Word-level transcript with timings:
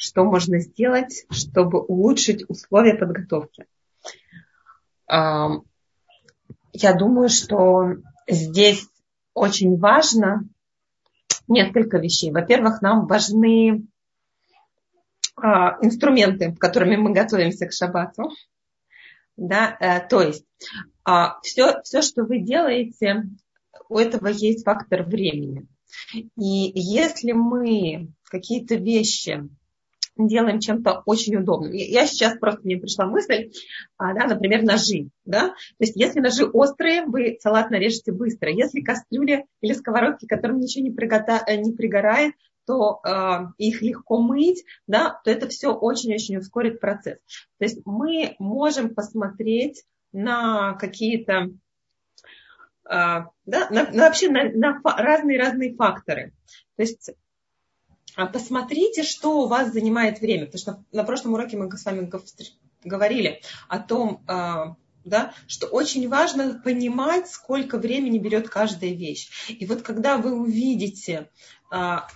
что 0.00 0.24
можно 0.24 0.60
сделать, 0.60 1.26
чтобы 1.30 1.78
улучшить 1.78 2.48
условия 2.48 2.94
подготовки. 2.94 3.66
Я 5.06 5.60
думаю, 6.98 7.28
что 7.28 7.96
здесь 8.26 8.88
очень 9.34 9.78
важно 9.78 10.48
несколько 11.48 11.98
вещей. 11.98 12.32
Во-первых, 12.32 12.80
нам 12.80 13.06
важны 13.06 13.86
а, 15.36 15.76
инструменты, 15.82 16.54
которыми 16.54 16.96
мы 16.96 17.12
готовимся 17.12 17.66
к 17.66 17.72
шаббату. 17.72 18.30
Да, 19.36 19.76
э, 19.80 20.06
то 20.08 20.22
есть 20.22 20.46
все, 21.42 21.82
все, 21.82 22.02
что 22.02 22.24
вы 22.24 22.38
делаете, 22.38 23.24
у 23.88 23.98
этого 23.98 24.28
есть 24.28 24.64
фактор 24.64 25.02
времени. 25.02 25.66
И 26.14 26.72
если 26.74 27.32
мы 27.32 28.12
какие-то 28.24 28.76
вещи 28.76 29.48
делаем 30.28 30.60
чем-то 30.60 31.02
очень 31.06 31.36
удобным. 31.36 31.72
Я 31.72 32.06
сейчас 32.06 32.38
просто 32.38 32.62
мне 32.64 32.76
пришла 32.76 33.06
мысль, 33.06 33.50
а, 33.96 34.14
да, 34.14 34.26
например, 34.26 34.62
ножи. 34.62 35.10
Да? 35.24 35.48
То 35.48 35.54
есть 35.80 35.96
если 35.96 36.20
ножи 36.20 36.44
острые, 36.46 37.04
вы 37.04 37.38
салат 37.40 37.70
нарежете 37.70 38.12
быстро. 38.12 38.50
Если 38.50 38.80
кастрюли 38.80 39.46
или 39.60 39.72
сковородки, 39.72 40.26
которым 40.26 40.60
ничего 40.60 40.84
не, 40.84 40.90
пригота... 40.90 41.42
Э, 41.46 41.56
не 41.56 41.72
пригорает, 41.72 42.34
то 42.66 43.00
э, 43.04 43.46
их 43.58 43.82
легко 43.82 44.20
мыть, 44.20 44.64
да, 44.86 45.20
то 45.24 45.30
это 45.30 45.48
все 45.48 45.72
очень-очень 45.72 46.36
ускорит 46.36 46.80
процесс. 46.80 47.18
То 47.58 47.64
есть 47.64 47.80
мы 47.84 48.36
можем 48.38 48.94
посмотреть 48.94 49.84
на 50.12 50.74
какие-то 50.74 51.50
э, 52.88 52.88
да, 52.88 53.26
на, 53.46 53.68
на, 53.70 53.92
вообще 53.92 54.28
на, 54.28 54.50
на 54.50 54.80
разные-разные 54.84 55.74
факторы. 55.74 56.32
То 56.76 56.82
есть 56.82 57.10
посмотрите, 58.14 59.02
что 59.02 59.42
у 59.42 59.46
вас 59.48 59.72
занимает 59.72 60.20
время. 60.20 60.46
Потому 60.46 60.60
что 60.60 60.84
на 60.92 61.04
прошлом 61.04 61.34
уроке 61.34 61.56
мы 61.56 61.70
с 61.76 61.84
вами 61.84 62.10
говорили 62.84 63.40
о 63.68 63.78
том, 63.78 64.22
а, 64.26 64.76
да, 65.04 65.32
что 65.46 65.66
очень 65.66 66.08
важно 66.08 66.60
понимать, 66.62 67.28
сколько 67.28 67.78
времени 67.78 68.18
берет 68.18 68.48
каждая 68.48 68.92
вещь. 68.92 69.30
И 69.48 69.66
вот 69.66 69.82
когда 69.82 70.18
вы 70.18 70.32
увидите 70.32 71.30
а, 71.70 72.06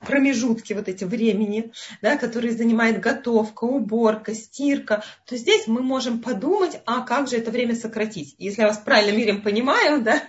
промежутки 0.00 0.72
вот 0.72 0.88
эти 0.88 1.04
времени, 1.04 1.72
да, 2.02 2.16
которые 2.16 2.52
занимает 2.52 3.00
готовка, 3.00 3.64
уборка, 3.64 4.34
стирка, 4.34 5.02
то 5.26 5.36
здесь 5.36 5.66
мы 5.66 5.82
можем 5.82 6.20
подумать, 6.22 6.80
а 6.86 7.02
как 7.02 7.28
же 7.28 7.36
это 7.36 7.50
время 7.50 7.74
сократить. 7.74 8.34
Если 8.38 8.62
я 8.62 8.68
вас 8.68 8.78
правильно, 8.78 9.16
Мирим, 9.16 9.42
понимаю, 9.42 10.02
да, 10.02 10.22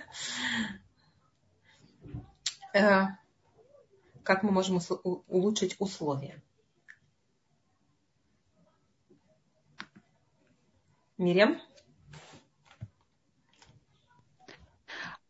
э, 2.74 3.19
как 4.30 4.44
мы 4.44 4.52
можем 4.52 4.78
улучшить 5.26 5.74
условия. 5.80 6.40
Мирям? 11.18 11.60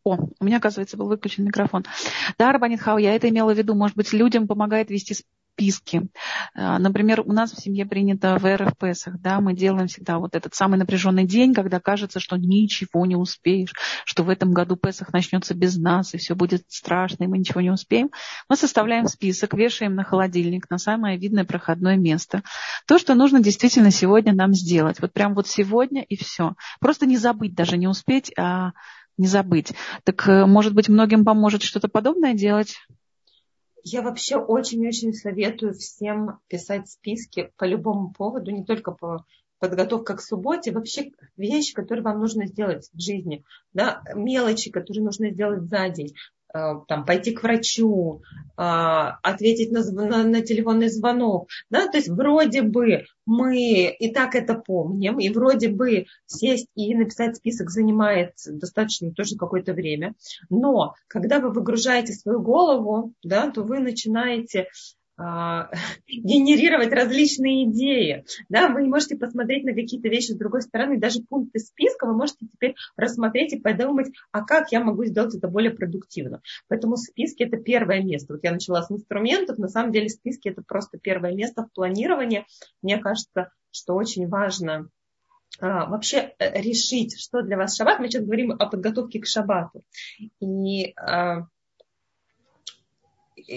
О, 0.03 0.19
у 0.39 0.45
меня, 0.45 0.57
оказывается, 0.57 0.97
был 0.97 1.07
выключен 1.07 1.45
микрофон. 1.45 1.83
Да, 2.37 2.51
Рабанитхау, 2.51 2.99
я 2.99 3.15
это 3.15 3.27
имела 3.27 3.55
в 3.55 3.57
виду. 3.57 3.73
Может 3.73 3.97
быть, 3.97 4.13
людям 4.13 4.47
помогает 4.47 4.91
вести 4.91 5.15
списки. 5.53 6.09
А, 6.53 6.79
например, 6.79 7.21
у 7.21 7.33
нас 7.33 7.51
в 7.51 7.61
семье 7.61 7.85
принято 7.85 8.37
в 8.37 8.57
РФ 8.57 8.77
Песах, 8.77 9.19
да, 9.19 9.39
мы 9.39 9.53
делаем 9.53 9.87
всегда 9.87 10.17
вот 10.17 10.35
этот 10.35 10.55
самый 10.55 10.77
напряженный 10.77 11.25
день, 11.25 11.53
когда 11.53 11.79
кажется, 11.79 12.19
что 12.19 12.37
ничего 12.37 13.05
не 13.05 13.15
успеешь, 13.15 13.73
что 14.05 14.23
в 14.23 14.29
этом 14.29 14.53
году 14.53 14.75
Песах 14.75 15.13
начнется 15.13 15.53
без 15.53 15.77
нас, 15.77 16.13
и 16.13 16.17
все 16.17 16.35
будет 16.35 16.63
страшно, 16.67 17.25
и 17.25 17.27
мы 17.27 17.37
ничего 17.37 17.61
не 17.61 17.69
успеем. 17.69 18.09
Мы 18.49 18.55
составляем 18.55 19.07
список, 19.07 19.53
вешаем 19.53 19.95
на 19.95 20.03
холодильник, 20.03 20.69
на 20.69 20.77
самое 20.77 21.17
видное 21.17 21.45
проходное 21.45 21.97
место. 21.97 22.43
То, 22.87 22.97
что 22.97 23.13
нужно 23.13 23.41
действительно 23.41 23.91
сегодня 23.91 24.33
нам 24.33 24.53
сделать. 24.53 24.99
Вот 24.99 25.13
прям 25.13 25.33
вот 25.35 25.47
сегодня 25.47 26.03
и 26.03 26.15
все. 26.15 26.55
Просто 26.79 27.05
не 27.05 27.17
забыть, 27.17 27.53
даже 27.53 27.77
не 27.77 27.87
успеть, 27.87 28.31
а 28.37 28.71
не 29.17 29.27
забыть. 29.27 29.73
Так, 30.03 30.27
э, 30.27 30.45
может 30.45 30.73
быть, 30.73 30.89
многим 30.89 31.25
поможет 31.25 31.61
что-то 31.61 31.87
подобное 31.87 32.33
делать? 32.33 32.75
Я 33.83 34.01
вообще 34.01 34.37
очень-очень 34.37 35.13
советую 35.13 35.73
всем 35.73 36.39
писать 36.47 36.89
списки 36.89 37.51
по 37.57 37.65
любому 37.65 38.11
поводу, 38.11 38.51
не 38.51 38.63
только 38.63 38.91
по 38.91 39.25
подготовке 39.59 40.15
к 40.15 40.21
субботе, 40.21 40.71
вообще 40.71 41.11
вещи, 41.37 41.73
которые 41.73 42.03
вам 42.03 42.19
нужно 42.19 42.47
сделать 42.47 42.89
в 42.93 42.99
жизни, 42.99 43.43
да, 43.73 44.01
мелочи, 44.15 44.71
которые 44.71 45.03
нужно 45.03 45.29
сделать 45.31 45.63
за 45.63 45.89
день. 45.89 46.15
Э, 46.53 46.73
там, 46.87 47.05
пойти 47.05 47.31
к 47.31 47.43
врачу, 47.43 48.21
э, 48.57 48.61
ответить 48.61 49.71
на, 49.71 49.83
на, 49.91 50.23
на 50.23 50.41
телефонный 50.41 50.89
звонок. 50.89 51.47
Да? 51.69 51.87
То 51.87 51.97
есть 51.97 52.09
вроде 52.09 52.61
бы 52.61 53.05
мы 53.25 53.87
и 53.87 54.11
так 54.11 54.35
это 54.35 54.55
помним, 54.55 55.19
и 55.19 55.29
вроде 55.29 55.69
бы 55.69 56.07
сесть 56.25 56.67
и 56.75 56.93
написать 56.93 57.37
список 57.37 57.69
занимает 57.69 58.33
достаточно 58.45 59.11
тоже 59.11 59.37
какое-то 59.37 59.73
время. 59.73 60.13
Но 60.49 60.95
когда 61.07 61.39
вы 61.39 61.51
выгружаете 61.51 62.13
свою 62.13 62.41
голову, 62.41 63.13
да, 63.23 63.49
то 63.49 63.63
вы 63.63 63.79
начинаете 63.79 64.67
генерировать 66.07 66.91
различные 66.91 67.65
идеи. 67.65 68.25
Да, 68.49 68.69
вы 68.69 68.87
можете 68.87 69.15
посмотреть 69.15 69.63
на 69.63 69.73
какие-то 69.73 70.07
вещи 70.07 70.31
с 70.31 70.37
другой 70.37 70.61
стороны, 70.61 70.99
даже 70.99 71.21
пункты 71.21 71.59
списка 71.59 72.05
вы 72.05 72.15
можете 72.15 72.47
теперь 72.47 72.75
рассмотреть 72.95 73.53
и 73.53 73.59
подумать, 73.59 74.07
а 74.31 74.43
как 74.43 74.71
я 74.71 74.83
могу 74.83 75.05
сделать 75.05 75.35
это 75.35 75.47
более 75.47 75.71
продуктивно. 75.71 76.41
Поэтому 76.67 76.97
списки 76.97 77.43
это 77.43 77.57
первое 77.57 78.01
место. 78.01 78.33
Вот 78.33 78.43
я 78.43 78.51
начала 78.51 78.81
с 78.81 78.91
инструментов, 78.91 79.57
на 79.57 79.67
самом 79.67 79.91
деле 79.91 80.09
списки 80.09 80.49
это 80.49 80.61
просто 80.61 80.97
первое 80.97 81.33
место 81.33 81.63
в 81.63 81.73
планировании. 81.73 82.45
Мне 82.81 82.97
кажется, 82.97 83.51
что 83.71 83.95
очень 83.95 84.27
важно 84.27 84.89
а, 85.59 85.85
вообще 85.87 86.33
э, 86.39 86.61
решить, 86.61 87.19
что 87.19 87.41
для 87.41 87.57
вас 87.57 87.75
шаббат. 87.75 87.99
Мы 87.99 88.07
сейчас 88.07 88.23
говорим 88.23 88.51
о 88.51 88.65
подготовке 88.67 89.19
к 89.19 89.27
шаббату. 89.27 89.83
И 90.39 90.93
а, 90.95 91.47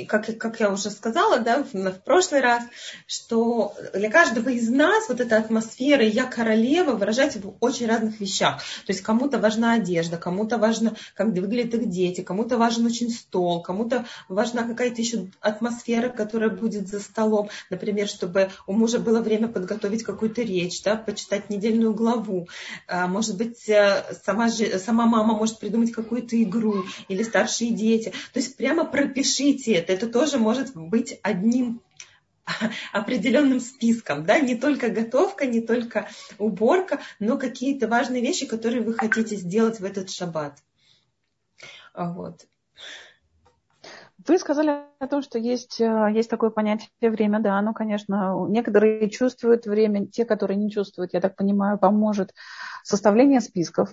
как, 0.09 0.39
как 0.39 0.61
я 0.61 0.71
уже 0.71 0.91
сказала 0.91 1.39
да, 1.39 1.63
в, 1.63 1.75
в 1.75 2.03
прошлый 2.05 2.41
раз, 2.41 2.63
что 3.07 3.75
для 3.93 4.11
каждого 4.11 4.49
из 4.49 4.69
нас 4.69 5.09
вот 5.09 5.21
эта 5.21 5.37
атмосфера 5.37 6.05
«я 6.05 6.25
королева» 6.25 6.93
выражается 6.93 7.41
в 7.41 7.55
очень 7.61 7.87
разных 7.87 8.21
вещах. 8.21 8.63
То 8.87 8.93
есть 8.93 9.03
кому-то 9.03 9.39
важна 9.39 9.75
одежда, 9.75 10.17
кому-то 10.17 10.59
важно, 10.59 10.95
как 11.15 11.29
выглядят 11.29 11.75
их 11.75 11.89
дети, 11.91 12.21
кому-то 12.21 12.57
важен 12.57 12.87
очень 12.87 13.11
стол, 13.11 13.63
кому-то 13.63 14.07
важна 14.29 14.63
какая-то 14.63 15.01
еще 15.01 15.27
атмосфера, 15.41 16.09
которая 16.09 16.51
будет 16.51 16.89
за 16.89 17.01
столом. 17.01 17.51
Например, 17.71 18.09
чтобы 18.09 18.51
у 18.67 18.73
мужа 18.73 18.99
было 18.99 19.21
время 19.21 19.49
подготовить 19.49 20.05
какую-то 20.05 20.43
речь, 20.43 20.83
да, 20.83 20.97
почитать 20.97 21.51
недельную 21.51 21.95
главу. 21.95 22.49
А, 22.87 23.07
может 23.07 23.37
быть, 23.37 23.69
э, 23.69 24.05
сама, 24.25 24.49
сама 24.49 25.07
мама 25.07 25.35
может 25.35 25.59
придумать 25.59 25.93
какую-то 25.93 26.41
игру 26.43 26.85
или 27.09 27.23
старшие 27.23 27.73
дети. 27.73 28.13
То 28.33 28.41
есть 28.41 28.57
прямо 28.57 28.85
пропишите 28.85 29.64
это. 29.73 29.93
Это 29.93 30.09
тоже 30.09 30.39
может 30.39 30.75
быть 30.75 31.19
одним 31.23 31.83
определенным 32.93 33.61
списком, 33.61 34.25
да, 34.27 34.39
не 34.39 34.55
только 34.55 34.91
готовка, 34.91 35.47
не 35.47 35.61
только 35.61 36.09
уборка, 36.39 37.01
но 37.19 37.39
какие-то 37.39 37.89
важные 37.89 38.23
вещи, 38.23 38.47
которые 38.47 38.83
вы 38.83 38.95
хотите 38.95 39.37
сделать 39.37 39.81
в 39.81 39.85
этот 39.85 40.11
шаббат. 40.11 40.59
Вот. 41.95 42.47
Вы 44.27 44.39
сказали 44.39 44.85
о 44.99 45.07
том, 45.07 45.23
что 45.23 45.39
есть, 45.39 45.81
э, 45.81 46.11
есть 46.15 46.31
такое 46.31 46.51
понятие 46.51 46.89
время, 47.03 47.41
да, 47.41 47.61
ну, 47.61 47.75
конечно, 47.75 48.47
некоторые 48.49 49.11
чувствуют 49.11 49.67
время, 49.67 50.07
те, 50.07 50.25
которые 50.25 50.57
не 50.57 50.71
чувствуют, 50.71 51.13
я 51.13 51.21
так 51.21 51.37
понимаю, 51.37 51.79
поможет 51.79 52.33
составление 52.85 53.41
списков. 53.41 53.93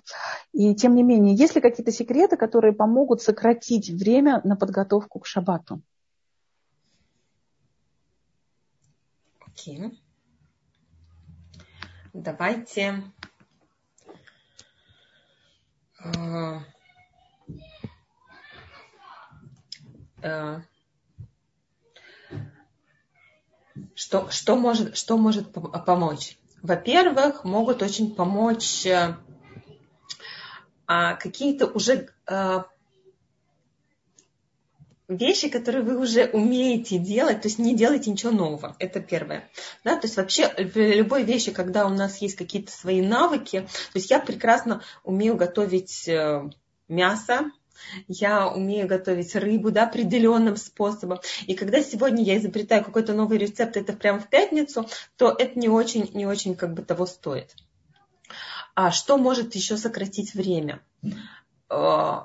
И 0.53 0.75
тем 0.75 0.94
не 0.94 1.02
менее, 1.02 1.35
есть 1.35 1.56
ли 1.56 1.62
какие-то 1.62 1.91
секреты, 1.91 2.38
которые 2.38 2.74
помогут 2.74 3.22
сократить 3.22 3.90
время 3.90 4.41
на 4.44 4.56
подготовку 4.56 5.19
к 5.19 5.25
шаббату? 5.25 5.81
Окей. 9.40 9.79
Okay. 9.79 9.97
Давайте 12.14 13.02
uh, 16.03 16.59
Э, 20.22 20.61
что, 23.96 24.29
что, 24.29 24.55
может, 24.55 24.96
что 24.96 25.17
может 25.17 25.52
помочь? 25.52 26.38
Во-первых, 26.61 27.43
могут 27.43 27.81
очень 27.81 28.13
помочь 28.13 28.85
э, 28.85 29.16
а, 30.85 31.16
какие-то 31.16 31.66
уже 31.66 32.09
а, 32.28 32.67
вещи, 35.08 35.49
которые 35.49 35.84
вы 35.84 35.97
уже 35.97 36.25
умеете 36.25 36.99
делать, 36.99 37.41
то 37.41 37.47
есть 37.47 37.58
не 37.58 37.75
делайте 37.75 38.11
ничего 38.11 38.31
нового. 38.31 38.75
Это 38.78 38.99
первое. 38.99 39.49
Да, 39.84 39.96
то 39.96 40.05
есть 40.05 40.17
вообще 40.17 40.53
любой 40.58 41.23
вещи, 41.23 41.52
когда 41.52 41.87
у 41.87 41.90
нас 41.90 42.17
есть 42.17 42.35
какие-то 42.35 42.72
свои 42.72 43.02
навыки, 43.02 43.61
то 43.61 43.97
есть 43.97 44.11
я 44.11 44.19
прекрасно 44.19 44.84
умею 45.03 45.35
готовить 45.35 46.07
мясо, 46.87 47.52
я 48.07 48.47
умею 48.47 48.87
готовить 48.87 49.35
рыбу, 49.35 49.72
да, 49.72 49.83
определенным 49.83 50.57
способом. 50.57 51.19
И 51.47 51.55
когда 51.55 51.81
сегодня 51.81 52.23
я 52.23 52.37
изобретаю 52.37 52.83
какой-то 52.83 53.13
новый 53.13 53.37
рецепт, 53.37 53.78
это 53.78 53.93
прямо 53.93 54.19
в 54.19 54.29
пятницу, 54.29 54.87
то 55.17 55.35
это 55.37 55.59
не 55.59 55.69
очень, 55.69 56.09
не 56.13 56.25
очень 56.25 56.55
как 56.55 56.73
бы 56.73 56.83
того 56.83 57.05
стоит. 57.05 57.55
А 58.75 58.91
что 58.91 59.17
может 59.17 59.55
еще 59.55 59.78
сократить 59.78 60.33
время? 60.33 60.81
Э, 61.69 62.22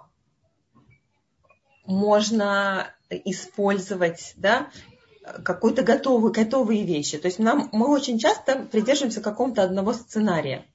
можно 1.84 2.94
использовать, 3.10 4.34
да, 4.36 4.70
какую-то 5.44 5.82
готовую, 5.82 6.32
готовые 6.32 6.84
вещи. 6.84 7.18
То 7.18 7.26
есть 7.26 7.38
нам, 7.38 7.68
мы 7.72 7.88
очень 7.88 8.18
часто 8.18 8.60
придерживаемся 8.60 9.20
какого-то 9.20 9.62
одного 9.62 9.92
сценария. 9.92 10.66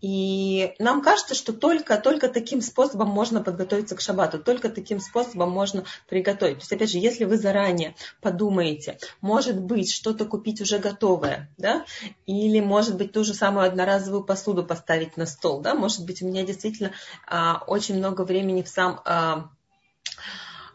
И 0.00 0.74
нам 0.78 1.02
кажется, 1.02 1.34
что 1.34 1.52
только, 1.52 1.96
только 1.98 2.28
таким 2.28 2.60
способом 2.60 3.08
можно 3.08 3.42
подготовиться 3.42 3.96
к 3.96 4.00
шабату, 4.00 4.38
только 4.38 4.68
таким 4.68 5.00
способом 5.00 5.50
можно 5.50 5.84
приготовить. 6.08 6.56
То 6.56 6.62
есть, 6.62 6.72
опять 6.72 6.90
же, 6.90 6.98
если 6.98 7.24
вы 7.24 7.36
заранее 7.36 7.94
подумаете, 8.20 8.98
может 9.20 9.60
быть, 9.60 9.92
что-то 9.92 10.24
купить 10.24 10.60
уже 10.60 10.78
готовое, 10.78 11.50
да, 11.58 11.84
или, 12.26 12.60
может 12.60 12.96
быть, 12.96 13.12
ту 13.12 13.24
же 13.24 13.34
самую 13.34 13.66
одноразовую 13.66 14.24
посуду 14.24 14.64
поставить 14.64 15.16
на 15.16 15.26
стол, 15.26 15.60
да, 15.60 15.74
может 15.74 16.04
быть, 16.04 16.22
у 16.22 16.26
меня 16.26 16.44
действительно 16.44 16.92
а, 17.26 17.62
очень 17.66 17.96
много 17.96 18.22
времени 18.22 18.62
в 18.62 18.68
сам 18.68 19.00
а, 19.04 19.50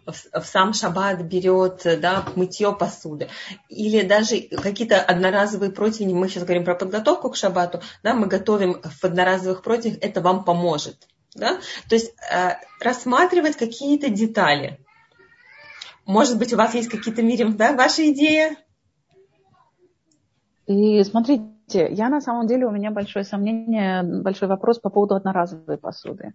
в, 0.05 0.45
сам 0.45 0.73
шаббат 0.73 1.21
берет 1.21 1.81
да, 1.99 2.25
мытье 2.35 2.75
посуды. 2.75 3.29
Или 3.69 4.01
даже 4.01 4.41
какие-то 4.41 5.01
одноразовые 5.01 5.71
противни, 5.71 6.13
мы 6.13 6.27
сейчас 6.27 6.43
говорим 6.43 6.65
про 6.65 6.75
подготовку 6.75 7.29
к 7.29 7.35
шаббату, 7.35 7.81
да, 8.03 8.13
мы 8.13 8.27
готовим 8.27 8.81
в 8.81 9.03
одноразовых 9.03 9.61
противнях, 9.61 9.99
это 10.01 10.21
вам 10.21 10.43
поможет. 10.43 11.07
Да? 11.33 11.59
То 11.87 11.95
есть 11.95 12.13
э, 12.31 12.55
рассматривать 12.79 13.55
какие-то 13.55 14.09
детали. 14.09 14.79
Может 16.05 16.37
быть, 16.37 16.51
у 16.51 16.57
вас 16.57 16.73
есть 16.73 16.89
какие-то, 16.89 17.21
Мирим, 17.21 17.55
да, 17.55 17.73
ваши 17.73 18.09
идеи? 18.09 18.57
И 20.65 21.03
смотрите, 21.03 21.50
я 21.79 22.09
на 22.09 22.21
самом 22.21 22.47
деле, 22.47 22.65
у 22.65 22.71
меня 22.71 22.91
большое 22.91 23.25
сомнение, 23.25 24.03
большой 24.03 24.47
вопрос 24.47 24.79
по 24.79 24.89
поводу 24.89 25.15
одноразовой 25.15 25.77
посуды. 25.77 26.33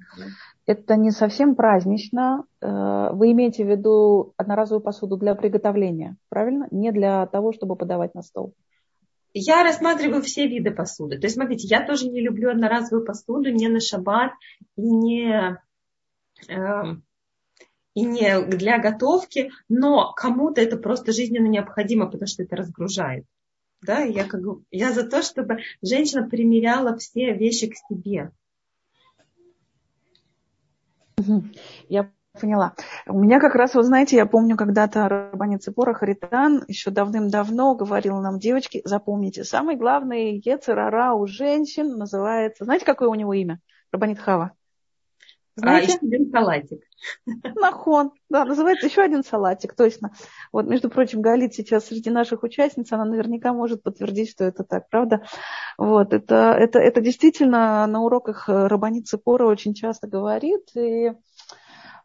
Это 0.67 0.97
не 0.97 1.11
совсем 1.11 1.55
празднично. 1.55 2.45
Э, 2.61 3.11
вы 3.13 3.33
имеете 3.33 3.65
в 3.65 3.69
виду 3.69 4.35
одноразовую 4.37 4.83
посуду 4.83 5.17
для 5.17 5.35
приготовления, 5.35 6.17
правильно? 6.29 6.69
Не 6.71 6.93
для 6.93 7.27
того, 7.27 7.53
чтобы 7.53 7.77
подавать 7.77 8.15
на 8.15 8.23
стол. 8.23 8.55
Я 9.39 9.63
рассматриваю 9.65 10.23
все 10.23 10.47
виды 10.47 10.71
посуды. 10.71 11.19
То 11.19 11.27
есть, 11.27 11.37
смотрите, 11.37 11.69
я 11.69 11.85
тоже 11.87 12.09
не 12.09 12.21
люблю 12.21 12.51
одноразовую 12.51 13.05
посуду 13.05 13.51
не 13.51 13.69
на 13.69 13.81
шаббат 13.81 14.33
и 14.77 14.83
не, 14.83 15.59
э, 16.49 16.83
и 17.95 18.03
не 18.03 18.41
для 18.47 18.79
готовки, 18.79 19.51
но 19.69 20.13
кому-то 20.15 20.61
это 20.61 20.79
просто 20.79 21.13
жизненно 21.13 21.49
необходимо, 21.49 22.07
потому 22.07 22.27
что 22.27 22.43
это 22.45 22.57
разгружает. 22.57 23.27
Да, 23.87 24.01
я, 24.01 24.25
как, 24.25 24.41
я 24.73 24.93
за 24.93 25.09
то, 25.09 25.23
чтобы 25.23 25.59
женщина 25.81 26.29
примеряла 26.29 26.97
все 26.97 27.33
вещи 27.35 27.69
к 27.69 27.77
себе. 27.77 28.33
Я 31.89 32.11
поняла. 32.39 32.75
У 33.07 33.19
меня 33.19 33.39
как 33.39 33.55
раз, 33.55 33.75
вы 33.75 33.85
знаете, 33.85 34.17
я 34.17 34.27
помню, 34.27 34.57
когда-то 34.57 35.09
Рабанит 35.09 35.63
Цепора 35.63 35.95
Харитан 35.95 36.65
еще 36.67 36.91
давным-давно 36.91 37.77
говорил 37.77 38.21
нам, 38.21 38.39
девочки, 38.39 38.83
запомните, 38.85 39.45
самый 39.45 39.77
главный 39.77 40.39
ецерара 40.45 41.15
у 41.15 41.27
женщин 41.27 41.97
называется, 41.97 42.65
знаете, 42.65 42.85
какое 42.85 43.09
у 43.09 43.15
него 43.15 43.33
имя? 43.33 43.61
Рабанит 43.93 44.19
Хава. 44.19 44.53
Знаете? 45.57 45.93
А, 45.93 46.05
еще 46.05 46.07
один 46.07 46.31
салатик. 46.31 46.81
Нахон. 47.57 48.13
Да, 48.29 48.45
называется 48.45 48.87
еще 48.87 49.03
один 49.03 49.25
салатик, 49.25 49.75
точно. 49.75 50.13
Вот, 50.53 50.67
между 50.67 50.91
прочим, 50.91 51.23
Галит 51.23 51.55
сейчас 51.55 51.87
среди 51.87 52.11
наших 52.11 52.43
участниц, 52.43 52.93
она 52.93 53.05
наверняка 53.05 53.53
может 53.53 53.83
подтвердить, 53.83 54.31
что 54.31 54.45
это 54.45 54.65
так, 54.65 54.89
правда? 54.91 55.23
Вот, 55.79 56.13
это, 56.13 56.55
это, 56.59 56.79
это 56.79 57.01
действительно 57.01 57.87
на 57.87 58.03
уроках 58.03 58.49
Рабанит 58.49 59.07
Цепора 59.07 59.47
очень 59.47 59.75
часто 59.75 60.07
говорит, 60.07 60.69
и 60.77 61.13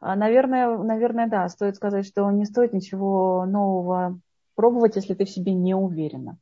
Наверное, 0.02 0.78
наверное, 0.80 1.28
да, 1.28 1.48
стоит 1.48 1.76
сказать, 1.76 2.08
что 2.08 2.30
не 2.32 2.46
стоит 2.46 2.74
ничего 2.74 3.46
нового 3.46 4.20
пробовать, 4.56 4.96
если 4.96 5.14
ты 5.14 5.26
в 5.26 5.30
себе 5.30 5.54
не 5.54 5.76
уверена. 5.76 6.40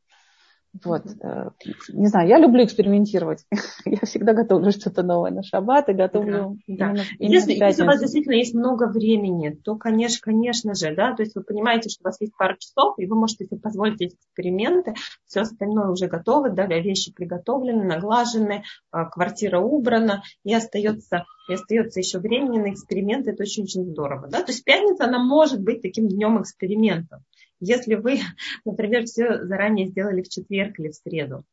Вот. 0.83 1.03
Э, 1.21 1.49
не 1.89 2.07
знаю, 2.07 2.29
я 2.29 2.37
люблю 2.37 2.63
экспериментировать. 2.63 3.45
я 3.85 3.99
всегда 4.03 4.33
готовлю 4.33 4.71
что-то 4.71 5.03
новое 5.03 5.31
на 5.31 5.43
шаббат 5.43 5.89
и 5.89 5.93
готовлю 5.93 6.57
да, 6.67 6.93
да. 6.93 7.03
Именно 7.17 7.33
если, 7.33 7.53
если 7.53 7.83
у 7.83 7.85
вас 7.85 7.99
действительно 7.99 8.35
есть 8.35 8.53
много 8.53 8.87
времени, 8.87 9.49
то, 9.49 9.75
конечно, 9.75 10.19
конечно 10.21 10.75
же, 10.75 10.93
да, 10.95 11.15
то 11.15 11.23
есть 11.23 11.35
вы 11.35 11.43
понимаете, 11.43 11.89
что 11.89 12.03
у 12.03 12.07
вас 12.07 12.21
есть 12.21 12.33
пара 12.37 12.55
часов, 12.57 12.95
и 12.97 13.07
вы 13.07 13.15
можете 13.15 13.45
себе 13.45 13.59
позволить 13.59 14.01
эти 14.01 14.15
эксперименты, 14.15 14.93
все 15.25 15.41
остальное 15.41 15.87
уже 15.87 16.07
готово, 16.07 16.49
да, 16.49 16.65
вещи 16.67 17.13
приготовлены, 17.13 17.83
наглажены, 17.83 18.63
а, 18.91 19.05
квартира 19.05 19.59
убрана, 19.59 20.23
и 20.43 20.53
остается, 20.53 21.25
и 21.49 21.53
остается 21.53 21.99
еще 21.99 22.19
времени 22.19 22.59
на 22.59 22.71
эксперименты, 22.71 23.31
это 23.31 23.43
очень-очень 23.43 23.85
здорово, 23.85 24.27
да, 24.27 24.43
то 24.43 24.51
есть 24.51 24.63
пятница, 24.63 25.05
она 25.05 25.23
может 25.23 25.61
быть 25.61 25.81
таким 25.81 26.07
днем 26.07 26.41
экспериментов. 26.41 27.21
Если 27.59 27.95
вы, 27.95 28.19
например, 28.65 29.05
все 29.05 29.45
заранее 29.45 29.87
сделали 29.87 30.21
в 30.21 30.29
четверг 30.29 30.79
или 30.79 30.89
в 30.89 30.95
среду. 30.95 31.43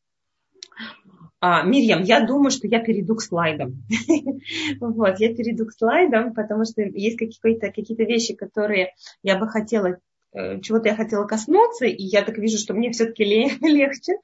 А, 1.40 1.62
Мирьям, 1.62 2.02
я 2.02 2.26
думаю, 2.26 2.50
что 2.50 2.66
я 2.66 2.80
перейду 2.80 3.14
к 3.14 3.22
слайдам. 3.22 3.84
вот, 4.80 5.20
я 5.20 5.34
перейду 5.34 5.66
к 5.66 5.72
слайдам, 5.72 6.34
потому 6.34 6.64
что 6.64 6.82
есть 6.82 7.18
какие-то 7.18 7.68
какие 7.68 7.96
вещи, 8.04 8.34
которые 8.34 8.94
я 9.22 9.38
бы 9.38 9.46
хотела 9.46 9.98
э, 10.32 10.60
чего-то 10.60 10.88
я 10.88 10.96
хотела 10.96 11.26
коснуться, 11.26 11.84
и 11.84 12.02
я 12.02 12.22
так 12.22 12.38
вижу, 12.38 12.56
что 12.56 12.72
мне 12.72 12.90
все-таки 12.90 13.24
легче 13.60 14.14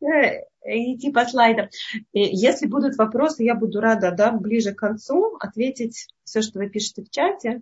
э, 0.00 0.44
идти 0.64 1.12
по 1.12 1.26
слайдам. 1.26 1.68
Если 2.12 2.66
будут 2.66 2.96
вопросы, 2.96 3.44
я 3.44 3.54
буду 3.54 3.80
рада 3.80 4.10
да, 4.10 4.32
ближе 4.32 4.72
к 4.72 4.78
концу 4.78 5.36
ответить 5.40 6.08
все, 6.24 6.40
что 6.40 6.58
вы 6.58 6.70
пишете 6.70 7.02
в 7.02 7.10
чате. 7.10 7.60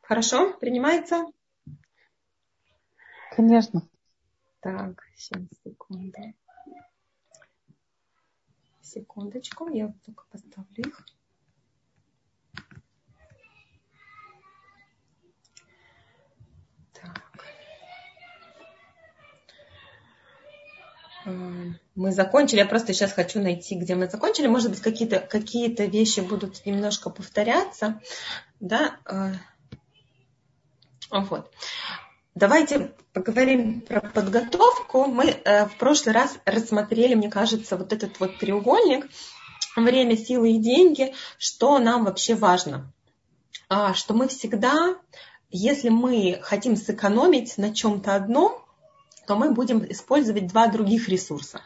Хорошо? 0.00 0.54
Принимается? 0.58 1.24
Конечно. 3.36 3.82
Так, 4.60 5.02
сейчас, 5.16 5.42
секунду. 5.64 6.18
Секундочку, 8.80 9.68
я 9.68 9.92
только 10.04 10.24
поставлю 10.30 10.84
их. 10.84 11.04
Так. 16.92 17.44
Мы 21.24 22.12
закончили. 22.12 22.58
Я 22.58 22.66
просто 22.66 22.92
сейчас 22.92 23.12
хочу 23.12 23.40
найти, 23.40 23.74
где 23.76 23.96
мы 23.96 24.08
закончили. 24.08 24.46
Может 24.46 24.70
быть, 24.70 24.80
какие-то 24.80 25.18
какие 25.18 25.74
вещи 25.88 26.20
будут 26.20 26.64
немножко 26.66 27.10
повторяться. 27.10 28.00
Да? 28.60 29.00
Э, 29.06 29.32
вот. 31.10 31.52
Давайте 32.34 32.92
поговорим 33.12 33.80
про 33.80 34.00
подготовку. 34.00 35.04
Мы 35.04 35.26
э, 35.26 35.66
в 35.66 35.76
прошлый 35.76 36.16
раз 36.16 36.36
рассмотрели, 36.44 37.14
мне 37.14 37.30
кажется, 37.30 37.76
вот 37.76 37.92
этот 37.92 38.18
вот 38.18 38.38
треугольник 38.38 39.08
время, 39.76 40.16
силы 40.16 40.52
и 40.52 40.58
деньги, 40.58 41.14
что 41.38 41.78
нам 41.78 42.04
вообще 42.04 42.34
важно. 42.34 42.92
А, 43.68 43.94
что 43.94 44.14
мы 44.14 44.26
всегда, 44.26 44.96
если 45.50 45.90
мы 45.90 46.40
хотим 46.42 46.74
сэкономить 46.74 47.56
на 47.56 47.72
чем-то 47.72 48.16
одном, 48.16 48.64
то 49.28 49.36
мы 49.36 49.52
будем 49.52 49.84
использовать 49.88 50.48
два 50.48 50.66
других 50.66 51.08
ресурса. 51.08 51.60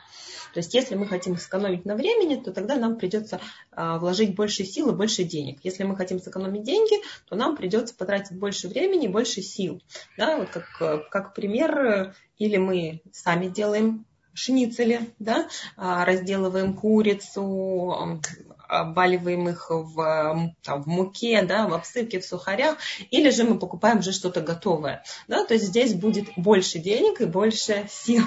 То 0.52 0.59
есть 0.59 0.75
если 0.75 0.95
мы 0.95 1.07
хотим 1.07 1.37
сэкономить 1.37 1.85
на 1.85 1.95
времени, 1.95 2.37
то 2.37 2.52
тогда 2.52 2.76
нам 2.76 2.97
придется 2.97 3.40
а, 3.73 3.99
вложить 3.99 4.35
больше 4.35 4.64
сил 4.64 4.90
и 4.90 4.95
больше 4.95 5.25
денег. 5.25 5.61
Если 5.62 5.85
мы 5.85 5.97
хотим 5.97 6.21
сэкономить 6.21 6.62
деньги, 6.62 6.97
то 7.28 7.37
нам 7.37 7.57
придется 7.57 7.95
потратить 7.95 8.37
больше 8.37 8.69
времени 8.69 9.07
и 9.07 9.09
больше 9.09 9.43
сил. 9.43 9.83
Да, 10.17 10.37
вот 10.37 10.49
как, 10.50 11.09
как 11.11 11.35
пример, 11.35 12.14
или 12.38 12.57
мы 12.57 13.02
сами 13.12 13.49
делаем 13.49 14.05
шницели, 14.35 15.12
да, 15.19 15.49
а, 15.76 16.05
разделываем 16.05 16.75
курицу, 16.75 18.21
обваливаем 18.69 19.49
их 19.49 19.71
в, 19.71 20.55
там, 20.62 20.83
в 20.83 20.87
муке, 20.87 21.43
да, 21.43 21.67
в 21.67 21.75
обсыпке, 21.75 22.21
в 22.21 22.25
сухарях, 22.25 22.76
или 23.11 23.31
же 23.31 23.45
мы 23.45 23.59
покупаем 23.59 23.99
уже 23.99 24.12
что-то 24.12 24.40
готовое. 24.40 25.02
Да, 25.26 25.45
то 25.45 25.55
есть 25.55 25.67
здесь 25.67 25.95
будет 25.95 26.28
больше 26.37 26.78
денег 26.78 27.21
и 27.21 27.26
больше 27.26 27.88
сил 27.90 28.25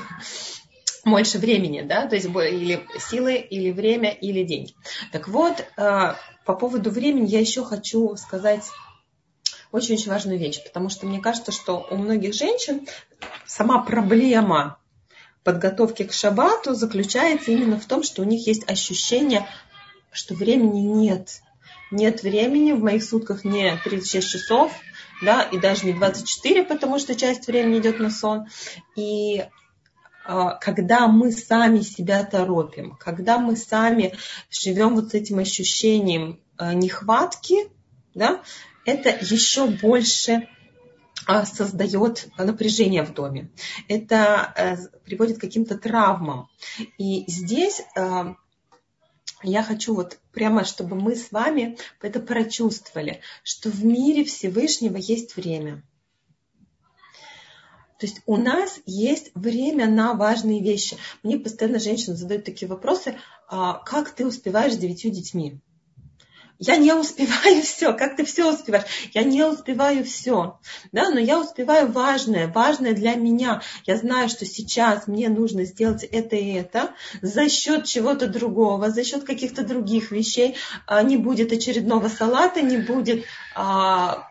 больше 1.05 1.39
времени, 1.39 1.81
да, 1.81 2.07
то 2.07 2.15
есть 2.15 2.27
или 2.27 2.85
силы, 2.99 3.35
или 3.35 3.71
время, 3.71 4.11
или 4.11 4.43
деньги. 4.43 4.73
Так 5.11 5.27
вот, 5.27 5.65
э, 5.77 6.13
по 6.45 6.55
поводу 6.55 6.91
времени 6.91 7.27
я 7.27 7.39
еще 7.39 7.63
хочу 7.63 8.15
сказать 8.17 8.63
очень-очень 9.71 10.11
важную 10.11 10.37
вещь, 10.37 10.61
потому 10.63 10.89
что 10.89 11.05
мне 11.05 11.19
кажется, 11.19 11.51
что 11.51 11.87
у 11.89 11.95
многих 11.95 12.33
женщин 12.33 12.87
сама 13.45 13.79
проблема 13.79 14.77
подготовки 15.43 16.03
к 16.03 16.13
шабату 16.13 16.75
заключается 16.75 17.51
именно 17.51 17.79
в 17.79 17.85
том, 17.85 18.03
что 18.03 18.21
у 18.21 18.25
них 18.25 18.45
есть 18.45 18.69
ощущение, 18.69 19.47
что 20.11 20.35
времени 20.35 20.81
нет, 20.81 21.41
нет 21.89 22.21
времени, 22.21 22.73
в 22.73 22.83
моих 22.83 23.03
сутках 23.03 23.43
не 23.43 23.75
36 23.83 24.29
часов, 24.29 24.73
да, 25.21 25.43
и 25.43 25.57
даже 25.57 25.85
не 25.85 25.93
24, 25.93 26.63
потому 26.63 26.99
что 26.99 27.15
часть 27.15 27.47
времени 27.47 27.79
идет 27.79 27.99
на 27.99 28.09
сон. 28.09 28.47
И 28.95 29.45
когда 30.23 31.07
мы 31.07 31.31
сами 31.31 31.81
себя 31.81 32.23
торопим, 32.23 32.95
когда 32.95 33.39
мы 33.39 33.55
сами 33.55 34.15
живем 34.49 34.95
вот 34.95 35.13
этим 35.13 35.39
ощущением 35.39 36.39
а, 36.57 36.73
нехватки, 36.73 37.71
да, 38.13 38.41
это 38.85 39.09
еще 39.09 39.67
больше 39.67 40.47
а, 41.25 41.45
создает 41.45 42.27
напряжение 42.37 43.03
в 43.03 43.13
доме. 43.13 43.51
Это 43.87 44.53
э, 44.55 44.77
приводит 45.05 45.37
к 45.37 45.41
каким-то 45.41 45.77
травмам. 45.77 46.49
И 46.97 47.25
здесь 47.27 47.81
я 49.43 49.63
хочу 49.63 49.95
вот 49.95 50.19
прямо, 50.31 50.63
чтобы 50.65 50.95
мы 50.95 51.15
с 51.15 51.31
вами 51.31 51.77
это 52.01 52.19
прочувствовали, 52.19 53.21
что 53.43 53.69
в 53.69 53.83
мире 53.83 54.23
Всевышнего 54.23 54.97
есть 54.97 55.35
время. 55.35 55.83
То 58.01 58.07
есть 58.07 58.21
у 58.25 58.35
нас 58.35 58.79
есть 58.87 59.29
время 59.35 59.85
на 59.85 60.15
важные 60.15 60.59
вещи. 60.59 60.97
Мне 61.21 61.37
постоянно 61.37 61.77
женщины 61.77 62.15
задают 62.15 62.43
такие 62.43 62.67
вопросы, 62.67 63.15
а 63.47 63.75
как 63.75 64.09
ты 64.09 64.25
успеваешь 64.25 64.73
с 64.73 64.77
девятью 64.77 65.11
детьми? 65.11 65.59
Я 66.57 66.77
не 66.77 66.93
успеваю 66.93 67.61
все. 67.63 67.93
Как 67.93 68.15
ты 68.15 68.25
все 68.25 68.51
успеваешь? 68.51 68.85
Я 69.13 69.23
не 69.23 69.43
успеваю 69.43 70.03
все. 70.03 70.59
Да, 70.91 71.11
но 71.11 71.19
я 71.19 71.39
успеваю 71.39 71.91
важное, 71.91 72.47
важное 72.47 72.93
для 72.93 73.13
меня. 73.13 73.61
Я 73.85 73.97
знаю, 73.97 74.29
что 74.29 74.47
сейчас 74.47 75.05
мне 75.05 75.29
нужно 75.29 75.65
сделать 75.65 76.03
это 76.03 76.35
и 76.35 76.53
это 76.53 76.95
за 77.21 77.49
счет 77.49 77.85
чего-то 77.85 78.25
другого, 78.25 78.89
за 78.89 79.03
счет 79.03 79.25
каких-то 79.25 79.61
других 79.61 80.09
вещей. 80.09 80.55
А, 80.87 81.03
не 81.03 81.17
будет 81.17 81.51
очередного 81.51 82.07
салата, 82.07 82.63
не 82.63 82.77
будет 82.77 83.25
а, 83.53 84.30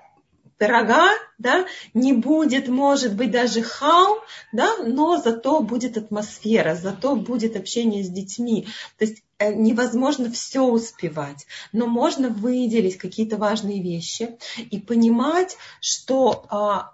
пирога, 0.61 1.09
да, 1.39 1.65
не 1.95 2.13
будет, 2.13 2.69
может 2.69 3.17
быть, 3.17 3.31
даже 3.31 3.63
хау, 3.63 4.19
да, 4.53 4.77
но 4.85 5.17
зато 5.17 5.61
будет 5.61 5.97
атмосфера, 5.97 6.75
зато 6.75 7.17
будет 7.17 7.57
общение 7.57 8.05
с 8.05 8.11
детьми. 8.11 8.69
То 8.99 9.07
есть 9.07 9.23
э, 9.39 9.55
невозможно 9.55 10.31
все 10.31 10.63
успевать, 10.63 11.47
но 11.73 11.87
можно 11.87 12.29
выделить 12.29 12.99
какие-то 12.99 13.39
важные 13.39 13.83
вещи 13.83 14.37
и 14.71 14.79
понимать, 14.79 15.57
что 15.81 16.45
а, 16.51 16.93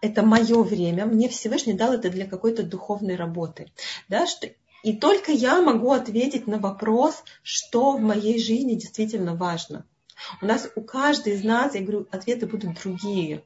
это 0.00 0.22
мое 0.22 0.62
время, 0.62 1.04
мне 1.04 1.28
Всевышний 1.28 1.74
дал 1.74 1.94
это 1.94 2.08
для 2.08 2.28
какой-то 2.28 2.62
духовной 2.62 3.16
работы, 3.16 3.72
да, 4.08 4.28
что 4.28 4.48
и 4.84 4.96
только 4.96 5.32
я 5.32 5.60
могу 5.60 5.90
ответить 5.90 6.46
на 6.46 6.58
вопрос, 6.58 7.24
что 7.42 7.96
в 7.96 8.00
моей 8.00 8.38
жизни 8.38 8.74
действительно 8.74 9.34
важно. 9.34 9.86
У 10.40 10.46
нас 10.46 10.68
у 10.74 10.82
каждой 10.82 11.34
из 11.34 11.44
нас, 11.44 11.74
я 11.74 11.80
говорю, 11.80 12.06
ответы 12.10 12.46
будут 12.46 12.80
другие. 12.82 13.44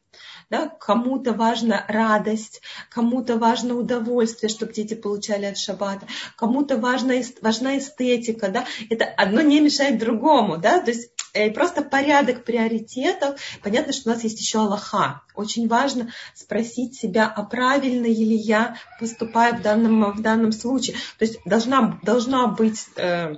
Да? 0.51 0.69
Кому-то 0.69 1.33
важна 1.33 1.85
радость, 1.89 2.63
кому-то 2.91 3.37
важно 3.37 3.75
удовольствие, 3.75 4.49
чтобы 4.49 4.73
дети 4.73 4.95
получали 4.95 5.47
от 5.47 5.59
шаббата, 5.59 6.07
кому-то 6.37 6.79
важна, 6.79 7.15
важна 7.43 7.79
эстетика. 7.79 8.49
Да? 8.49 8.67
Это 8.91 9.05
одно 9.05 9.41
не 9.41 9.61
мешает 9.61 9.99
другому. 9.99 10.59
Да? 10.59 10.81
То 10.81 10.91
есть 10.91 11.11
э, 11.35 11.51
просто 11.51 11.83
порядок 11.83 12.45
приоритетов. 12.45 13.41
Понятно, 13.63 13.93
что 13.93 14.11
у 14.11 14.15
нас 14.15 14.23
есть 14.25 14.41
еще 14.41 14.61
Аллаха. 14.61 15.23
Очень 15.35 15.69
важно 15.69 16.13
спросить 16.35 16.95
себя, 16.95 17.33
а 17.35 17.43
правильно 17.43 18.07
ли 18.07 18.37
я 18.37 18.77
поступаю 19.01 19.57
в 19.57 19.63
данном, 19.63 20.13
в 20.13 20.23
данном 20.23 20.53
случае. 20.53 20.97
То 21.19 21.25
есть 21.25 21.39
должна, 21.45 21.99
должна 22.03 22.47
быть 22.47 22.87
э, 22.97 23.37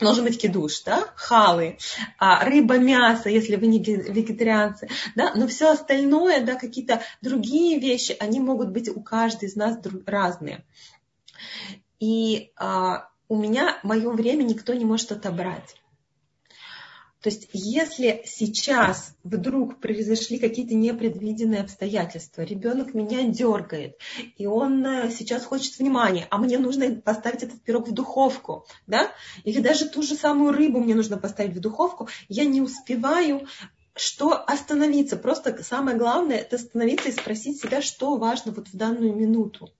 должен 0.00 0.24
быть 0.24 0.40
кидуш, 0.40 0.82
да, 0.82 1.12
халы, 1.16 1.78
а, 2.18 2.44
рыба, 2.44 2.78
мясо, 2.78 3.28
если 3.28 3.56
вы 3.56 3.66
не 3.66 3.78
вегетарианцы, 3.78 4.88
да, 5.14 5.32
но 5.34 5.46
все 5.46 5.70
остальное, 5.70 6.44
да, 6.44 6.54
какие-то 6.54 7.02
другие 7.22 7.78
вещи, 7.78 8.16
они 8.18 8.40
могут 8.40 8.70
быть 8.70 8.88
у 8.88 9.00
каждой 9.00 9.48
из 9.48 9.56
нас 9.56 9.78
разные. 10.06 10.64
И 12.00 12.52
а, 12.56 13.08
у 13.28 13.36
меня 13.36 13.78
мое 13.82 14.10
время 14.10 14.42
никто 14.42 14.74
не 14.74 14.84
может 14.84 15.12
отобрать. 15.12 15.76
То 17.24 17.30
есть, 17.30 17.48
если 17.54 18.22
сейчас 18.26 19.16
вдруг 19.24 19.80
произошли 19.80 20.38
какие-то 20.38 20.74
непредвиденные 20.74 21.62
обстоятельства, 21.62 22.42
ребенок 22.42 22.92
меня 22.92 23.22
дергает, 23.22 23.96
и 24.36 24.44
он 24.44 24.84
э, 24.84 25.10
сейчас 25.10 25.46
хочет 25.46 25.78
внимания, 25.78 26.26
а 26.28 26.36
мне 26.36 26.58
нужно 26.58 26.96
поставить 26.96 27.42
этот 27.42 27.62
пирог 27.62 27.88
в 27.88 27.92
духовку, 27.92 28.66
да, 28.86 29.10
или 29.42 29.62
даже 29.62 29.88
ту 29.88 30.02
же 30.02 30.16
самую 30.16 30.52
рыбу 30.52 30.80
мне 30.80 30.94
нужно 30.94 31.16
поставить 31.16 31.56
в 31.56 31.60
духовку, 31.60 32.10
я 32.28 32.44
не 32.44 32.60
успеваю 32.60 33.48
что 33.96 34.32
остановиться. 34.32 35.16
Просто 35.16 35.62
самое 35.62 35.96
главное 35.96 36.36
это 36.36 36.56
остановиться 36.56 37.08
и 37.08 37.12
спросить 37.12 37.58
себя, 37.58 37.80
что 37.80 38.18
важно 38.18 38.52
вот 38.52 38.68
в 38.68 38.76
данную 38.76 39.14
минуту. 39.14 39.70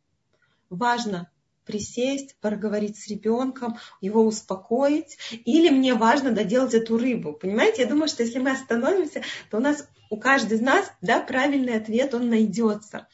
Важно 0.70 1.28
присесть, 1.64 2.36
проговорить 2.40 2.98
с 2.98 3.08
ребенком, 3.08 3.78
его 4.00 4.24
успокоить, 4.24 5.18
или 5.44 5.70
мне 5.70 5.94
важно 5.94 6.30
доделать 6.30 6.74
эту 6.74 6.98
рыбу. 6.98 7.32
Понимаете, 7.32 7.82
я 7.82 7.88
думаю, 7.88 8.08
что 8.08 8.22
если 8.22 8.38
мы 8.38 8.50
остановимся, 8.50 9.22
то 9.50 9.58
у 9.58 9.60
нас, 9.60 9.88
у 10.10 10.16
каждого 10.16 10.54
из 10.54 10.60
нас, 10.60 10.92
да, 11.00 11.20
правильный 11.20 11.76
ответ, 11.76 12.14
он 12.14 12.28
найдется. 12.28 13.08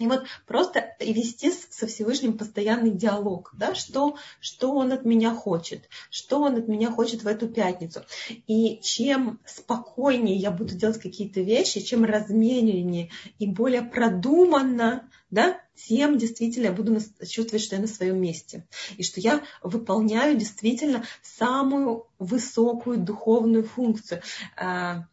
И 0.00 0.06
вот 0.06 0.24
просто 0.46 0.96
вести 0.98 1.52
со 1.52 1.86
Всевышним 1.86 2.38
постоянный 2.38 2.90
диалог, 2.90 3.52
да, 3.52 3.74
что, 3.74 4.16
что 4.40 4.72
он 4.72 4.92
от 4.92 5.04
меня 5.04 5.34
хочет, 5.34 5.90
что 6.10 6.40
он 6.40 6.56
от 6.56 6.68
меня 6.68 6.90
хочет 6.90 7.22
в 7.22 7.26
эту 7.26 7.48
пятницу. 7.48 8.00
И 8.46 8.80
чем 8.80 9.40
спокойнее 9.44 10.36
я 10.36 10.50
буду 10.50 10.74
делать 10.74 10.98
какие-то 10.98 11.42
вещи, 11.42 11.82
чем 11.82 12.06
размереннее 12.06 13.10
и 13.38 13.46
более 13.46 13.82
продуманно, 13.82 15.06
да, 15.30 15.60
тем 15.76 16.16
действительно 16.16 16.66
я 16.66 16.72
буду 16.72 16.98
чувствовать, 17.28 17.62
что 17.62 17.76
я 17.76 17.82
на 17.82 17.86
своем 17.86 18.18
месте. 18.18 18.66
И 18.96 19.02
что 19.02 19.20
я 19.20 19.42
выполняю 19.62 20.34
действительно 20.34 21.04
самую 21.22 22.06
высокую 22.18 22.96
духовную 22.96 23.64
функцию 23.64 24.22
а, 24.56 25.04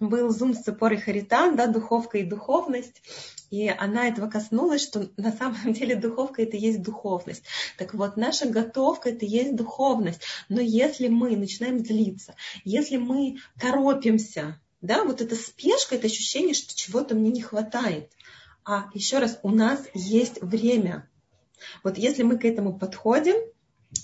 был 0.00 0.30
зум 0.30 0.54
с 0.54 0.62
Цепорой 0.62 0.98
Харитан, 0.98 1.54
да, 1.54 1.68
духовка 1.68 2.18
и 2.18 2.24
духовность. 2.24 3.02
И 3.52 3.68
она 3.68 4.08
этого 4.08 4.30
коснулась, 4.30 4.82
что 4.82 5.10
на 5.18 5.30
самом 5.30 5.72
деле 5.74 5.94
духовка 5.94 6.42
это 6.42 6.56
и 6.56 6.60
есть 6.60 6.80
духовность. 6.80 7.44
Так 7.76 7.92
вот, 7.92 8.16
наша 8.16 8.48
готовка 8.48 9.10
это 9.10 9.26
и 9.26 9.28
есть 9.28 9.54
духовность. 9.54 10.22
Но 10.48 10.62
если 10.62 11.08
мы 11.08 11.36
начинаем 11.36 11.78
злиться, 11.84 12.34
если 12.64 12.96
мы 12.96 13.36
торопимся, 13.60 14.58
да, 14.80 15.04
вот 15.04 15.20
эта 15.20 15.36
спешка, 15.36 15.96
это 15.96 16.06
ощущение, 16.06 16.54
что 16.54 16.74
чего-то 16.74 17.14
мне 17.14 17.30
не 17.30 17.42
хватает. 17.42 18.10
А 18.64 18.88
еще 18.94 19.18
раз, 19.18 19.38
у 19.42 19.50
нас 19.50 19.86
есть 19.92 20.40
время. 20.40 21.06
Вот 21.84 21.98
если 21.98 22.22
мы 22.22 22.38
к 22.38 22.46
этому 22.46 22.78
подходим, 22.78 23.36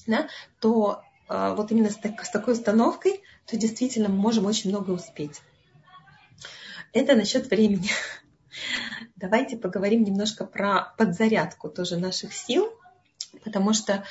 да, 0.06 0.28
то 0.60 1.00
э, 1.30 1.54
вот 1.56 1.72
именно 1.72 1.88
с, 1.88 1.96
так, 1.96 2.22
с 2.22 2.30
такой 2.30 2.52
установкой, 2.52 3.22
то 3.46 3.56
действительно 3.56 4.10
мы 4.10 4.16
можем 4.16 4.44
очень 4.44 4.68
много 4.68 4.90
успеть. 4.90 5.40
Это 6.92 7.16
насчет 7.16 7.48
времени. 7.48 7.88
Давайте 9.16 9.56
поговорим 9.56 10.04
немножко 10.04 10.44
про 10.44 10.94
подзарядку 10.96 11.68
тоже 11.68 11.96
наших 11.96 12.32
сил, 12.32 12.72
потому 13.44 13.72
что 13.72 14.04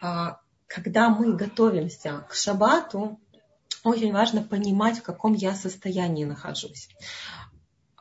а, 0.00 0.40
когда 0.66 1.08
мы 1.08 1.34
готовимся 1.34 2.26
к 2.28 2.34
шабату, 2.34 3.20
очень 3.84 4.12
важно 4.12 4.42
понимать, 4.42 4.98
в 4.98 5.02
каком 5.02 5.34
я 5.34 5.54
состоянии 5.54 6.24
нахожусь. 6.24 6.88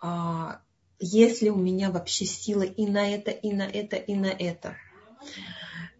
А, 0.01 0.61
есть 0.99 1.41
ли 1.41 1.49
у 1.49 1.55
меня 1.55 1.91
вообще 1.91 2.25
силы 2.25 2.65
и 2.65 2.87
на 2.87 3.07
это, 3.09 3.31
и 3.31 3.53
на 3.53 3.63
это, 3.63 3.95
и 3.95 4.15
на 4.15 4.27
это. 4.27 4.75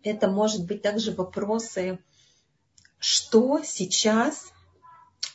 Это 0.03 0.29
может 0.29 0.65
быть 0.65 0.81
также 0.81 1.11
вопросы, 1.11 1.99
что 2.99 3.61
сейчас 3.63 4.51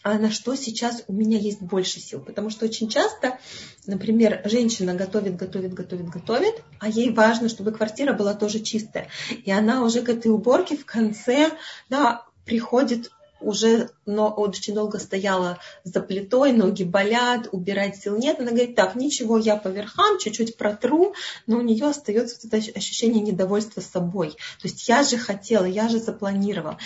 а 0.02 0.18
на 0.18 0.30
что 0.30 0.56
сейчас 0.56 1.04
у 1.06 1.12
меня 1.12 1.38
есть 1.38 1.60
больше 1.60 2.00
сил. 2.00 2.20
Потому 2.20 2.50
что 2.50 2.64
очень 2.64 2.88
часто, 2.88 3.38
например, 3.86 4.42
женщина 4.44 4.94
готовит, 4.94 5.36
готовит, 5.36 5.74
готовит, 5.74 6.08
готовит, 6.08 6.62
а 6.80 6.88
ей 6.88 7.12
важно, 7.12 7.48
чтобы 7.48 7.72
квартира 7.72 8.12
была 8.12 8.34
тоже 8.34 8.60
чистая. 8.60 9.08
И 9.44 9.50
она 9.50 9.84
уже 9.84 10.02
к 10.02 10.08
этой 10.08 10.28
уборке 10.28 10.76
в 10.76 10.84
конце 10.84 11.50
да, 11.88 12.26
приходит 12.44 13.10
уже 13.42 13.90
но 14.06 14.28
очень 14.28 14.74
долго 14.74 14.98
стояла 14.98 15.58
за 15.84 16.00
плитой, 16.00 16.52
ноги 16.52 16.84
болят, 16.84 17.48
убирать 17.52 17.96
сил 17.96 18.16
нет. 18.16 18.38
Она 18.38 18.50
говорит, 18.50 18.76
так, 18.76 18.94
ничего, 18.94 19.36
я 19.38 19.56
по 19.56 19.68
верхам 19.68 20.18
чуть-чуть 20.18 20.56
протру, 20.56 21.14
но 21.46 21.58
у 21.58 21.60
нее 21.60 21.86
остается 21.86 22.36
вот 22.42 22.52
это 22.52 22.78
ощущение 22.78 23.20
недовольства 23.20 23.80
собой. 23.80 24.30
То 24.30 24.68
есть 24.68 24.88
я 24.88 25.02
же 25.02 25.16
хотела, 25.18 25.64
я 25.64 25.88
же 25.88 25.98
запланировала. 25.98 26.78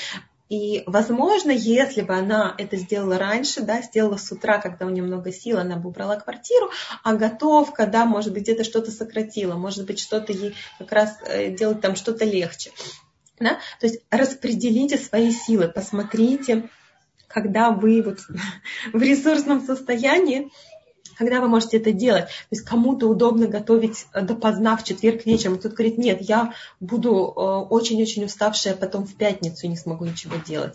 И, 0.49 0.85
возможно, 0.87 1.51
если 1.51 2.03
бы 2.03 2.15
она 2.15 2.55
это 2.57 2.77
сделала 2.77 3.19
раньше, 3.19 3.63
да, 3.63 3.83
сделала 3.83 4.17
с 4.17 4.31
утра, 4.31 4.59
когда 4.59 4.87
у 4.87 4.91
нее 4.91 5.03
много 5.03 5.33
сил, 5.33 5.59
она 5.59 5.77
бы 5.77 5.89
убрала 5.89 6.17
квартиру, 6.17 6.71
а 7.03 7.15
готовка, 7.15 7.87
да, 7.87 8.05
может 8.05 8.33
быть, 8.33 8.45
где-то 8.45 8.63
что-то 8.63 8.93
сократила, 8.93 9.55
может 9.55 9.87
быть, 9.87 9.99
что-то 9.99 10.33
ей 10.33 10.55
как 10.79 10.93
раз 10.93 11.19
э, 11.27 11.51
делать 11.51 11.81
там 11.81 11.97
что-то 11.97 12.25
легче. 12.25 12.71
Да? 13.41 13.59
То 13.81 13.87
есть 13.87 14.01
распределите 14.11 14.99
свои 14.99 15.33
силы, 15.33 15.69
посмотрите, 15.69 16.71
когда 17.27 17.71
вы 17.71 18.01
вот 18.03 18.21
в 18.93 19.03
ресурсном 19.03 19.61
состоянии, 19.67 20.51
когда 21.17 21.41
вы 21.41 21.49
можете 21.49 21.79
это 21.79 21.93
делать. 21.93 22.25
То 22.25 22.53
есть 22.53 22.65
кому-то 22.65 23.09
удобно 23.09 23.47
готовить 23.47 24.07
э, 24.13 24.23
допоздна 24.23 24.77
в 24.77 24.85
четверг 24.85 25.27
вечером. 25.27 25.59
Кто-то 25.59 25.75
говорит, 25.75 25.99
нет, 25.99 26.21
я 26.23 26.53
буду 26.81 27.11
э, 27.11 27.41
очень-очень 27.41 28.25
уставшая, 28.25 28.75
потом 28.75 29.07
в 29.07 29.15
пятницу 29.15 29.67
не 29.67 29.77
смогу 29.77 30.05
ничего 30.05 30.37
делать. 30.47 30.75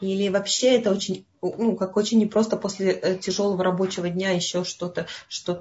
Или 0.00 0.28
вообще 0.28 0.76
это 0.76 0.90
очень 0.90 1.24
ну, 1.42 1.76
как 1.76 1.96
очень 1.96 2.18
непросто 2.18 2.56
после 2.56 2.92
э, 2.92 3.16
тяжелого 3.16 3.62
рабочего 3.62 4.08
дня 4.08 4.30
еще 4.30 4.64
что-то 4.64 5.06
что 5.28 5.60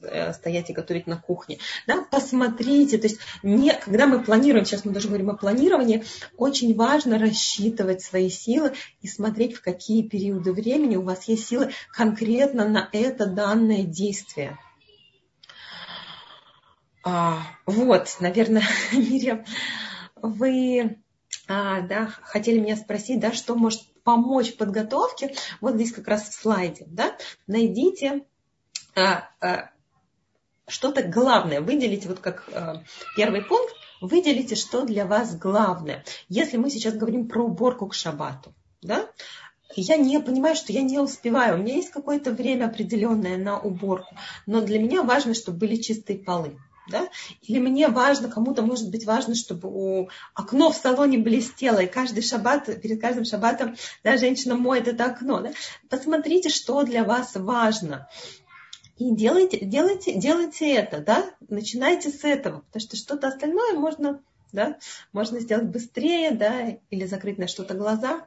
э, 0.00 0.32
стоять 0.32 0.70
и 0.70 0.72
готовить 0.72 1.06
на 1.06 1.16
кухне. 1.16 1.58
Да, 1.86 2.04
посмотрите, 2.10 2.98
то 2.98 3.06
есть 3.06 3.18
не, 3.42 3.72
когда 3.72 4.06
мы 4.06 4.22
планируем, 4.22 4.64
сейчас 4.64 4.84
мы 4.84 4.92
даже 4.92 5.08
говорим 5.08 5.30
о 5.30 5.36
планировании, 5.36 6.04
очень 6.36 6.74
важно 6.74 7.18
рассчитывать 7.18 8.02
свои 8.02 8.30
силы 8.30 8.72
и 9.00 9.08
смотреть, 9.08 9.54
в 9.54 9.62
какие 9.62 10.02
периоды 10.02 10.52
времени 10.52 10.96
у 10.96 11.02
вас 11.02 11.28
есть 11.28 11.46
силы 11.46 11.72
конкретно 11.92 12.68
на 12.68 12.88
это 12.92 13.26
данное 13.26 13.82
действие. 13.82 14.58
А, 17.04 17.42
вот, 17.66 18.16
наверное, 18.20 18.64
Миря, 18.92 19.44
вы 20.16 20.98
а, 21.48 21.80
да, 21.82 22.08
хотели 22.22 22.58
меня 22.58 22.76
спросить, 22.76 23.20
да, 23.20 23.32
что 23.32 23.54
может 23.54 23.82
помочь 24.06 24.52
в 24.52 24.56
подготовке, 24.56 25.34
вот 25.60 25.74
здесь 25.74 25.92
как 25.92 26.06
раз 26.06 26.28
в 26.28 26.32
слайде, 26.32 26.84
да, 26.86 27.16
найдите 27.48 28.24
а, 28.94 29.28
а, 29.40 29.70
что-то 30.68 31.02
главное, 31.02 31.60
выделите 31.60 32.08
вот 32.08 32.20
как 32.20 32.48
а, 32.54 32.84
первый 33.16 33.42
пункт, 33.42 33.74
выделите, 34.00 34.54
что 34.54 34.86
для 34.86 35.06
вас 35.06 35.36
главное. 35.36 36.04
Если 36.28 36.56
мы 36.56 36.70
сейчас 36.70 36.94
говорим 36.94 37.26
про 37.26 37.44
уборку 37.44 37.88
к 37.88 37.94
шабату, 37.94 38.54
да, 38.80 39.10
я 39.74 39.96
не 39.96 40.20
понимаю, 40.20 40.54
что 40.54 40.72
я 40.72 40.82
не 40.82 41.00
успеваю. 41.00 41.56
У 41.56 41.58
меня 41.58 41.74
есть 41.74 41.90
какое-то 41.90 42.30
время 42.30 42.66
определенное 42.66 43.36
на 43.36 43.58
уборку, 43.58 44.16
но 44.46 44.60
для 44.60 44.78
меня 44.78 45.02
важно, 45.02 45.34
чтобы 45.34 45.58
были 45.58 45.74
чистые 45.74 46.20
полы 46.20 46.56
да? 46.88 47.08
Или 47.42 47.58
мне 47.58 47.88
важно, 47.88 48.28
кому-то 48.28 48.62
может 48.62 48.90
быть 48.90 49.04
важно, 49.04 49.34
чтобы 49.34 49.68
у 49.68 50.08
окно 50.34 50.70
в 50.70 50.76
салоне 50.76 51.18
блестело, 51.18 51.80
и 51.80 51.86
каждый 51.86 52.22
шаббат, 52.22 52.66
перед 52.80 53.00
каждым 53.00 53.24
шаббатом, 53.24 53.76
да, 54.04 54.16
женщина 54.16 54.56
моет 54.56 54.88
это 54.88 55.04
окно, 55.04 55.40
да? 55.40 55.52
Посмотрите, 55.88 56.48
что 56.48 56.82
для 56.82 57.04
вас 57.04 57.32
важно. 57.34 58.08
И 58.96 59.14
делайте, 59.14 59.64
делайте, 59.64 60.14
делайте 60.14 60.72
это, 60.72 61.00
да, 61.00 61.30
начинайте 61.48 62.10
с 62.10 62.24
этого, 62.24 62.60
потому 62.60 62.80
что 62.80 62.96
что-то 62.96 63.28
остальное 63.28 63.74
можно, 63.74 64.22
да, 64.52 64.78
можно 65.12 65.40
сделать 65.40 65.66
быстрее, 65.66 66.30
да, 66.30 66.78
или 66.90 67.04
закрыть 67.04 67.38
на 67.38 67.46
что-то 67.46 67.74
глаза 67.74 68.26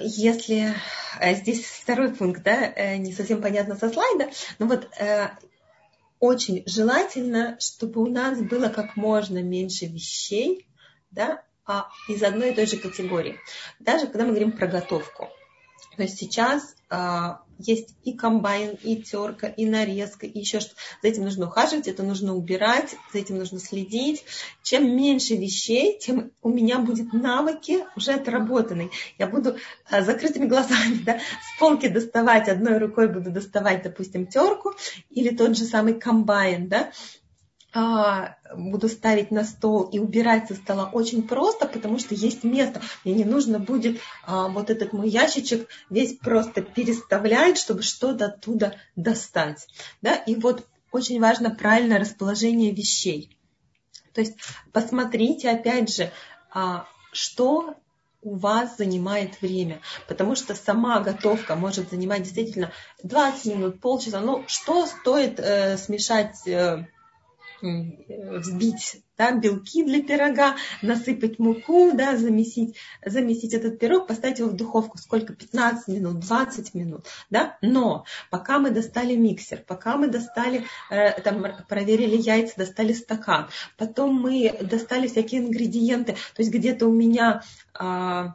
если 0.00 0.74
э, 1.20 1.34
здесь 1.34 1.64
второй 1.64 2.14
пункт, 2.14 2.42
да, 2.42 2.72
э, 2.74 2.96
не 2.96 3.12
совсем 3.12 3.40
понятно 3.40 3.76
со 3.76 3.88
слайда, 3.88 4.30
но 4.58 4.66
вот 4.66 4.88
э, 4.98 5.28
очень 6.20 6.62
желательно, 6.66 7.56
чтобы 7.60 8.02
у 8.02 8.06
нас 8.06 8.40
было 8.40 8.68
как 8.68 8.96
можно 8.96 9.42
меньше 9.42 9.86
вещей, 9.86 10.66
да, 11.10 11.42
а 11.64 11.88
из 12.08 12.22
одной 12.22 12.50
и 12.50 12.54
той 12.54 12.66
же 12.66 12.76
категории. 12.76 13.38
Даже 13.78 14.06
когда 14.06 14.24
мы 14.24 14.30
говорим 14.30 14.52
про 14.52 14.66
готовку. 14.66 15.28
То 15.96 16.02
есть 16.02 16.18
сейчас 16.18 16.74
а, 16.88 17.42
есть 17.58 17.94
и 18.04 18.12
комбайн, 18.12 18.76
и 18.82 18.96
терка, 19.02 19.46
и 19.48 19.66
нарезка, 19.66 20.26
и 20.26 20.38
еще 20.38 20.60
что-то. 20.60 20.76
За 21.02 21.08
этим 21.08 21.24
нужно 21.24 21.46
ухаживать, 21.46 21.88
это 21.88 22.02
нужно 22.02 22.34
убирать, 22.34 22.94
за 23.12 23.18
этим 23.18 23.38
нужно 23.38 23.58
следить. 23.58 24.24
Чем 24.62 24.96
меньше 24.96 25.34
вещей, 25.34 25.98
тем 25.98 26.30
у 26.42 26.48
меня 26.48 26.78
будет 26.78 27.12
навыки 27.12 27.84
уже 27.96 28.12
отработанные. 28.12 28.90
Я 29.18 29.26
буду 29.26 29.56
а, 29.90 30.02
закрытыми 30.02 30.46
глазами 30.46 31.02
да, 31.04 31.18
с 31.18 31.58
полки 31.58 31.88
доставать, 31.88 32.48
одной 32.48 32.78
рукой 32.78 33.08
буду 33.08 33.30
доставать, 33.30 33.82
допустим, 33.82 34.26
терку 34.26 34.72
или 35.10 35.34
тот 35.34 35.56
же 35.56 35.64
самый 35.64 35.94
комбайн, 35.94 36.68
да, 36.68 36.92
буду 37.74 38.88
ставить 38.88 39.30
на 39.30 39.44
стол 39.44 39.84
и 39.84 39.98
убирать 39.98 40.48
со 40.48 40.54
стола 40.54 40.88
очень 40.90 41.26
просто, 41.26 41.66
потому 41.66 41.98
что 41.98 42.14
есть 42.14 42.42
место. 42.42 42.80
Мне 43.04 43.14
не 43.14 43.24
нужно 43.24 43.58
будет 43.58 44.00
а, 44.24 44.48
вот 44.48 44.70
этот 44.70 44.92
мой 44.92 45.08
ящичек 45.08 45.68
весь 45.90 46.16
просто 46.16 46.62
переставлять, 46.62 47.58
чтобы 47.58 47.82
что-то 47.82 48.26
оттуда 48.26 48.76
достать. 48.96 49.66
Да? 50.00 50.14
И 50.14 50.34
вот 50.34 50.66
очень 50.92 51.20
важно 51.20 51.50
правильное 51.50 51.98
расположение 51.98 52.72
вещей. 52.72 53.36
То 54.14 54.22
есть 54.22 54.36
посмотрите, 54.72 55.50
опять 55.50 55.94
же, 55.94 56.10
а, 56.50 56.86
что 57.12 57.76
у 58.22 58.36
вас 58.36 58.76
занимает 58.76 59.40
время. 59.40 59.80
Потому 60.08 60.34
что 60.34 60.54
сама 60.54 61.00
готовка 61.00 61.54
может 61.54 61.90
занимать 61.90 62.22
действительно 62.22 62.72
20 63.02 63.54
минут, 63.54 63.80
полчаса. 63.80 64.20
Ну, 64.20 64.44
что 64.48 64.86
стоит 64.86 65.38
э, 65.38 65.76
смешать 65.78 66.46
э, 66.46 66.86
взбить 67.60 69.02
да, 69.16 69.32
белки 69.32 69.84
для 69.84 70.02
пирога, 70.02 70.56
насыпать 70.80 71.38
муку, 71.38 71.92
да, 71.92 72.16
замесить, 72.16 72.76
замесить 73.04 73.52
этот 73.52 73.78
пирог, 73.78 74.06
поставить 74.06 74.38
его 74.38 74.50
в 74.50 74.56
духовку. 74.56 74.96
Сколько? 74.98 75.34
15 75.34 75.88
минут, 75.88 76.20
20 76.20 76.74
минут. 76.74 77.06
Да? 77.28 77.58
Но 77.60 78.04
пока 78.30 78.58
мы 78.60 78.70
достали 78.70 79.16
миксер, 79.16 79.64
пока 79.66 79.96
мы 79.96 80.08
достали, 80.08 80.64
э, 80.90 81.20
там, 81.20 81.44
проверили 81.68 82.16
яйца, 82.16 82.54
достали 82.56 82.92
стакан, 82.92 83.48
потом 83.76 84.14
мы 84.14 84.56
достали 84.62 85.08
всякие 85.08 85.40
ингредиенты, 85.40 86.12
то 86.12 86.42
есть 86.42 86.52
где-то 86.52 86.86
у 86.86 86.92
меня 86.92 87.42
э, 87.78 88.26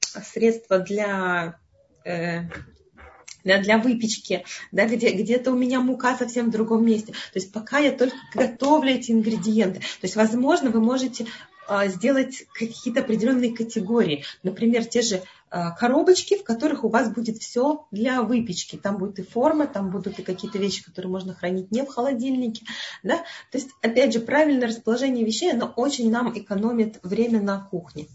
средства 0.00 0.78
для 0.78 1.58
э, 2.04 2.44
да, 3.44 3.58
для 3.58 3.78
выпечки, 3.78 4.44
да, 4.70 4.86
где, 4.86 5.10
где-то 5.10 5.52
у 5.52 5.56
меня 5.56 5.80
мука 5.80 6.16
совсем 6.16 6.48
в 6.48 6.52
другом 6.52 6.84
месте. 6.84 7.12
То 7.12 7.38
есть 7.38 7.52
пока 7.52 7.78
я 7.78 7.92
только 7.92 8.16
готовлю 8.34 8.92
эти 8.92 9.12
ингредиенты. 9.12 9.80
То 9.80 10.04
есть, 10.04 10.16
возможно, 10.16 10.70
вы 10.70 10.80
можете 10.80 11.26
а, 11.68 11.86
сделать 11.86 12.44
какие-то 12.52 13.00
определенные 13.00 13.54
категории. 13.54 14.24
Например, 14.42 14.84
те 14.84 15.00
же 15.02 15.22
а, 15.50 15.70
коробочки, 15.70 16.36
в 16.36 16.44
которых 16.44 16.84
у 16.84 16.88
вас 16.88 17.08
будет 17.10 17.38
все 17.38 17.86
для 17.90 18.22
выпечки. 18.22 18.76
Там 18.76 18.98
будет 18.98 19.18
и 19.18 19.22
форма, 19.22 19.66
там 19.66 19.90
будут 19.90 20.18
и 20.18 20.22
какие-то 20.22 20.58
вещи, 20.58 20.84
которые 20.84 21.10
можно 21.10 21.34
хранить 21.34 21.70
не 21.70 21.82
в 21.84 21.88
холодильнике. 21.88 22.66
Да? 23.02 23.18
То 23.50 23.58
есть, 23.58 23.70
опять 23.80 24.12
же, 24.12 24.20
правильное 24.20 24.68
расположение 24.68 25.24
вещей, 25.24 25.52
оно 25.52 25.72
очень 25.76 26.10
нам 26.10 26.36
экономит 26.36 26.98
время 27.02 27.40
на 27.40 27.60
кухне. 27.60 28.08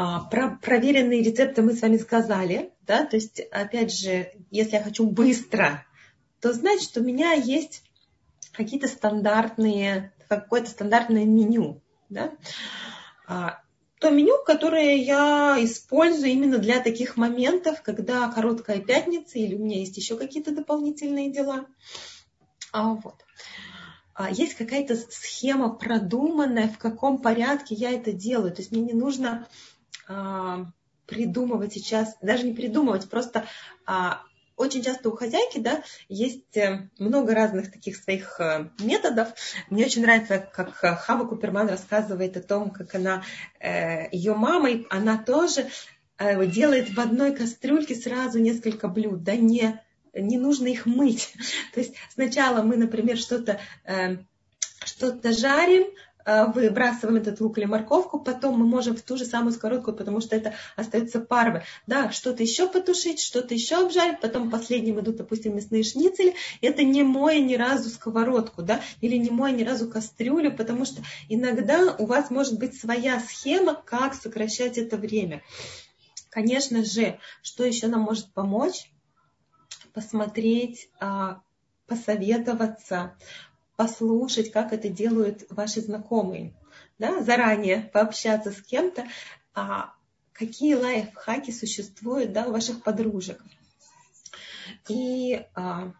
А, 0.00 0.20
про 0.20 0.50
проверенные 0.62 1.24
рецепты 1.24 1.60
мы 1.60 1.72
с 1.72 1.82
вами 1.82 1.96
сказали, 1.96 2.70
да, 2.86 3.04
то 3.04 3.16
есть, 3.16 3.40
опять 3.40 3.92
же, 3.92 4.30
если 4.52 4.76
я 4.76 4.82
хочу 4.84 5.04
быстро, 5.04 5.84
то 6.40 6.52
значит, 6.52 6.96
у 6.96 7.02
меня 7.02 7.32
есть 7.32 7.82
какие-то 8.52 8.86
стандартные, 8.86 10.12
какое-то 10.28 10.70
стандартное 10.70 11.24
меню, 11.24 11.82
да, 12.10 12.30
а, 13.26 13.60
то 13.98 14.10
меню, 14.10 14.36
которое 14.46 14.98
я 14.98 15.56
использую 15.58 16.30
именно 16.30 16.58
для 16.58 16.78
таких 16.78 17.16
моментов, 17.16 17.82
когда 17.82 18.30
короткая 18.30 18.78
пятница 18.78 19.40
или 19.40 19.56
у 19.56 19.64
меня 19.64 19.80
есть 19.80 19.96
еще 19.96 20.16
какие-то 20.16 20.54
дополнительные 20.54 21.32
дела. 21.32 21.66
А, 22.70 22.94
вот. 22.94 23.16
А, 24.14 24.30
есть 24.30 24.54
какая-то 24.54 24.94
схема 24.94 25.70
продуманная, 25.70 26.68
в 26.68 26.78
каком 26.78 27.18
порядке 27.18 27.74
я 27.74 27.90
это 27.90 28.12
делаю. 28.12 28.52
То 28.52 28.60
есть 28.60 28.70
мне 28.70 28.82
не 28.82 28.92
нужно 28.92 29.48
придумывать 31.06 31.72
сейчас, 31.72 32.16
даже 32.20 32.44
не 32.44 32.52
придумывать, 32.52 33.08
просто 33.08 33.46
а, 33.86 34.22
очень 34.58 34.82
часто 34.82 35.08
у 35.08 35.16
хозяйки, 35.16 35.58
да, 35.58 35.82
есть 36.08 36.56
э, 36.56 36.88
много 36.98 37.34
разных 37.34 37.72
таких 37.72 37.96
своих 37.96 38.40
э, 38.40 38.68
методов. 38.80 39.28
Мне 39.70 39.86
очень 39.86 40.02
нравится, 40.02 40.38
как 40.38 40.74
Хава 40.74 41.26
Куперман 41.26 41.68
рассказывает 41.68 42.36
о 42.36 42.42
том, 42.42 42.70
как 42.70 42.94
она, 42.94 43.22
э, 43.60 44.10
ее 44.10 44.34
мама, 44.34 44.68
она 44.90 45.16
тоже 45.16 45.68
делает 46.46 46.90
в 46.90 46.98
одной 46.98 47.32
кастрюльке 47.32 47.94
сразу 47.94 48.40
несколько 48.40 48.88
блюд, 48.88 49.22
да, 49.22 49.36
не, 49.36 49.80
не 50.12 50.36
нужно 50.36 50.66
их 50.66 50.84
мыть. 50.84 51.32
То 51.74 51.78
есть 51.78 51.94
сначала 52.12 52.62
мы, 52.62 52.76
например, 52.76 53.16
что-то 53.16 53.60
что-то 54.84 55.32
жарим, 55.32 55.84
Э, 55.84 56.07
выбрасываем 56.28 57.16
этот 57.16 57.40
лук 57.40 57.56
или 57.56 57.64
морковку, 57.64 58.20
потом 58.20 58.58
мы 58.58 58.66
можем 58.66 58.94
в 58.94 59.02
ту 59.02 59.16
же 59.16 59.24
самую 59.24 59.52
сковородку, 59.52 59.92
потому 59.92 60.20
что 60.20 60.36
это 60.36 60.54
остается 60.76 61.20
паровое. 61.20 61.64
Да, 61.86 62.10
что-то 62.10 62.42
еще 62.42 62.68
потушить, 62.68 63.20
что-то 63.20 63.54
еще 63.54 63.76
обжарить, 63.76 64.20
потом 64.20 64.50
последним 64.50 65.00
идут, 65.00 65.16
допустим, 65.16 65.56
мясные 65.56 65.82
шницели. 65.82 66.34
Это 66.60 66.82
не 66.82 67.02
моя 67.02 67.40
ни 67.40 67.54
разу 67.54 67.88
сковородку, 67.88 68.62
да, 68.62 68.82
или 69.00 69.16
не 69.16 69.30
моя 69.30 69.54
ни 69.54 69.62
разу 69.62 69.90
кастрюлю, 69.90 70.54
потому 70.54 70.84
что 70.84 71.02
иногда 71.28 71.94
у 71.98 72.04
вас 72.04 72.30
может 72.30 72.58
быть 72.58 72.78
своя 72.78 73.20
схема, 73.20 73.74
как 73.74 74.14
сокращать 74.14 74.76
это 74.76 74.96
время. 74.96 75.42
Конечно 76.28 76.84
же, 76.84 77.18
что 77.42 77.64
еще 77.64 77.86
нам 77.86 78.02
может 78.02 78.32
помочь? 78.32 78.90
Посмотреть, 79.94 80.90
а, 81.00 81.40
посоветоваться, 81.86 83.16
послушать, 83.78 84.50
как 84.50 84.72
это 84.72 84.88
делают 84.88 85.46
ваши 85.50 85.80
знакомые. 85.80 86.52
Да, 86.98 87.22
заранее 87.22 87.88
пообщаться 87.92 88.50
с 88.50 88.60
кем-то, 88.60 89.06
а, 89.54 89.92
какие 90.32 90.74
лайфхаки 90.74 91.52
существуют 91.52 92.32
да, 92.32 92.48
у 92.48 92.50
ваших 92.50 92.82
подружек. 92.82 93.40
И 94.88 95.44
а, 95.54 95.92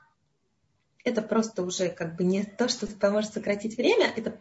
это 1.05 1.23
просто 1.23 1.63
уже 1.63 1.89
как 1.89 2.17
бы 2.17 2.25
не 2.25 2.43
то, 2.43 2.69
что 2.69 2.89
поможет 2.89 3.33
сократить 3.33 3.77
время, 3.77 4.13
это 4.17 4.37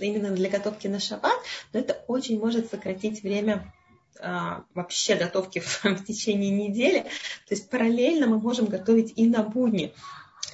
именно 0.00 0.30
для 0.30 0.48
готовки 0.48 0.86
на 0.86 1.00
шаббат, 1.00 1.38
но 1.74 1.80
это 1.80 2.02
очень 2.06 2.40
может 2.40 2.70
сократить 2.70 3.22
время 3.22 3.74
а, 4.20 4.64
вообще 4.72 5.16
готовки 5.16 5.58
в, 5.60 5.84
в 5.84 6.04
течение 6.06 6.50
недели. 6.50 7.00
То 7.00 7.54
есть 7.54 7.68
параллельно 7.68 8.26
мы 8.26 8.38
можем 8.38 8.66
готовить 8.66 9.12
и 9.16 9.26
на 9.26 9.42
будни. 9.42 9.92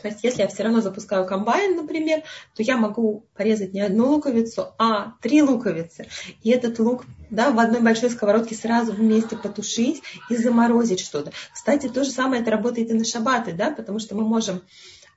То 0.05 0.11
есть 0.11 0.23
если 0.23 0.43
я 0.43 0.49
все 0.49 0.65
равно 0.65 0.83
запускаю 0.83 1.27
комбайн, 1.27 1.77
например, 1.77 2.25
то 2.55 2.63
я 2.63 2.77
могу 2.77 3.25
порезать 3.35 3.73
не 3.73 3.81
одну 3.81 4.11
луковицу, 4.11 4.75
а 4.77 5.15
три 5.23 5.41
луковицы. 5.41 6.09
И 6.43 6.51
этот 6.51 6.79
лук 6.79 7.07
да, 7.31 7.51
в 7.51 7.59
одной 7.59 7.81
большой 7.81 8.11
сковородке 8.11 8.55
сразу 8.55 8.93
вместе 8.93 9.35
потушить 9.35 10.03
и 10.29 10.37
заморозить 10.37 11.01
что-то. 11.01 11.33
Кстати, 11.55 11.89
то 11.89 12.05
же 12.05 12.11
самое 12.11 12.43
это 12.43 12.51
работает 12.51 12.91
и 12.91 12.93
на 12.93 13.05
шабаты, 13.07 13.55
да, 13.55 13.71
потому 13.71 13.99
что 13.99 14.15
мы 14.15 14.25
можем 14.25 14.61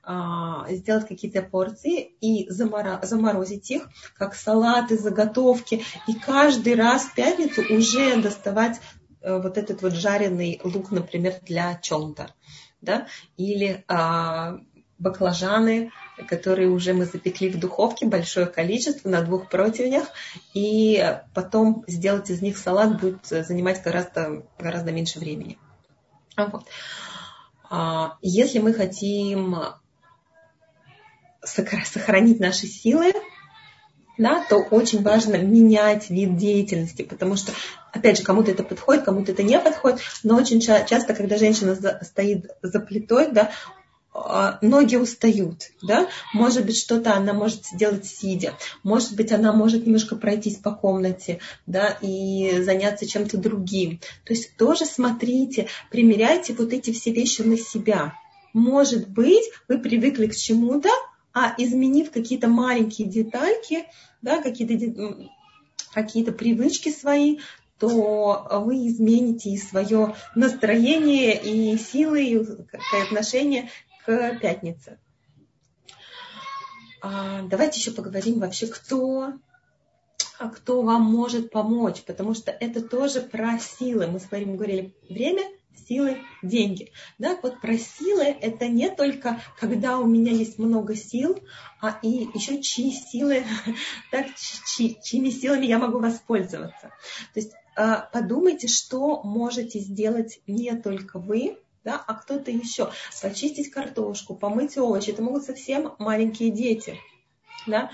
а, 0.02 0.64
сделать 0.70 1.06
какие-то 1.06 1.42
порции 1.42 2.14
и 2.22 2.48
заморозить 2.48 3.70
их, 3.70 3.90
как 4.16 4.34
салаты, 4.34 4.96
заготовки, 4.96 5.84
и 6.06 6.14
каждый 6.14 6.76
раз 6.76 7.02
в 7.02 7.14
пятницу 7.14 7.60
уже 7.68 8.16
доставать 8.22 8.80
э, 9.20 9.38
вот 9.38 9.58
этот 9.58 9.82
вот 9.82 9.92
жареный 9.92 10.62
лук, 10.64 10.92
например, 10.92 11.34
для 11.42 11.74
чонта, 11.82 12.34
да, 12.80 13.06
или 13.36 13.84
а, 13.86 14.60
баклажаны, 14.98 15.92
которые 16.26 16.68
уже 16.68 16.92
мы 16.92 17.04
запекли 17.04 17.48
в 17.48 17.58
духовке, 17.58 18.06
большое 18.06 18.46
количество 18.46 19.08
на 19.08 19.22
двух 19.22 19.48
противнях, 19.48 20.08
и 20.54 21.18
потом 21.34 21.84
сделать 21.86 22.30
из 22.30 22.42
них 22.42 22.58
салат 22.58 23.00
будет 23.00 23.26
занимать 23.26 23.82
гораздо, 23.82 24.44
гораздо 24.58 24.92
меньше 24.92 25.18
времени. 25.18 25.58
Вот. 26.36 26.66
А, 27.70 28.16
если 28.22 28.58
мы 28.58 28.72
хотим 28.72 29.56
сохранить 31.44 32.40
наши 32.40 32.66
силы, 32.66 33.12
да, 34.18 34.44
то 34.48 34.56
очень 34.56 35.02
важно 35.02 35.36
менять 35.36 36.10
вид 36.10 36.36
деятельности, 36.36 37.02
потому 37.02 37.36
что, 37.36 37.52
опять 37.92 38.18
же, 38.18 38.24
кому-то 38.24 38.50
это 38.50 38.64
подходит, 38.64 39.04
кому-то 39.04 39.30
это 39.30 39.44
не 39.44 39.58
подходит, 39.60 40.00
но 40.24 40.36
очень 40.36 40.60
часто, 40.60 41.14
когда 41.14 41.38
женщина 41.38 41.76
стоит 42.02 42.50
за 42.60 42.80
плитой, 42.80 43.30
да, 43.30 43.52
а, 43.76 43.77
ноги 44.62 44.96
устают, 44.96 45.70
да, 45.82 46.08
может 46.34 46.64
быть, 46.64 46.78
что-то 46.78 47.14
она 47.14 47.32
может 47.32 47.66
сделать 47.66 48.06
сидя, 48.06 48.54
может 48.82 49.14
быть, 49.16 49.32
она 49.32 49.52
может 49.52 49.86
немножко 49.86 50.16
пройтись 50.16 50.56
по 50.56 50.72
комнате, 50.72 51.40
да, 51.66 51.96
и 52.00 52.60
заняться 52.60 53.06
чем-то 53.06 53.38
другим. 53.38 54.00
То 54.24 54.32
есть 54.32 54.56
тоже 54.56 54.84
смотрите, 54.84 55.68
примеряйте 55.90 56.54
вот 56.54 56.72
эти 56.72 56.92
все 56.92 57.12
вещи 57.12 57.42
на 57.42 57.56
себя. 57.56 58.14
Может 58.52 59.08
быть, 59.08 59.44
вы 59.68 59.78
привыкли 59.78 60.26
к 60.26 60.36
чему-то, 60.36 60.88
а 61.32 61.54
изменив 61.58 62.10
какие-то 62.10 62.48
маленькие 62.48 63.08
детальки, 63.08 63.84
да, 64.22 64.42
какие-то 64.42 65.28
какие 65.92 66.24
привычки 66.24 66.90
свои, 66.90 67.38
то 67.78 68.48
вы 68.64 68.88
измените 68.88 69.50
и 69.50 69.58
свое 69.58 70.14
настроение, 70.34 71.40
и 71.40 71.78
силы, 71.78 72.24
и 72.24 72.44
отношение 73.02 73.70
к 74.08 74.38
пятнице. 74.40 74.98
А, 77.02 77.42
давайте 77.42 77.78
еще 77.78 77.90
поговорим 77.90 78.40
вообще, 78.40 78.66
кто, 78.66 79.34
кто 80.54 80.80
вам 80.82 81.02
может 81.02 81.50
помочь, 81.50 82.02
потому 82.04 82.32
что 82.32 82.50
это 82.50 82.80
тоже 82.80 83.20
про 83.20 83.58
силы. 83.58 84.06
Мы 84.06 84.18
с 84.18 84.30
вами 84.30 84.56
говорили 84.56 84.94
время– 85.10 85.42
силы, 85.88 86.18
деньги. 86.42 86.90
Да, 87.18 87.38
вот 87.42 87.60
про 87.60 87.76
силы 87.76 88.24
это 88.24 88.66
не 88.68 88.90
только 88.90 89.40
когда 89.58 89.98
у 89.98 90.06
меня 90.06 90.32
есть 90.32 90.58
много 90.58 90.94
сил, 90.94 91.38
а 91.80 91.98
и 92.02 92.28
еще 92.34 92.62
чьи 92.62 92.92
силы, 92.92 93.44
так, 94.10 94.26
чьи, 94.66 94.98
чьими 95.02 95.30
силами 95.30 95.66
я 95.66 95.78
могу 95.78 95.98
воспользоваться. 95.98 96.92
То 97.34 97.40
есть 97.40 97.52
а, 97.76 98.08
подумайте, 98.12 98.68
что 98.68 99.22
можете 99.22 99.78
сделать 99.80 100.40
не 100.46 100.74
только 100.76 101.18
вы, 101.18 101.58
да, 101.84 102.02
а 102.06 102.14
кто-то 102.14 102.50
еще. 102.50 102.90
Почистить 103.22 103.70
картошку, 103.70 104.34
помыть 104.34 104.76
овощи. 104.76 105.10
Это 105.10 105.22
могут 105.22 105.44
совсем 105.44 105.94
маленькие 105.98 106.50
дети. 106.50 106.98
Да? 107.66 107.90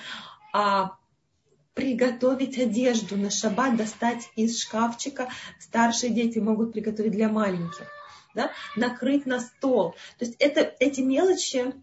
А 0.53 0.97
приготовить 1.75 2.59
одежду 2.59 3.17
на 3.17 3.31
шаббат, 3.31 3.77
достать 3.77 4.31
из 4.37 4.61
шкафчика. 4.61 5.29
Старшие 5.59 6.13
дети 6.13 6.39
могут 6.39 6.73
приготовить 6.73 7.13
для 7.13 7.29
маленьких. 7.29 7.87
Да? 8.35 8.51
Накрыть 8.77 9.27
на 9.27 9.41
стол. 9.41 9.93
То 10.19 10.25
есть 10.25 10.37
это, 10.39 10.75
эти 10.81 11.01
мелочи, 11.01 11.75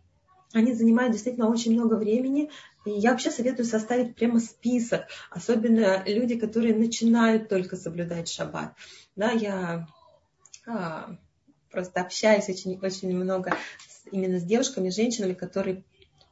они 0.54 0.74
занимают 0.74 1.14
действительно 1.14 1.50
очень 1.50 1.74
много 1.74 1.96
времени. 1.96 2.50
И 2.86 2.92
я 2.92 3.12
вообще 3.12 3.30
советую 3.30 3.66
составить 3.66 4.16
прямо 4.16 4.40
список. 4.40 5.06
Особенно 5.30 6.04
люди, 6.06 6.38
которые 6.38 6.76
начинают 6.76 7.48
только 7.48 7.76
соблюдать 7.76 8.28
шаббат. 8.28 8.76
Да, 9.16 9.32
я 9.32 9.88
а, 10.66 11.16
просто 11.72 12.02
общаюсь 12.02 12.50
очень, 12.50 12.80
очень 12.82 13.16
много 13.16 13.56
именно 14.12 14.40
с 14.40 14.44
девушками, 14.44 14.90
женщинами, 14.90 15.34
которые 15.34 15.84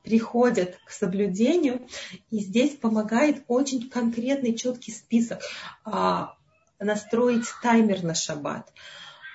приходят 0.03 0.77
к 0.85 0.91
соблюдению, 0.91 1.87
и 2.31 2.39
здесь 2.39 2.75
помогает 2.75 3.43
очень 3.47 3.89
конкретный, 3.89 4.55
четкий 4.55 4.91
список. 4.91 5.41
А, 5.83 6.35
настроить 6.79 7.45
таймер 7.61 8.03
на 8.03 8.15
шаббат, 8.15 8.71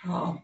а, 0.07 0.39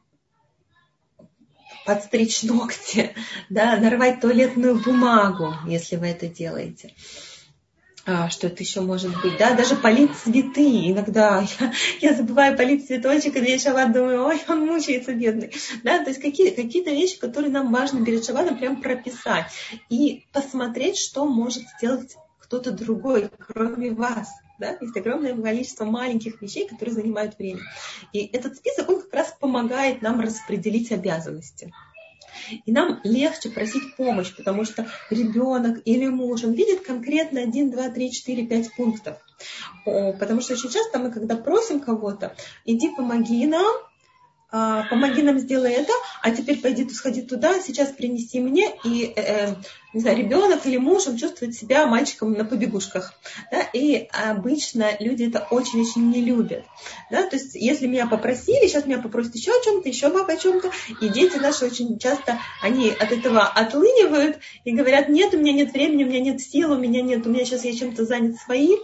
подстричь 1.87 2.42
ногти, 2.42 3.14
да, 3.49 3.77
нарвать 3.77 4.20
туалетную 4.20 4.83
бумагу, 4.83 5.55
если 5.66 5.96
вы 5.96 6.09
это 6.09 6.29
делаете 6.29 6.94
а, 8.06 8.30
что 8.30 8.46
это 8.46 8.62
еще 8.62 8.80
может 8.80 9.10
быть, 9.22 9.36
да, 9.38 9.54
даже 9.54 9.76
полить 9.76 10.16
цветы. 10.16 10.90
Иногда 10.90 11.44
я, 11.60 11.72
я 12.00 12.14
забываю 12.14 12.56
полить 12.56 12.86
цветочек, 12.86 13.36
и 13.36 13.40
весь 13.40 13.62
шаббат 13.62 13.92
думаю, 13.92 14.24
ой, 14.24 14.40
он 14.48 14.66
мучается, 14.66 15.12
бедный. 15.12 15.52
Да, 15.82 16.02
то 16.02 16.10
есть 16.10 16.20
какие, 16.20 16.50
какие-то 16.50 16.90
вещи, 16.90 17.18
которые 17.18 17.50
нам 17.50 17.72
важно 17.72 18.04
перед 18.04 18.24
шаббатом 18.24 18.58
прям 18.58 18.80
прописать. 18.80 19.46
И 19.90 20.24
посмотреть, 20.32 20.96
что 20.96 21.26
может 21.26 21.64
сделать 21.76 22.16
кто-то 22.38 22.72
другой, 22.72 23.30
кроме 23.38 23.92
вас. 23.92 24.28
Да? 24.58 24.76
Есть 24.80 24.96
огромное 24.96 25.34
количество 25.34 25.84
маленьких 25.84 26.42
вещей, 26.42 26.68
которые 26.68 26.94
занимают 26.94 27.38
время. 27.38 27.60
И 28.12 28.26
этот 28.26 28.56
список, 28.56 28.88
он 28.88 29.00
как 29.00 29.14
раз 29.14 29.34
помогает 29.38 30.02
нам 30.02 30.20
распределить 30.20 30.90
обязанности. 30.90 31.72
И 32.64 32.72
нам 32.72 33.00
легче 33.05 33.50
просить 33.50 33.96
помощь, 33.96 34.35
потому 34.35 34.64
что 34.64 34.87
ребенок 35.11 35.83
или 35.85 36.07
муж, 36.07 36.44
он 36.44 36.53
видит 36.53 36.81
конкретно 36.81 37.40
1, 37.40 37.70
2, 37.70 37.88
3, 37.90 38.11
4, 38.12 38.46
5 38.46 38.76
пунктов. 38.76 39.16
Потому 39.85 40.40
что 40.40 40.55
очень 40.55 40.70
часто 40.70 40.98
мы, 40.98 41.11
когда 41.11 41.37
просим 41.37 41.81
кого-то, 41.81 42.35
иди 42.64 42.90
помоги 42.94 43.46
нам, 43.46 43.72
помоги 44.50 45.22
нам 45.22 45.38
сделай 45.38 45.72
это, 45.72 45.92
а 46.22 46.30
теперь 46.30 46.60
пойди 46.60 46.88
сходи 46.90 47.22
туда, 47.22 47.60
сейчас 47.60 47.90
принеси 47.90 48.40
мне, 48.40 48.72
и 48.84 49.12
э, 49.14 49.22
э, 49.22 49.54
не 49.92 50.00
знаю, 50.00 50.18
ребенок 50.18 50.66
или 50.66 50.76
муж, 50.76 51.06
он 51.06 51.16
чувствует 51.16 51.54
себя 51.54 51.86
мальчиком 51.86 52.32
на 52.32 52.44
побегушках. 52.44 53.12
Да? 53.50 53.62
И 53.72 54.08
обычно 54.12 54.90
люди 54.98 55.24
это 55.24 55.46
очень-очень 55.50 56.10
не 56.10 56.22
любят. 56.22 56.64
Да? 57.10 57.26
То 57.28 57.36
есть, 57.36 57.54
если 57.54 57.86
меня 57.86 58.06
попросили, 58.06 58.66
сейчас 58.66 58.86
меня 58.86 58.98
попросят 58.98 59.34
еще 59.34 59.52
о 59.52 59.64
чем-то, 59.64 59.88
еще 59.88 60.10
папа 60.10 60.32
о 60.32 60.36
чем-то, 60.36 60.70
и 61.00 61.08
дети 61.08 61.36
наши 61.36 61.64
очень 61.66 61.98
часто, 61.98 62.38
они 62.62 62.90
от 62.90 63.12
этого 63.12 63.46
отлынивают 63.46 64.38
и 64.64 64.72
говорят, 64.72 65.08
нет, 65.08 65.34
у 65.34 65.38
меня 65.38 65.52
нет 65.52 65.72
времени, 65.72 66.04
у 66.04 66.08
меня 66.08 66.20
нет 66.20 66.40
сил, 66.40 66.72
у 66.72 66.78
меня 66.78 67.02
нет, 67.02 67.26
у 67.26 67.30
меня 67.30 67.44
сейчас 67.44 67.64
я 67.64 67.74
чем-то 67.74 68.04
занят 68.04 68.36
своим. 68.36 68.78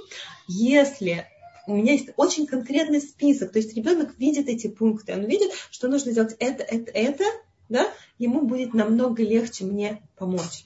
Если 0.49 1.27
у 1.67 1.75
меня 1.75 1.93
есть 1.93 2.11
очень 2.17 2.47
конкретный 2.47 3.01
список. 3.01 3.53
То 3.53 3.59
есть 3.59 3.75
ребенок 3.75 4.19
видит 4.19 4.49
эти 4.49 4.69
пункты, 4.69 5.15
он 5.15 5.25
видит, 5.25 5.53
что 5.71 5.89
нужно 5.89 6.13
сделать 6.13 6.37
это, 6.39 6.63
это, 6.63 6.91
это, 6.93 7.25
да, 7.69 7.91
ему 8.19 8.43
будет 8.43 8.75
намного 8.75 9.23
легче 9.23 9.65
мне 9.65 10.03
помочь. 10.17 10.65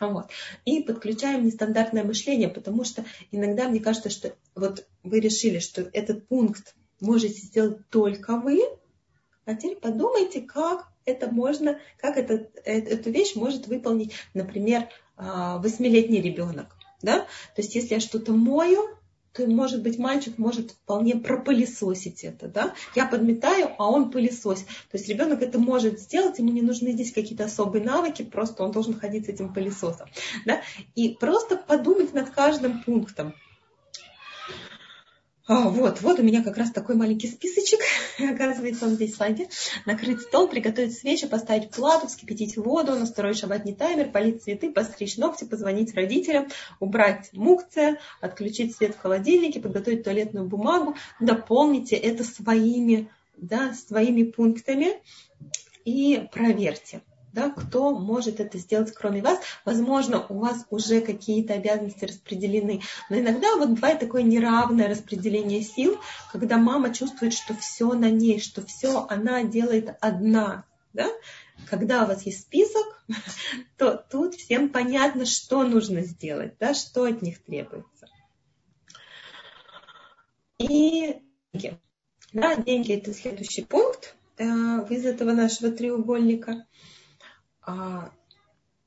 Вот. 0.00 0.26
И 0.64 0.82
подключаем 0.82 1.44
нестандартное 1.44 2.04
мышление, 2.04 2.48
потому 2.48 2.84
что 2.84 3.04
иногда 3.32 3.68
мне 3.68 3.80
кажется, 3.80 4.10
что 4.10 4.34
вот 4.54 4.86
вы 5.02 5.20
решили, 5.20 5.58
что 5.58 5.82
этот 5.92 6.28
пункт 6.28 6.76
можете 7.00 7.40
сделать 7.40 7.88
только 7.90 8.36
вы, 8.36 8.62
а 9.44 9.54
теперь 9.54 9.76
подумайте, 9.76 10.42
как 10.42 10.88
это 11.04 11.32
можно, 11.32 11.80
как 11.96 12.16
это, 12.16 12.48
э, 12.64 12.80
эту 12.80 13.10
вещь 13.10 13.34
может 13.34 13.66
выполнить, 13.66 14.12
например, 14.34 14.88
а, 15.16 15.58
восьмилетний 15.58 16.20
ребенок. 16.20 16.76
Да? 17.00 17.20
То 17.56 17.62
есть, 17.62 17.74
если 17.74 17.94
я 17.94 18.00
что-то 18.00 18.32
мою, 18.32 18.88
может 19.46 19.82
быть, 19.82 19.98
мальчик 19.98 20.38
может 20.38 20.72
вполне 20.72 21.16
пропылесосить 21.16 22.24
это, 22.24 22.48
да? 22.48 22.74
Я 22.94 23.06
подметаю, 23.06 23.70
а 23.78 23.90
он 23.90 24.10
пылесосит. 24.10 24.66
То 24.66 24.96
есть 24.96 25.08
ребенок 25.08 25.42
это 25.42 25.58
может 25.58 26.00
сделать, 26.00 26.38
ему 26.38 26.50
не 26.50 26.62
нужны 26.62 26.92
здесь 26.92 27.12
какие-то 27.12 27.44
особые 27.44 27.84
навыки, 27.84 28.22
просто 28.22 28.64
он 28.64 28.72
должен 28.72 28.98
ходить 28.98 29.26
с 29.26 29.28
этим 29.28 29.52
пылесосом, 29.52 30.08
да? 30.44 30.62
И 30.94 31.10
просто 31.10 31.56
подумать 31.56 32.14
над 32.14 32.30
каждым 32.30 32.82
пунктом. 32.82 33.34
А, 35.48 35.70
вот, 35.70 36.02
вот 36.02 36.18
у 36.18 36.22
меня 36.22 36.44
как 36.44 36.58
раз 36.58 36.70
такой 36.70 36.94
маленький 36.94 37.26
списочек, 37.26 37.80
оказывается, 38.18 38.84
он 38.84 38.92
здесь 38.92 39.14
в 39.14 39.16
слайде. 39.16 39.48
Накрыть 39.86 40.20
стол, 40.20 40.46
приготовить 40.46 40.98
свечи, 40.98 41.26
поставить 41.26 41.70
плату, 41.70 42.06
вскипятить 42.06 42.58
воду, 42.58 42.94
настроить 42.94 43.38
шабатный 43.38 43.74
таймер, 43.74 44.10
полить 44.10 44.42
цветы, 44.42 44.70
постричь 44.70 45.16
ногти, 45.16 45.44
позвонить 45.44 45.94
родителям, 45.94 46.48
убрать 46.80 47.30
мукция, 47.32 47.98
отключить 48.20 48.76
свет 48.76 48.94
в 48.94 49.00
холодильнике, 49.00 49.58
подготовить 49.58 50.04
туалетную 50.04 50.46
бумагу. 50.46 50.96
Дополните 51.18 51.96
это 51.96 52.24
своими, 52.24 53.08
да, 53.38 53.72
своими 53.72 54.24
пунктами 54.24 55.00
и 55.86 56.28
проверьте 56.30 57.00
да, 57.32 57.50
кто 57.50 57.92
может 57.94 58.40
это 58.40 58.58
сделать, 58.58 58.92
кроме 58.92 59.22
вас. 59.22 59.38
Возможно, 59.64 60.24
у 60.28 60.38
вас 60.38 60.66
уже 60.70 61.00
какие-то 61.00 61.54
обязанности 61.54 62.04
распределены, 62.04 62.82
но 63.10 63.18
иногда 63.18 63.56
вот 63.56 63.70
бывает 63.70 64.00
такое 64.00 64.22
неравное 64.22 64.88
распределение 64.88 65.62
сил, 65.62 65.98
когда 66.32 66.56
мама 66.58 66.92
чувствует, 66.92 67.34
что 67.34 67.54
все 67.54 67.92
на 67.92 68.10
ней, 68.10 68.40
что 68.40 68.64
все 68.64 69.06
она 69.08 69.44
делает 69.44 69.96
одна. 70.00 70.64
Да? 70.92 71.08
Когда 71.68 72.04
у 72.04 72.06
вас 72.06 72.22
есть 72.22 72.42
список, 72.42 73.04
то 73.76 74.04
тут 74.10 74.34
всем 74.34 74.70
понятно, 74.70 75.26
что 75.26 75.62
нужно 75.64 76.02
сделать, 76.02 76.54
да, 76.58 76.74
что 76.74 77.04
от 77.04 77.22
них 77.22 77.42
требуется. 77.42 78.08
И 80.58 81.20
деньги. 81.52 81.78
Да, 82.32 82.56
деньги 82.56 82.94
это 82.94 83.14
следующий 83.14 83.64
пункт 83.64 84.16
э, 84.38 84.44
из 84.44 85.06
этого 85.06 85.32
нашего 85.32 85.70
треугольника 85.70 86.66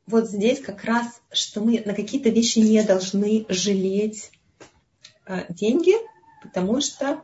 вот 0.07 0.29
здесь 0.29 0.59
как 0.59 0.83
раз, 0.83 1.21
что 1.31 1.61
мы 1.61 1.81
на 1.85 1.93
какие-то 1.93 2.29
вещи 2.29 2.59
не 2.59 2.83
должны 2.83 3.45
жалеть 3.49 4.31
а, 5.25 5.45
деньги, 5.49 5.93
потому 6.43 6.81
что 6.81 7.21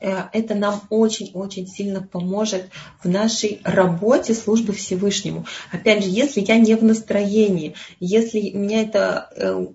э, 0.00 0.24
это 0.32 0.54
нам 0.54 0.82
очень-очень 0.90 1.66
сильно 1.66 2.02
поможет 2.02 2.68
в 3.02 3.08
нашей 3.08 3.60
работе 3.64 4.34
службы 4.34 4.72
Всевышнему. 4.72 5.46
Опять 5.72 6.04
же, 6.04 6.10
если 6.10 6.40
я 6.40 6.58
не 6.58 6.74
в 6.74 6.82
настроении, 6.82 7.74
если 8.00 8.50
у 8.52 8.58
меня 8.58 8.82
это 8.82 9.30
э, 9.36 9.66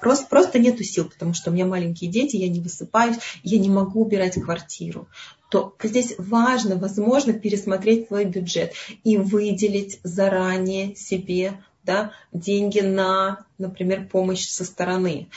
просто, 0.00 0.26
просто 0.26 0.58
нету 0.58 0.84
сил, 0.84 1.08
потому 1.08 1.34
что 1.34 1.50
у 1.50 1.52
меня 1.52 1.66
маленькие 1.66 2.10
дети, 2.10 2.36
я 2.36 2.48
не 2.48 2.60
высыпаюсь, 2.60 3.18
я 3.42 3.58
не 3.58 3.68
могу 3.68 4.02
убирать 4.02 4.40
квартиру 4.40 5.08
то 5.48 5.74
здесь 5.82 6.14
важно, 6.18 6.76
возможно, 6.76 7.32
пересмотреть 7.32 8.08
свой 8.08 8.24
бюджет 8.24 8.74
и 9.04 9.16
выделить 9.16 10.00
заранее 10.02 10.94
себе 10.94 11.62
да, 11.84 12.12
деньги 12.32 12.80
на, 12.80 13.46
например, 13.56 14.08
помощь 14.08 14.46
со 14.46 14.64
стороны. 14.64 15.28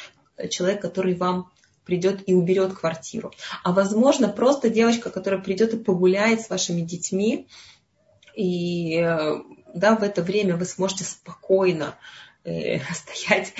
Человек, 0.49 0.81
который 0.81 1.15
вам 1.15 1.49
придет 1.85 2.23
и 2.27 2.33
уберет 2.33 2.73
квартиру. 2.73 3.31
А 3.63 3.71
возможно, 3.71 4.27
просто 4.27 4.69
девочка, 4.69 5.09
которая 5.09 5.41
придет 5.41 5.73
и 5.73 5.77
погуляет 5.77 6.41
с 6.41 6.49
вашими 6.49 6.81
детьми, 6.81 7.47
и 8.35 8.97
да, 9.73 9.95
в 9.95 10.03
это 10.03 10.21
время 10.21 10.57
вы 10.57 10.65
сможете 10.65 11.03
спокойно 11.03 11.95
э, 12.43 12.79
стоять, 12.93 13.53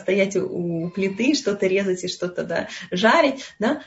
стоять 0.00 0.36
у 0.36 0.90
плиты, 0.90 1.34
что-то 1.34 1.66
резать 1.66 2.04
и 2.04 2.08
что-то 2.08 2.44
да, 2.44 2.68
жарить, 2.90 3.44
да, 3.58 3.82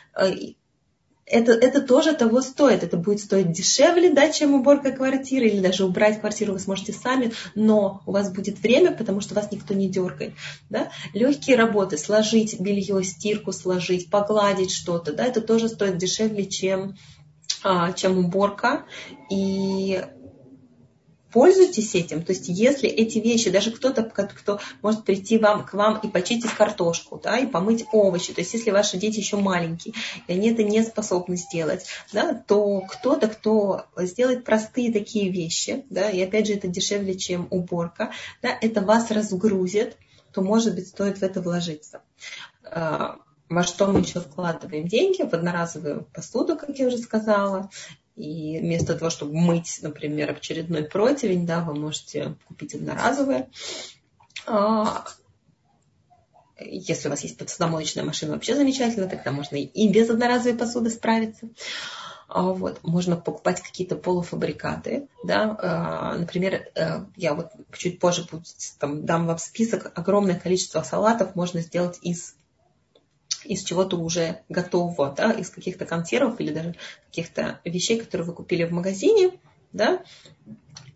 это, 1.26 1.54
это 1.54 1.82
тоже 1.82 2.14
того 2.14 2.42
стоит. 2.42 2.84
Это 2.84 2.98
будет 2.98 3.20
стоить 3.20 3.52
дешевле, 3.52 4.12
да, 4.12 4.30
чем 4.30 4.54
уборка 4.54 4.92
квартиры, 4.92 5.48
или 5.48 5.60
даже 5.60 5.86
убрать 5.86 6.20
квартиру 6.20 6.54
вы 6.54 6.60
сможете 6.60 6.94
сами, 6.94 7.32
но 7.56 8.02
у 8.06 8.12
вас 8.12 8.32
будет 8.32 8.60
время, 8.60 8.92
потому 8.92 9.22
что 9.22 9.36
вас 9.36 9.52
никто 9.52 9.74
не 9.74 9.88
дергает. 9.90 10.34
Да? 10.70 10.92
Легкие 11.14 11.56
работы, 11.56 11.98
сложить 11.98 12.60
белье, 12.60 13.04
стирку 13.04 13.52
сложить, 13.52 14.10
погладить 14.10 14.72
что-то, 14.72 15.14
да, 15.14 15.26
это 15.26 15.42
тоже 15.42 15.70
стоит 15.70 15.98
дешевле, 15.98 16.46
чем, 16.46 16.96
а, 17.64 17.94
чем 17.94 18.18
уборка. 18.18 18.86
И 19.30 20.04
пользуйтесь 21.32 21.96
этим. 21.96 22.24
То 22.24 22.34
есть, 22.34 22.48
если 22.48 22.90
эти 22.90 23.20
вещи, 23.20 23.50
даже 23.50 23.72
кто-то, 23.72 24.04
кто 24.04 24.60
может 24.82 25.06
прийти 25.06 25.38
вам, 25.38 25.66
к 25.66 25.74
вам 25.74 26.00
и 26.00 26.08
почистить 26.08 26.52
картошку, 26.52 27.20
да, 27.24 27.38
и 27.38 27.46
помыть 27.46 27.86
овощи, 27.92 28.34
то 28.34 28.42
есть, 28.42 28.54
если 28.54 28.72
ваши 28.72 28.98
дети 28.98 29.20
еще 29.20 29.38
маленькие, 29.38 29.94
и 30.28 30.34
они 30.34 30.52
это 30.52 30.64
не 30.64 30.84
способны 30.84 31.38
сделать, 31.38 31.86
да, 32.14 32.34
то 32.34 32.82
кто-то, 32.82 33.28
кто 33.28 33.86
сделает 33.98 34.44
простые 34.44 34.92
такие 34.92 35.32
вещи, 35.32 35.86
да, 35.90 36.10
и 36.10 36.22
опять 36.22 36.48
же, 36.48 36.54
это 36.54 36.68
дешевле, 36.68 37.16
чем 37.16 37.48
уборка, 37.50 38.12
да, 38.42 38.50
это 38.62 38.82
вас 38.82 39.12
разгрузит, 39.12 39.98
то, 40.34 40.42
может 40.42 40.76
быть, 40.76 40.88
стоит 40.88 41.18
в 41.18 41.24
это 41.24 41.42
вложиться. 41.42 42.02
А, 42.64 43.18
во 43.50 43.64
что 43.64 43.88
мы 43.88 44.00
еще 44.00 44.22
вкладываем 44.22 44.88
деньги, 44.88 45.24
в 45.24 45.34
одноразовую 45.34 46.08
посуду, 46.14 46.58
как 46.58 46.78
я 46.80 46.88
уже 46.88 46.98
сказала, 46.98 47.70
и 48.22 48.60
вместо 48.60 48.96
того, 48.96 49.10
чтобы 49.10 49.34
мыть, 49.34 49.80
например, 49.82 50.32
очередной 50.32 50.84
противень, 50.84 51.48
да, 51.48 51.62
вы 51.62 51.74
можете 51.74 52.36
купить 52.48 52.76
одноразовое. 52.76 53.50
А, 54.46 55.06
если 56.60 57.08
у 57.08 57.12
вас 57.12 57.22
есть 57.22 57.38
посудомоечная 57.38 58.04
машина, 58.04 58.34
вообще 58.34 58.56
замечательно, 58.56 59.08
тогда 59.08 59.32
можно 59.32 59.56
и 59.56 59.92
без 59.92 60.10
одноразовой 60.10 60.58
посуды 60.58 60.92
справиться. 60.92 61.50
А, 62.28 62.44
вот. 62.44 62.80
Можно 62.84 63.18
покупать 63.18 63.62
какие-то 63.62 63.96
полуфабрикаты. 63.96 65.08
Да? 65.24 65.58
А, 65.60 66.16
например, 66.16 66.70
э, 66.76 67.06
я 67.18 67.34
вот 67.34 67.48
чуть 67.74 68.00
позже 68.00 68.28
там, 68.80 69.06
дам 69.06 69.26
вам 69.28 69.40
список. 69.40 69.92
Огромное 69.96 70.40
количество 70.40 70.82
салатов 70.84 71.36
можно 71.36 71.62
сделать 71.62 71.98
из 72.04 72.36
из 73.44 73.64
чего-то 73.64 73.98
уже 73.98 74.42
готового, 74.50 75.14
да, 75.16 75.32
из 75.32 75.50
каких-то 75.50 75.86
консервов 75.86 76.40
или 76.40 76.54
даже 76.54 76.76
каких-то 77.08 77.60
вещей, 77.66 78.00
которые 78.00 78.28
вы 78.28 78.34
купили 78.34 78.64
в 78.64 78.72
магазине, 78.72 79.32
да, 79.74 80.04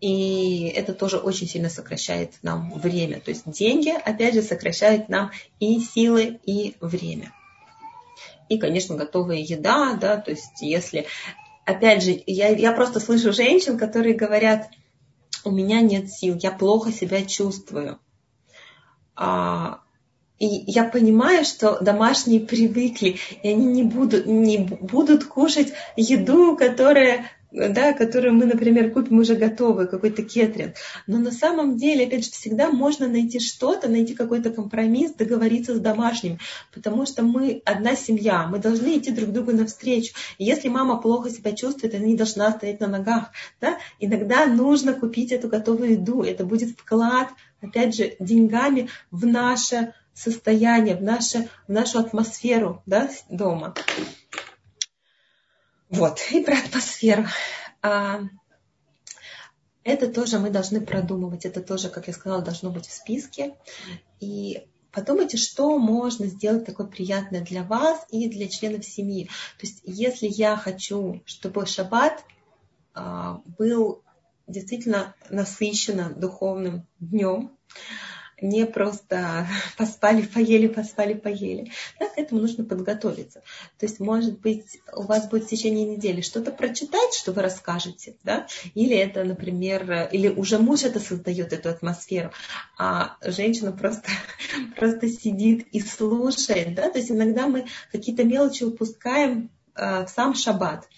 и 0.00 0.72
это 0.74 0.92
тоже 0.92 1.18
очень 1.18 1.48
сильно 1.48 1.70
сокращает 1.70 2.34
нам 2.42 2.72
время. 2.78 3.20
То 3.20 3.30
есть 3.30 3.50
деньги, 3.50 3.90
опять 3.90 4.34
же, 4.34 4.42
сокращают 4.42 5.08
нам 5.08 5.30
и 5.58 5.80
силы, 5.80 6.38
и 6.44 6.76
время. 6.80 7.32
И, 8.48 8.58
конечно, 8.58 8.94
готовая 8.94 9.38
еда, 9.38 9.94
да, 9.94 10.18
то 10.18 10.30
есть 10.30 10.60
если, 10.60 11.06
опять 11.64 12.02
же, 12.02 12.22
я, 12.26 12.48
я 12.48 12.72
просто 12.72 13.00
слышу 13.00 13.32
женщин, 13.32 13.78
которые 13.78 14.14
говорят, 14.14 14.70
у 15.44 15.50
меня 15.50 15.80
нет 15.80 16.10
сил, 16.10 16.38
я 16.40 16.52
плохо 16.52 16.92
себя 16.92 17.24
чувствую. 17.24 17.98
А, 19.16 19.80
и 20.38 20.46
я 20.66 20.84
понимаю, 20.84 21.44
что 21.44 21.78
домашние 21.80 22.40
привыкли, 22.40 23.18
и 23.42 23.48
они 23.48 23.66
не 23.66 23.82
будут, 23.82 24.26
не 24.26 24.58
будут 24.58 25.24
кушать 25.24 25.72
еду, 25.96 26.56
которая 26.56 27.30
да, 27.56 27.92
которую 27.92 28.34
мы, 28.34 28.44
например, 28.44 28.90
купим 28.90 29.20
уже 29.20 29.34
готовую, 29.34 29.88
какой-то 29.88 30.22
кетрин. 30.22 30.74
Но 31.06 31.18
на 31.18 31.30
самом 31.30 31.76
деле, 31.76 32.06
опять 32.06 32.24
же, 32.24 32.30
всегда 32.30 32.70
можно 32.70 33.08
найти 33.08 33.40
что-то, 33.40 33.88
найти 33.88 34.14
какой-то 34.14 34.50
компромисс, 34.50 35.12
договориться 35.12 35.74
с 35.74 35.80
домашним, 35.80 36.38
потому 36.74 37.06
что 37.06 37.22
мы 37.22 37.62
одна 37.64 37.96
семья, 37.96 38.46
мы 38.46 38.58
должны 38.58 38.98
идти 38.98 39.10
друг 39.10 39.30
другу 39.30 39.52
навстречу. 39.52 40.14
И 40.38 40.44
если 40.44 40.68
мама 40.68 41.00
плохо 41.00 41.30
себя 41.30 41.52
чувствует, 41.52 41.94
она 41.94 42.04
не 42.04 42.16
должна 42.16 42.50
стоять 42.50 42.80
на 42.80 42.88
ногах. 42.88 43.30
Да? 43.60 43.78
Иногда 44.00 44.46
нужно 44.46 44.92
купить 44.92 45.32
эту 45.32 45.48
готовую 45.48 45.92
еду, 45.92 46.22
это 46.22 46.44
будет 46.44 46.78
вклад, 46.78 47.28
опять 47.62 47.96
же, 47.96 48.16
деньгами 48.18 48.88
в 49.10 49.24
наше 49.24 49.94
состояние, 50.16 50.96
в, 50.96 51.02
наше, 51.02 51.48
в 51.68 51.72
нашу 51.72 52.00
атмосферу 52.00 52.82
да, 52.86 53.10
дома. 53.28 53.74
Вот, 55.90 56.18
и 56.32 56.42
про 56.42 56.56
атмосферу. 56.56 57.26
А, 57.82 58.22
это 59.84 60.08
тоже 60.08 60.38
мы 60.38 60.50
должны 60.50 60.80
продумывать, 60.80 61.44
это 61.44 61.60
тоже, 61.60 61.90
как 61.90 62.08
я 62.08 62.14
сказала, 62.14 62.42
должно 62.42 62.70
быть 62.70 62.86
в 62.86 62.92
списке. 62.92 63.54
И 64.18 64.66
подумайте, 64.90 65.36
что 65.36 65.78
можно 65.78 66.26
сделать 66.26 66.64
такое 66.64 66.86
приятное 66.86 67.42
для 67.42 67.62
вас 67.62 68.04
и 68.10 68.28
для 68.28 68.48
членов 68.48 68.84
семьи. 68.84 69.26
То 69.58 69.66
есть, 69.66 69.82
если 69.84 70.26
я 70.26 70.56
хочу, 70.56 71.22
чтобы 71.26 71.66
шаббат 71.66 72.24
а, 72.94 73.42
был 73.58 74.02
действительно 74.46 75.14
насыщенно 75.28 76.10
духовным 76.10 76.86
днем, 77.00 77.56
не 78.40 78.66
просто 78.66 79.46
поспали, 79.78 80.22
поели, 80.22 80.66
поспали, 80.66 81.14
поели. 81.14 81.72
Да, 81.98 82.08
к 82.08 82.18
этому 82.18 82.40
нужно 82.40 82.64
подготовиться. 82.64 83.40
То 83.78 83.86
есть, 83.86 84.00
может 84.00 84.40
быть, 84.40 84.80
у 84.94 85.02
вас 85.02 85.28
будет 85.28 85.44
в 85.44 85.48
течение 85.48 85.86
недели 85.86 86.20
что-то 86.20 86.52
прочитать, 86.52 87.14
что 87.14 87.32
вы 87.32 87.42
расскажете, 87.42 88.16
да? 88.24 88.46
или 88.74 88.96
это, 88.96 89.24
например, 89.24 90.08
или 90.12 90.28
уже 90.28 90.58
муж 90.58 90.84
это 90.84 91.00
создает, 91.00 91.52
эту 91.52 91.68
атмосферу, 91.68 92.32
а 92.78 93.16
женщина 93.22 93.72
просто, 93.72 94.10
просто 94.76 95.08
сидит 95.08 95.66
и 95.72 95.80
слушает. 95.80 96.74
Да? 96.74 96.90
То 96.90 96.98
есть 96.98 97.10
иногда 97.10 97.46
мы 97.46 97.66
какие-то 97.92 98.24
мелочи 98.24 98.64
упускаем 98.64 99.50
э, 99.74 100.04
в 100.04 100.08
сам 100.08 100.34
шаббат. 100.34 100.88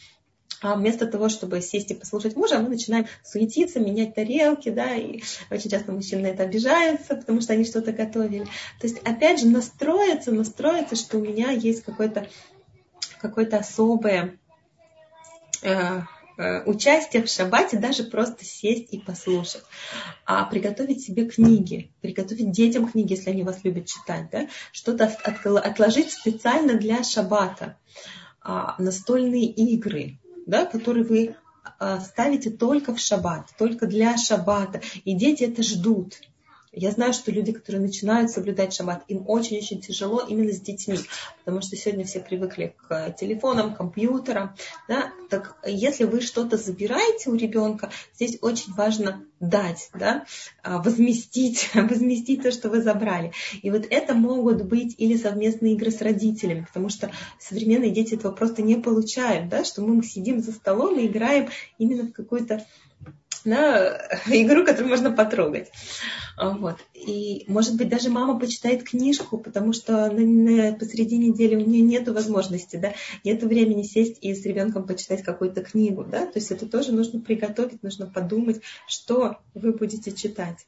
А 0.61 0.75
вместо 0.75 1.07
того, 1.07 1.29
чтобы 1.29 1.61
сесть 1.61 1.90
и 1.90 1.94
послушать 1.94 2.37
мужа, 2.37 2.59
мы 2.59 2.68
начинаем 2.68 3.07
суетиться, 3.25 3.81
менять 3.81 4.14
тарелки, 4.14 4.71
да, 4.71 4.94
и 4.94 5.23
очень 5.51 5.71
часто 5.71 5.92
мужчины 5.92 6.23
на 6.23 6.27
это 6.29 6.42
обижаются, 6.42 7.16
потому 7.16 7.40
что 7.40 7.53
они 7.53 7.64
что-то 7.64 7.92
готовили. 7.92 8.44
То 8.81 8.87
есть, 8.87 8.99
опять 9.05 9.40
же, 9.40 9.47
настроиться, 9.47 10.33
настроиться, 10.33 10.97
что 10.97 11.18
у 11.18 11.25
меня 11.25 11.51
есть 11.51 11.83
какое-то 11.83 12.29
какое-то 13.21 13.59
особое 13.59 14.38
э, 15.62 16.01
э, 16.38 16.62
участие 16.64 17.23
в 17.23 17.29
шаббате, 17.29 17.79
даже 17.79 18.05
просто 18.05 18.44
сесть 18.44 18.92
и 18.92 18.99
послушать. 18.99 19.64
А 20.25 20.44
приготовить 20.44 21.03
себе 21.03 21.27
книги, 21.27 21.90
приготовить 22.01 22.51
детям 22.53 22.90
книги, 22.90 23.14
если 23.14 23.31
они 23.31 23.42
вас 23.42 23.64
любят 23.64 23.87
читать, 23.87 24.29
да, 24.31 24.49
что-то 24.73 25.07
отложить 25.07 26.12
специально 26.12 26.75
для 26.75 27.03
шаббата, 27.03 27.77
а, 28.40 28.77
настольные 28.79 29.47
игры, 29.47 30.18
да, 30.48 30.64
которые 30.64 31.04
вы 31.04 31.37
а, 31.78 32.00
ставите 32.00 32.50
только 32.50 32.94
в 32.94 32.98
шаббат, 32.98 33.50
только 33.58 33.87
для 33.87 34.16
шаббата. 34.16 34.80
И 35.04 35.14
дети 35.14 35.44
это 35.44 35.62
ждут. 35.62 36.14
Я 36.72 36.90
знаю, 36.90 37.12
что 37.12 37.31
люди, 37.31 37.52
которые 37.52 37.81
начинают 37.83 38.31
соблюдать 38.31 38.74
шаббат, 38.74 39.04
им 39.09 39.24
очень-очень 39.26 39.81
тяжело 39.81 40.20
именно 40.20 40.52
с 40.52 40.61
детьми, 40.61 40.98
потому 41.44 41.62
что 41.62 41.76
сегодня 41.76 42.04
все 42.04 42.20
привыкли 42.20 42.74
к 42.76 43.14
телефонам, 43.18 43.74
компьютерам. 43.74 44.54
Да? 44.88 45.12
Так 45.31 45.57
если 45.64 46.04
вы 46.04 46.20
что-то 46.20 46.57
забираете 46.57 47.31
у 47.31 47.35
ребенка, 47.35 47.90
здесь 48.14 48.38
очень 48.42 48.72
важно 48.74 49.24
дать, 49.40 49.90
да? 49.94 50.26
А, 50.62 50.83
возместить, 50.83 51.70
возместить 51.74 52.42
то, 52.42 52.50
что 52.50 52.68
вы 52.68 52.83
забрали. 52.83 53.33
И 53.62 53.70
вот 53.70 53.87
это 53.88 54.14
могут 54.14 54.64
быть 54.64 54.94
или 54.98 55.16
совместные 55.16 55.74
игры 55.74 55.90
с 55.90 56.02
родителями, 56.02 56.66
потому 56.66 56.88
что 56.88 57.11
современные 57.38 57.90
дети 57.90 58.14
этого 58.14 58.33
просто 58.33 58.62
не 58.62 58.76
получают, 58.76 59.48
да? 59.48 59.64
что 59.64 59.83
мы 59.83 60.02
сидим 60.02 60.40
за 60.40 60.52
столом 60.52 60.98
и 60.98 61.07
играем 61.07 61.48
именно 61.78 62.04
в 62.04 62.12
какую-то 62.12 62.64
на 63.45 63.99
игру, 64.27 64.64
которую 64.64 64.91
можно 64.91 65.11
потрогать. 65.11 65.71
Вот. 66.37 66.77
И, 66.95 67.45
может 67.49 67.77
быть, 67.77 67.88
даже 67.88 68.11
мама 68.11 68.38
почитает 68.38 68.85
книжку, 68.85 69.38
потому 69.38 69.73
что 69.73 70.11
на, 70.11 70.21
на, 70.21 70.73
посреди 70.75 71.17
недели 71.19 71.57
у 71.57 71.67
нее 71.67 71.83
нет 71.83 72.09
возможности, 72.09 72.77
да, 72.77 72.95
нет 73.25 73.43
времени 73.43 73.83
сесть 73.83 74.19
и 74.21 74.35
с 74.35 74.45
ребенком 74.45 74.87
почитать 74.87 75.23
какую-то 75.23 75.62
книгу, 75.64 76.05
да, 76.05 76.27
то 76.27 76.38
есть 76.38 76.51
это 76.51 76.67
тоже 76.67 76.93
нужно 76.93 77.21
приготовить, 77.21 77.83
нужно 77.83 78.07
подумать, 78.07 78.61
что 78.87 79.38
вы 79.55 79.73
будете 79.73 80.12
читать. 80.12 80.67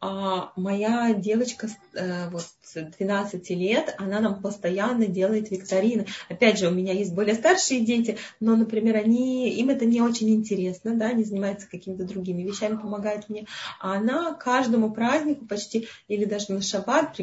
А 0.00 0.52
моя 0.56 1.14
девочка 1.14 1.68
э, 1.94 2.28
вот 2.30 2.44
12 2.74 3.50
лет, 3.50 3.94
она 3.98 4.20
нам 4.20 4.40
постоянно 4.40 5.06
делает 5.06 5.50
викторины. 5.50 6.06
Опять 6.28 6.58
же, 6.58 6.68
у 6.68 6.70
меня 6.70 6.92
есть 6.92 7.14
более 7.14 7.34
старшие 7.34 7.80
дети, 7.80 8.18
но, 8.40 8.56
например, 8.56 8.96
они, 8.96 9.50
им 9.50 9.70
это 9.70 9.84
не 9.84 10.00
очень 10.00 10.30
интересно, 10.30 10.94
да, 10.94 11.08
они 11.08 11.24
занимаются 11.24 11.68
какими-то 11.68 12.04
другими 12.04 12.42
вещами, 12.42 12.76
помогают 12.76 13.28
мне. 13.28 13.46
А 13.80 13.94
она 13.94 14.34
каждому 14.34 14.92
празднику 14.92 15.46
почти, 15.46 15.88
или 16.08 16.24
даже 16.24 16.52
на 16.52 16.62
шаббат 16.62 17.16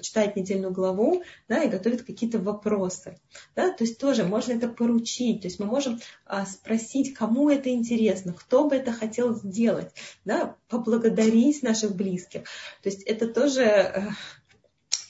читает 0.00 0.36
недельную 0.36 0.72
главу, 0.72 1.22
да, 1.48 1.62
и 1.62 1.68
готовит 1.68 2.02
какие-то 2.02 2.38
вопросы. 2.38 3.18
Да, 3.54 3.70
то 3.70 3.84
есть 3.84 3.98
тоже 3.98 4.24
можно 4.24 4.52
это 4.52 4.68
поручить, 4.68 5.42
то 5.42 5.48
есть 5.48 5.58
мы 5.58 5.66
можем 5.66 6.00
а, 6.24 6.46
спросить, 6.46 7.14
кому 7.14 7.50
это 7.50 7.70
интересно, 7.70 8.32
кто 8.32 8.68
бы 8.68 8.76
это 8.76 8.92
хотел 8.92 9.34
сделать, 9.34 9.92
да, 10.24 10.56
поблагодарить 10.68 11.62
наших 11.62 11.94
близких. 11.94 12.42
То 12.82 12.88
есть 12.88 13.02
это 13.02 13.28
тоже 13.28 13.62
э, 13.62 14.08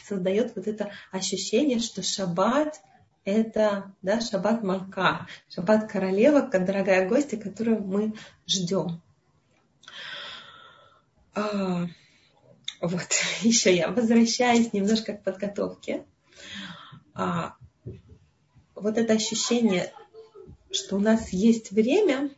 создает 0.06 0.54
вот 0.56 0.66
это 0.66 0.90
ощущение, 1.10 1.78
что 1.78 2.02
шаббат 2.02 2.80
это 3.26 3.92
да, 4.02 4.20
шаббат 4.20 4.62
Малка, 4.62 5.26
шаббат 5.52 5.90
королева, 5.90 6.42
дорогая 6.42 7.08
гостья, 7.08 7.36
которую 7.36 7.82
мы 7.82 8.14
ждем. 8.46 9.02
А, 11.34 11.86
вот, 12.80 13.08
еще 13.42 13.74
я 13.74 13.90
возвращаюсь 13.90 14.72
немножко 14.72 15.14
к 15.14 15.24
подготовке. 15.24 16.06
А, 17.14 17.56
вот 18.76 18.96
это 18.96 19.14
ощущение, 19.14 19.92
что 20.70 20.96
у 20.96 21.00
нас 21.00 21.30
есть 21.30 21.72
время, 21.72 22.30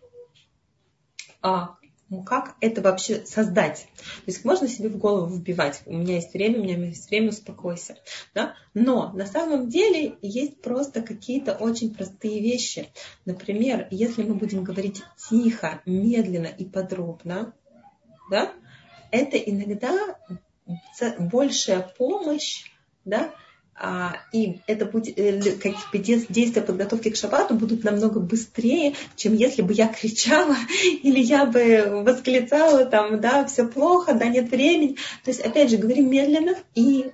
а, 1.42 1.76
ну, 2.08 2.22
как 2.22 2.56
это 2.60 2.80
вообще 2.80 3.24
создать? 3.26 3.86
То 3.96 4.22
есть 4.26 4.44
можно 4.44 4.68
себе 4.68 4.88
в 4.88 4.96
голову 4.96 5.34
вбивать, 5.34 5.82
у 5.86 5.92
меня 5.92 6.16
есть 6.16 6.32
время, 6.32 6.60
у 6.60 6.64
меня 6.64 6.76
есть 6.86 7.08
время, 7.10 7.30
успокойся. 7.30 7.96
Да? 8.34 8.54
Но 8.74 9.12
на 9.12 9.26
самом 9.26 9.68
деле 9.68 10.16
есть 10.22 10.60
просто 10.62 11.02
какие-то 11.02 11.54
очень 11.54 11.94
простые 11.94 12.40
вещи. 12.40 12.88
Например, 13.24 13.86
если 13.90 14.22
мы 14.22 14.34
будем 14.34 14.64
говорить 14.64 15.02
тихо, 15.28 15.82
медленно 15.84 16.46
и 16.46 16.64
подробно, 16.64 17.52
да, 18.30 18.52
это 19.10 19.36
иногда 19.38 20.18
большая 21.18 21.80
помощь 21.96 22.64
да, 23.08 23.34
и 24.32 24.60
это 24.66 24.86
будет, 24.86 25.18
э, 25.18 25.40
действия 25.92 26.62
подготовки 26.62 27.10
к 27.10 27.16
шабату 27.16 27.54
будут 27.54 27.84
намного 27.84 28.18
быстрее, 28.18 28.94
чем 29.14 29.34
если 29.34 29.62
бы 29.62 29.72
я 29.72 29.86
кричала 29.88 30.56
или 31.02 31.20
я 31.20 31.46
бы 31.46 32.02
восклицала 32.04 32.84
там, 32.86 33.20
да, 33.20 33.44
все 33.46 33.66
плохо, 33.66 34.14
да, 34.14 34.26
нет 34.26 34.50
времени. 34.50 34.96
То 35.24 35.30
есть, 35.30 35.40
опять 35.40 35.70
же, 35.70 35.76
говорим 35.76 36.10
медленно, 36.10 36.56
и 36.74 37.10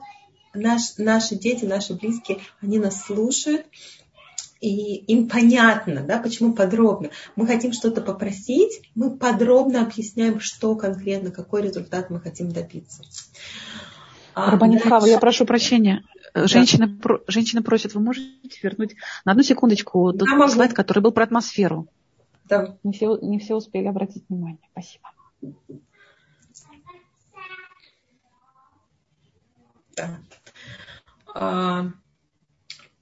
наш, 0.55 0.97
наши 0.97 1.35
дети, 1.35 1.65
наши 1.65 1.95
близкие, 1.95 2.39
они 2.63 2.79
нас 2.79 3.03
слушают, 3.03 3.67
и 4.61 4.97
им 4.97 5.29
понятно, 5.29 6.01
да, 6.01 6.19
почему 6.19 6.55
подробно. 6.55 7.11
Мы 7.37 7.47
хотим 7.47 7.75
что-то 7.75 8.01
попросить, 8.01 8.81
мы 8.95 9.15
подробно 9.15 9.83
объясняем, 9.83 10.41
что 10.41 10.75
конкретно, 10.77 11.31
какой 11.31 11.61
результат 11.63 12.09
мы 12.09 12.21
хотим 12.21 12.51
добиться. 12.51 13.03
Рабанит 14.35 14.83
Хава, 14.83 15.07
я 15.07 15.19
прошу 15.19 15.45
прощения. 15.45 16.03
Женщина, 16.35 16.89
да. 16.89 17.01
про, 17.01 17.21
женщина 17.29 17.63
просит, 17.63 17.95
вы 17.95 18.01
можете 18.01 18.59
вернуть 18.63 18.97
на 19.25 19.33
одну 19.33 19.45
секундочку 19.45 20.13
тот 20.13 20.29
да, 20.29 20.49
слайд, 20.49 20.73
который 20.73 21.01
был 21.01 21.13
про 21.13 21.25
атмосферу. 21.25 21.89
Да. 22.49 22.77
Не 22.83 22.93
все, 22.93 23.17
не 23.19 23.39
все 23.39 23.55
успели 23.55 23.87
обратить 23.87 24.25
внимание. 24.29 24.59
Спасибо. 24.73 25.11
Да. 29.97 30.19
А, 31.35 31.87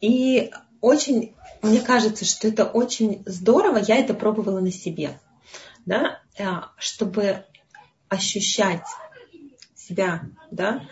и 0.01 0.51
очень, 0.81 1.35
мне 1.63 1.81
кажется, 1.81 2.25
что 2.25 2.49
это 2.49 2.65
очень 2.67 3.23
здорово, 3.25 3.79
я 3.79 3.97
это 3.97 4.15
пробовала 4.15 4.61
на 4.61 4.71
себе, 4.71 5.19
да, 5.87 6.21
а, 6.39 6.73
чтобы 6.77 7.47
ощущать 8.09 8.85
себя, 9.75 10.23
да, 10.51 10.83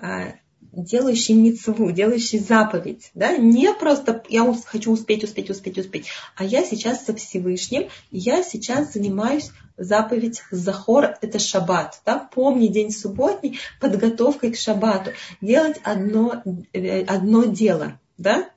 а, 0.00 0.34
делающий 0.76 1.34
мецву, 1.34 1.90
делающий 1.90 2.38
заповедь, 2.38 3.10
да, 3.14 3.36
не 3.36 3.72
просто 3.72 4.22
я 4.28 4.44
хочу 4.66 4.92
успеть, 4.92 5.24
успеть, 5.24 5.50
успеть, 5.50 5.78
успеть, 5.78 6.06
а 6.36 6.44
я 6.44 6.64
сейчас 6.64 7.04
со 7.04 7.14
Всевышним, 7.14 7.88
я 8.10 8.42
сейчас 8.42 8.92
занимаюсь 8.92 9.50
заповедь 9.76 10.42
Захор, 10.50 11.16
это 11.20 11.38
шаббат, 11.38 12.00
да, 12.04 12.28
помни 12.32 12.68
день 12.68 12.90
субботний, 12.90 13.58
подготовкой 13.80 14.52
к 14.52 14.56
шаббату, 14.56 15.10
делать 15.40 15.80
одно, 15.82 16.42
э, 16.72 17.02
одно 17.04 17.44
дело, 17.44 17.98
да, 18.18 18.48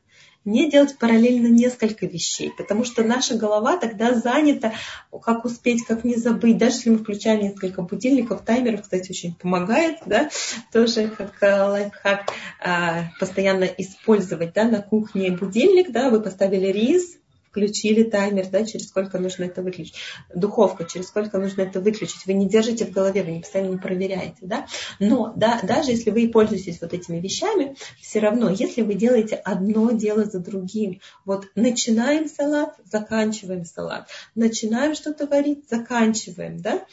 не 0.47 0.71
делать 0.71 0.97
параллельно 0.97 1.47
несколько 1.47 2.05
вещей, 2.05 2.51
потому 2.57 2.85
что 2.85 3.03
наша 3.03 3.35
голова 3.35 3.77
тогда 3.77 4.13
занята, 4.13 4.73
как 5.21 5.45
успеть, 5.45 5.85
как 5.85 6.03
не 6.03 6.15
забыть. 6.15 6.57
Даже 6.57 6.77
если 6.77 6.89
мы 6.91 6.97
включаем 6.99 7.41
несколько 7.41 7.81
будильников, 7.81 8.43
таймеров, 8.43 8.83
кстати, 8.83 9.11
очень 9.11 9.35
помогает, 9.35 9.97
да, 10.05 10.29
тоже 10.71 11.09
как 11.09 11.33
э, 11.41 11.61
лайфхак 11.63 12.31
а, 12.59 13.09
постоянно 13.19 13.65
использовать, 13.65 14.53
да, 14.53 14.63
на 14.63 14.81
кухне 14.81 15.31
будильник, 15.31 15.91
да, 15.91 16.09
вы 16.09 16.21
поставили 16.21 16.67
рис, 16.67 17.17
включили 17.57 18.03
таймер, 18.03 18.47
да, 18.49 18.63
через 18.63 18.89
сколько 18.89 19.17
нужно 19.17 19.45
это 19.45 19.63
выключить. 19.63 19.95
Духовка, 20.33 20.85
через 20.85 21.07
сколько 21.07 21.39
нужно 21.39 21.63
это 21.63 21.81
выключить. 21.81 22.27
Вы 22.27 22.33
не 22.33 22.47
держите 22.47 22.85
в 22.85 22.91
голове, 22.91 23.23
вы 23.23 23.31
не 23.31 23.39
постоянно 23.39 23.71
не 23.71 23.77
проверяете. 23.77 24.37
Да? 24.41 24.67
Но 24.99 25.33
да, 25.35 25.59
даже 25.63 25.89
если 25.89 26.11
вы 26.11 26.29
пользуетесь 26.29 26.79
вот 26.81 26.93
этими 26.93 27.19
вещами, 27.19 27.75
все 27.99 28.19
равно, 28.19 28.51
если 28.51 28.83
вы 28.83 28.93
делаете 28.93 29.35
одно 29.35 29.89
дело 29.89 30.25
за 30.25 30.39
другим, 30.39 31.01
вот 31.25 31.47
начинаем 31.55 32.29
салат, 32.29 32.75
заканчиваем 32.85 33.65
салат, 33.65 34.07
начинаем 34.35 34.93
что-то 34.93 35.25
варить, 35.25 35.67
заканчиваем, 35.67 36.61
да, 36.61 36.85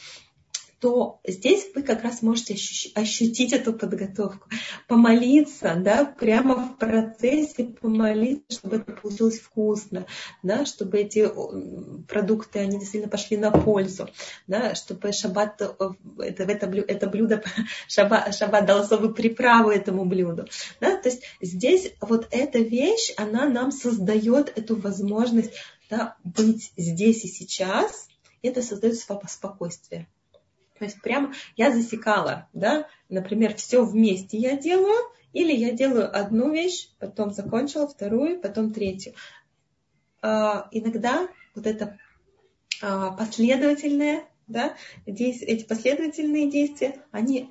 то 0.85 1.19
здесь 1.25 1.71
вы 1.73 1.81
как 1.81 2.03
раз 2.03 2.21
можете 2.21 2.55
ощутить 2.93 3.53
эту 3.53 3.73
подготовку. 3.73 4.47
Помолиться, 4.87 5.73
да, 5.75 6.05
прямо 6.05 6.57
в 6.57 6.77
процессе 6.77 7.63
помолиться, 7.63 8.59
чтобы 8.59 8.75
это 8.75 8.91
получилось 8.91 9.39
вкусно, 9.39 10.05
да, 10.43 10.63
чтобы 10.67 10.99
эти 10.99 11.27
продукты, 12.07 12.59
они 12.59 12.77
действительно 12.77 13.09
пошли 13.09 13.35
на 13.35 13.49
пользу, 13.49 14.09
да, 14.45 14.75
чтобы 14.75 15.11
шаббат, 15.11 15.59
э, 15.59 15.73
это, 16.19 16.43
это, 16.43 16.67
это 16.67 17.09
блюдо, 17.09 17.43
шаббат, 17.87 18.35
шаббат 18.35 18.67
дал 18.67 18.81
особую 18.81 19.15
приправу 19.15 19.71
этому 19.71 20.05
блюду. 20.05 20.45
Да, 20.79 20.97
то 20.97 21.09
есть 21.09 21.23
здесь 21.41 21.93
вот 21.99 22.27
эта 22.29 22.59
вещь, 22.59 23.11
она 23.17 23.49
нам 23.49 23.71
создает 23.71 24.55
эту 24.55 24.75
возможность 24.75 25.53
да, 25.89 26.15
быть 26.23 26.73
здесь 26.77 27.23
и 27.23 27.27
сейчас, 27.27 28.07
это 28.43 28.61
создает 28.61 28.99
спокойствие. 28.99 30.07
То 30.77 30.85
есть 30.85 31.01
прямо 31.01 31.33
я 31.55 31.71
засекала, 31.71 32.49
да, 32.53 32.87
например, 33.09 33.55
все 33.55 33.83
вместе 33.83 34.37
я 34.37 34.57
делаю, 34.57 34.97
или 35.31 35.53
я 35.53 35.71
делаю 35.71 36.15
одну 36.17 36.51
вещь, 36.51 36.89
потом 36.99 37.31
закончила 37.31 37.87
вторую, 37.87 38.39
потом 38.41 38.73
третью. 38.73 39.13
А, 40.21 40.67
иногда 40.71 41.27
вот 41.55 41.65
это 41.65 41.97
а, 42.81 43.11
последовательное, 43.11 44.25
да, 44.47 44.75
эти 45.05 45.63
последовательные 45.63 46.49
действия, 46.49 47.01
они 47.11 47.49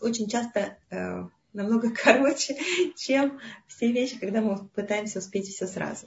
очень 0.00 0.28
часто 0.28 0.78
э, 0.90 1.24
намного 1.52 1.90
короче, 2.04 2.58
чем 2.96 3.40
все 3.66 3.92
вещи, 3.92 4.18
когда 4.18 4.40
мы 4.40 4.68
пытаемся 4.68 5.20
успеть 5.20 5.48
все 5.48 5.66
сразу 5.66 6.06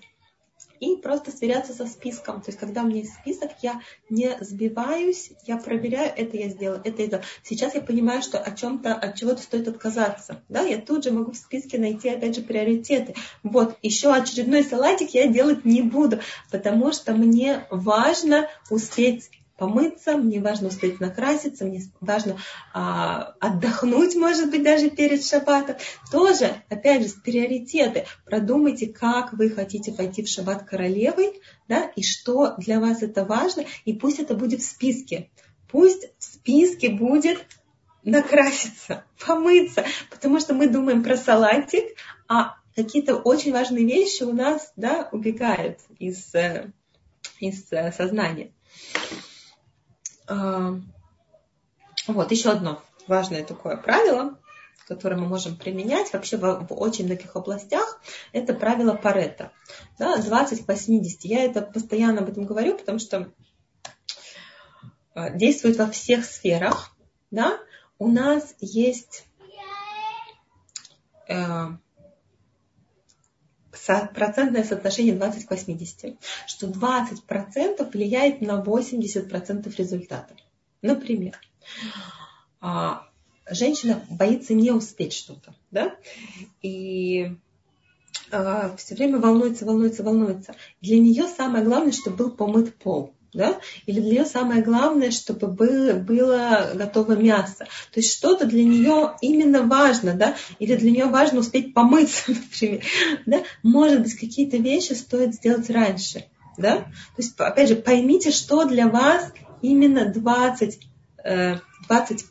и 0.81 0.97
просто 0.97 1.31
сверяться 1.31 1.73
со 1.73 1.85
списком. 1.85 2.41
То 2.41 2.49
есть, 2.49 2.59
когда 2.59 2.81
у 2.81 2.87
меня 2.87 3.01
есть 3.01 3.13
список, 3.13 3.51
я 3.61 3.81
не 4.09 4.35
сбиваюсь, 4.41 5.31
я 5.45 5.57
проверяю, 5.57 6.11
это 6.13 6.35
я 6.35 6.49
сделала, 6.49 6.81
это 6.83 7.03
это. 7.03 7.23
Сейчас 7.43 7.75
я 7.75 7.81
понимаю, 7.81 8.21
что 8.21 8.39
о 8.39 8.51
чем-то, 8.51 8.93
от 8.93 9.15
чего-то 9.15 9.41
стоит 9.43 9.67
отказаться. 9.67 10.41
Да, 10.49 10.61
я 10.63 10.81
тут 10.81 11.03
же 11.03 11.11
могу 11.11 11.31
в 11.31 11.37
списке 11.37 11.77
найти, 11.77 12.09
опять 12.09 12.35
же, 12.35 12.41
приоритеты. 12.41 13.13
Вот, 13.43 13.77
еще 13.83 14.11
очередной 14.11 14.63
салатик 14.63 15.11
я 15.11 15.27
делать 15.27 15.65
не 15.65 15.83
буду, 15.83 16.19
потому 16.49 16.91
что 16.91 17.13
мне 17.13 17.65
важно 17.69 18.47
успеть 18.71 19.29
помыться, 19.61 20.17
мне 20.17 20.39
важно 20.39 20.69
успеть 20.69 20.99
накраситься, 20.99 21.65
мне 21.65 21.83
важно 21.99 22.37
а, 22.73 23.35
отдохнуть, 23.39 24.15
может 24.15 24.49
быть, 24.49 24.63
даже 24.63 24.89
перед 24.89 25.23
шаббатом. 25.23 25.75
Тоже, 26.11 26.55
опять 26.67 27.03
же, 27.03 27.13
приоритеты. 27.23 28.07
Продумайте, 28.25 28.87
как 28.87 29.33
вы 29.33 29.51
хотите 29.51 29.91
пойти 29.91 30.23
в 30.23 30.27
шаббат 30.27 30.63
королевой, 30.63 31.39
да, 31.67 31.91
и 31.95 32.01
что 32.01 32.55
для 32.57 32.79
вас 32.79 33.03
это 33.03 33.23
важно, 33.23 33.65
и 33.85 33.93
пусть 33.93 34.17
это 34.17 34.33
будет 34.33 34.61
в 34.61 34.65
списке. 34.65 35.29
Пусть 35.69 36.07
в 36.17 36.23
списке 36.23 36.89
будет 36.89 37.45
накраситься, 38.03 39.03
помыться, 39.23 39.85
потому 40.09 40.39
что 40.39 40.55
мы 40.55 40.69
думаем 40.69 41.03
про 41.03 41.15
салатик, 41.17 41.83
а 42.27 42.55
какие-то 42.75 43.17
очень 43.17 43.53
важные 43.53 43.85
вещи 43.85 44.23
у 44.23 44.33
нас 44.33 44.73
да, 44.75 45.07
убегают 45.11 45.81
из, 45.99 46.33
э, 46.33 46.71
из 47.39 47.71
э, 47.71 47.91
сознания. 47.91 48.49
А, 50.31 50.79
вот, 52.07 52.31
еще 52.31 52.51
одно 52.51 52.81
важное 53.05 53.43
такое 53.43 53.75
правило, 53.75 54.39
которое 54.87 55.17
мы 55.17 55.27
можем 55.27 55.57
применять 55.57 56.13
вообще 56.13 56.37
в, 56.37 56.67
в 56.69 56.73
очень 56.73 57.05
многих 57.05 57.35
областях, 57.35 57.99
это 58.31 58.53
правило 58.53 58.93
Парета. 58.93 59.51
Да, 59.99 60.17
20 60.17 60.65
к 60.65 60.67
80. 60.69 61.25
Я 61.25 61.43
это 61.43 61.61
постоянно 61.61 62.21
об 62.21 62.29
этом 62.29 62.45
говорю, 62.45 62.77
потому 62.77 62.99
что 62.99 63.29
а, 65.13 65.31
действует 65.31 65.77
во 65.77 65.87
всех 65.87 66.23
сферах. 66.23 66.95
Да? 67.29 67.59
У 67.99 68.07
нас 68.07 68.55
есть 68.61 69.25
э, 71.27 71.67
процентное 74.13 74.63
соотношение 74.63 75.15
20 75.15 75.45
к 75.45 75.51
80, 75.51 76.17
что 76.47 76.67
20% 76.67 77.91
влияет 77.91 78.41
на 78.41 78.61
80% 78.61 79.75
результата. 79.77 80.35
Например, 80.81 81.39
а, 82.59 83.07
женщина 83.49 84.03
боится 84.09 84.53
не 84.53 84.71
успеть 84.71 85.13
что-то, 85.13 85.55
да, 85.71 85.95
и 86.61 87.35
а, 88.31 88.75
все 88.77 88.95
время 88.95 89.19
волнуется, 89.19 89.65
волнуется, 89.65 90.03
волнуется. 90.03 90.55
Для 90.81 90.99
нее 90.99 91.27
самое 91.27 91.63
главное, 91.63 91.91
чтобы 91.91 92.17
был 92.17 92.31
помыт 92.31 92.75
пол 92.75 93.13
да? 93.33 93.59
Или 93.85 93.99
для 93.99 94.11
нее 94.11 94.25
самое 94.25 94.61
главное, 94.61 95.11
чтобы 95.11 95.47
было, 95.47 95.93
было 95.93 96.71
готово 96.73 97.13
мясо. 97.13 97.65
То 97.91 97.99
есть 97.99 98.11
что-то 98.11 98.45
для 98.45 98.63
нее 98.63 99.15
именно 99.21 99.63
важно, 99.63 100.13
да? 100.13 100.35
Или 100.59 100.75
для 100.75 100.91
нее 100.91 101.05
важно 101.05 101.39
успеть 101.39 101.73
помыться, 101.73 102.23
например, 102.31 102.83
да? 103.25 103.43
Может 103.63 104.01
быть, 104.01 104.15
какие-то 104.15 104.57
вещи 104.57 104.93
стоит 104.93 105.35
сделать 105.35 105.69
раньше, 105.69 106.25
да? 106.57 106.77
То 106.77 107.17
есть, 107.17 107.33
опять 107.37 107.69
же, 107.69 107.75
поймите, 107.75 108.31
что 108.31 108.65
для 108.65 108.87
вас 108.87 109.31
именно 109.61 110.05
20, 110.05 110.79
20 111.23 112.21
э, 112.21 112.25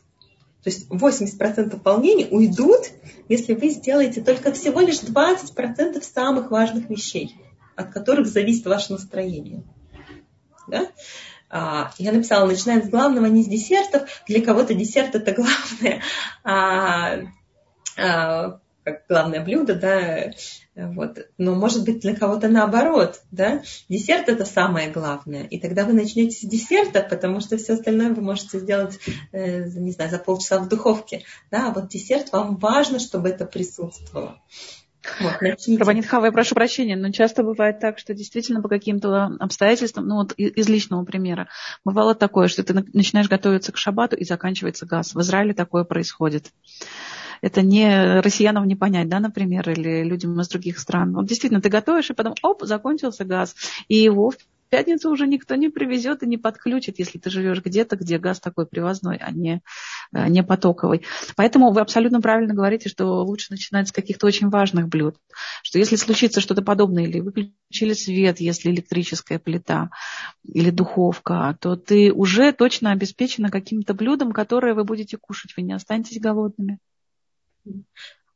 то 0.63 0.69
есть 0.69 0.87
80% 0.91 1.81
волнений 1.83 2.27
уйдут, 2.29 2.81
если 3.27 3.55
вы 3.55 3.69
сделаете 3.69 4.21
только 4.21 4.51
всего 4.51 4.79
лишь 4.79 4.99
20% 4.99 6.01
самых 6.03 6.51
важных 6.51 6.87
вещей, 6.87 7.35
от 7.75 7.91
которых 7.91 8.27
зависит 8.27 8.67
ваше 8.67 8.91
настроение. 8.93 9.63
Да? 10.67 10.87
А, 11.49 11.91
я 11.97 12.13
написала, 12.13 12.47
начинаем 12.47 12.83
с 12.83 12.89
главного, 12.89 13.25
не 13.25 13.43
с 13.43 13.47
десертов. 13.47 14.09
Для 14.27 14.41
кого-то 14.41 14.73
десерт 14.73 15.15
это 15.15 15.33
главное, 15.33 16.01
а, 16.43 17.19
а, 17.97 18.59
как 18.83 19.03
главное 19.07 19.43
блюдо, 19.43 19.75
да, 19.75 20.31
вот. 20.75 21.27
Но 21.37 21.53
может 21.53 21.83
быть 21.83 21.99
для 21.99 22.15
кого-то 22.15 22.47
наоборот, 22.47 23.21
да, 23.31 23.61
десерт 23.89 24.29
это 24.29 24.45
самое 24.45 24.89
главное. 24.89 25.43
И 25.43 25.59
тогда 25.59 25.85
вы 25.85 25.93
начнете 25.93 26.37
с 26.37 26.49
десерта, 26.49 27.05
потому 27.07 27.41
что 27.41 27.57
все 27.57 27.73
остальное 27.73 28.13
вы 28.13 28.21
можете 28.21 28.59
сделать, 28.59 28.97
э, 29.33 29.65
не 29.65 29.91
знаю, 29.91 30.09
за 30.09 30.17
полчаса 30.17 30.57
в 30.59 30.69
духовке, 30.69 31.23
да, 31.51 31.69
а 31.69 31.73
вот 31.73 31.89
десерт 31.89 32.31
вам 32.31 32.55
важно, 32.55 32.99
чтобы 32.99 33.29
это 33.29 33.45
присутствовало. 33.45 34.41
Рабанитхава, 35.79 36.25
я 36.25 36.31
прошу 36.31 36.55
прощения, 36.55 36.95
но 36.95 37.11
часто 37.11 37.43
бывает 37.43 37.79
так, 37.79 37.99
что 37.99 38.13
действительно 38.13 38.61
по 38.61 38.69
каким-то 38.69 39.35
обстоятельствам, 39.39 40.07
ну 40.07 40.15
вот 40.15 40.33
из 40.33 40.69
личного 40.69 41.03
примера, 41.03 41.47
бывало 41.83 42.15
такое, 42.15 42.47
что 42.47 42.63
ты 42.63 42.73
начинаешь 42.93 43.29
готовиться 43.29 43.71
к 43.71 43.77
шабату 43.77 44.15
и 44.15 44.25
заканчивается 44.25 44.85
газ. 44.85 45.13
В 45.13 45.21
Израиле 45.21 45.53
такое 45.53 45.83
происходит. 45.83 46.51
Это 47.41 47.63
не 47.63 48.21
россиянам 48.21 48.67
не 48.67 48.75
понять, 48.75 49.09
да, 49.09 49.19
например, 49.19 49.67
или 49.69 50.03
людям 50.03 50.39
из 50.39 50.47
других 50.47 50.77
стран. 50.77 51.13
Вот 51.13 51.25
действительно, 51.25 51.61
ты 51.61 51.69
готовишь, 51.69 52.11
и 52.11 52.13
потом, 52.13 52.35
оп, 52.43 52.61
закончился 52.63 53.25
газ. 53.25 53.55
И 53.87 53.97
его 53.97 54.31
пятницу 54.71 55.11
уже 55.11 55.27
никто 55.27 55.55
не 55.55 55.69
привезет 55.69 56.23
и 56.23 56.27
не 56.27 56.37
подключит, 56.37 56.97
если 56.97 57.19
ты 57.19 57.29
живешь 57.29 57.61
где-то, 57.61 57.97
где 57.97 58.17
газ 58.17 58.39
такой 58.39 58.65
привозной, 58.65 59.17
а 59.17 59.29
не, 59.29 59.61
э, 60.13 60.27
не 60.29 60.43
потоковый. 60.43 61.03
Поэтому 61.35 61.71
вы 61.71 61.81
абсолютно 61.81 62.21
правильно 62.21 62.55
говорите, 62.55 62.89
что 62.89 63.23
лучше 63.23 63.51
начинать 63.51 63.89
с 63.89 63.91
каких-то 63.91 64.25
очень 64.25 64.49
важных 64.49 64.87
блюд. 64.87 65.17
Что 65.61 65.77
если 65.77 65.97
случится 65.97 66.41
что-то 66.41 66.61
подобное, 66.63 67.03
или 67.03 67.19
выключили 67.19 67.93
свет, 67.93 68.39
если 68.39 68.71
электрическая 68.71 69.37
плита 69.37 69.91
или 70.43 70.71
духовка, 70.71 71.55
то 71.59 71.75
ты 71.75 72.11
уже 72.11 72.53
точно 72.53 72.91
обеспечена 72.91 73.51
каким-то 73.51 73.93
блюдом, 73.93 74.31
которое 74.31 74.73
вы 74.73 74.85
будете 74.85 75.17
кушать. 75.17 75.53
Вы 75.57 75.63
не 75.63 75.73
останетесь 75.73 76.19
голодными. 76.19 76.79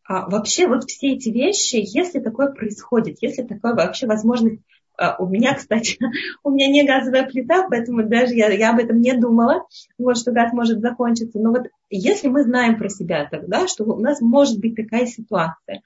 А 0.08 0.30
вообще 0.30 0.68
вот 0.68 0.84
все 0.84 1.14
эти 1.14 1.30
вещи, 1.30 1.78
если 1.78 2.20
такое 2.20 2.52
происходит, 2.52 3.18
если 3.22 3.42
такое 3.42 3.74
вообще 3.74 4.06
возможность 4.06 4.62
а, 4.62 4.75
у 5.20 5.28
меня, 5.28 5.54
кстати, 5.58 5.98
у 6.44 6.52
меня 6.52 6.68
не 6.68 6.86
газовая 6.86 7.26
плита, 7.26 7.68
поэтому 7.70 8.04
даже 8.04 8.34
я, 8.34 8.50
я 8.50 8.72
об 8.72 8.80
этом 8.80 9.00
не 9.02 9.14
думала, 9.14 9.66
вот, 9.98 10.18
что 10.18 10.32
газ 10.32 10.54
может 10.54 10.80
закончиться. 10.80 11.40
Но 11.40 11.52
вот 11.52 11.68
если 11.90 12.28
мы 12.28 12.44
знаем 12.44 12.78
про 12.78 12.90
себя 12.90 13.28
тогда, 13.30 13.68
что 13.68 13.86
у 13.86 14.00
нас 14.00 14.22
может 14.22 14.60
быть 14.60 14.76
такая 14.76 15.06
ситуация, 15.06 15.82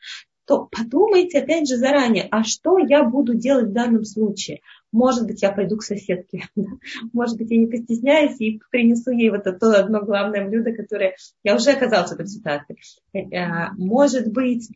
то 0.49 0.67
подумайте 0.71 1.37
опять 1.37 1.69
же 1.69 1.77
заранее, 1.77 2.27
а 2.31 2.43
что 2.43 2.79
я 2.79 3.03
буду 3.03 3.35
делать 3.35 3.67
в 3.67 3.71
данном 3.71 4.03
случае? 4.03 4.61
Может 4.91 5.27
быть, 5.27 5.43
я 5.43 5.51
пойду 5.51 5.77
к 5.77 5.83
соседке, 5.83 6.47
может 7.13 7.37
быть, 7.37 7.51
я 7.51 7.57
не 7.57 7.67
постесняюсь 7.67 8.41
и 8.41 8.59
принесу 8.71 9.11
ей 9.11 9.29
вот 9.29 9.45
это 9.45 9.79
одно 9.79 10.01
главное 10.01 10.47
блюдо, 10.47 10.71
которое 10.71 11.15
я 11.43 11.55
уже 11.55 11.69
оказалась 11.69 12.09
в 12.09 12.13
этой 12.13 12.25
ситуации. 12.25 12.77
Э, 13.13 13.73
может 13.77 14.31
быть, 14.31 14.67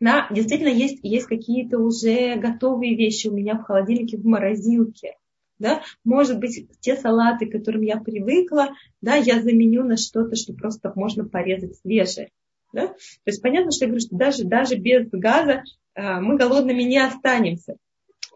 да, 0.00 0.26
действительно 0.30 0.70
есть, 0.70 0.98
есть 1.02 1.26
какие-то 1.26 1.78
уже 1.78 2.36
готовые 2.36 2.96
вещи 2.96 3.28
у 3.28 3.32
меня 3.32 3.56
в 3.56 3.64
холодильнике, 3.64 4.16
в 4.16 4.24
морозилке. 4.24 5.16
Да? 5.58 5.82
Может 6.04 6.38
быть, 6.38 6.66
те 6.80 6.96
салаты, 6.96 7.44
к 7.46 7.52
которым 7.52 7.82
я 7.82 7.98
привыкла, 7.98 8.70
да, 9.02 9.16
я 9.16 9.42
заменю 9.42 9.84
на 9.84 9.98
что-то, 9.98 10.34
что 10.34 10.54
просто 10.54 10.90
можно 10.96 11.28
порезать 11.28 11.76
свежее. 11.76 12.30
Да? 12.72 12.86
То 12.88 12.96
есть 13.26 13.42
понятно, 13.42 13.70
что 13.70 13.84
я 13.84 13.88
говорю, 13.90 14.00
что 14.00 14.16
даже, 14.16 14.44
даже 14.44 14.76
без 14.76 15.08
газа 15.10 15.64
а, 15.94 16.20
мы 16.20 16.38
голодными 16.38 16.82
не 16.82 16.98
останемся. 16.98 17.76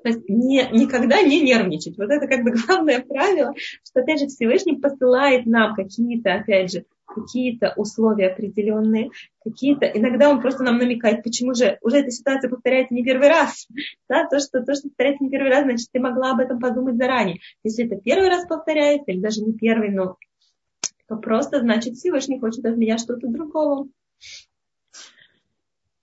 То 0.03 0.11
есть 0.11 0.29
не, 0.29 0.69
никогда 0.71 1.23
не 1.23 1.41
нервничать. 1.41 1.97
Вот 1.97 2.11
это 2.11 2.27
как 2.27 2.45
бы 2.45 2.51
главное 2.67 3.01
правило, 3.01 3.55
что 3.57 4.01
опять 4.01 4.21
же 4.21 4.27
Всевышний 4.27 4.77
посылает 4.77 5.47
нам 5.47 5.75
какие-то, 5.75 6.35
опять 6.35 6.73
же, 6.73 6.85
какие-то 7.07 7.73
условия 7.77 8.29
определенные, 8.29 9.11
какие-то, 9.43 9.87
иногда 9.87 10.31
он 10.31 10.41
просто 10.41 10.63
нам 10.63 10.79
намекает, 10.79 11.23
почему 11.23 11.55
же 11.55 11.79
уже 11.83 11.99
эта 11.99 12.11
ситуация 12.11 12.51
повторяется 12.51 12.95
не 12.95 13.05
первый 13.05 13.29
раз. 13.29 13.67
Да, 14.09 14.27
то, 14.29 14.39
что, 14.39 14.63
то, 14.63 14.75
что 14.75 14.89
повторяется 14.89 15.25
не 15.25 15.31
первый 15.31 15.51
раз, 15.51 15.65
значит, 15.65 15.89
ты 15.91 15.99
могла 15.99 16.33
об 16.33 16.41
этом 16.41 16.61
подумать 16.61 16.97
заранее. 16.97 17.41
Если 17.63 17.87
это 17.87 17.97
первый 17.97 18.29
раз 18.29 18.47
повторяется, 18.47 19.11
или 19.11 19.21
даже 19.21 19.43
не 19.43 19.55
первый, 19.55 19.91
но 19.91 20.17
то 21.09 21.17
просто 21.17 21.61
значит 21.61 21.95
Всевышний 21.95 22.39
хочет 22.39 22.65
от 22.65 22.77
меня 22.77 22.99
что-то 22.99 23.29
другого. 23.29 23.89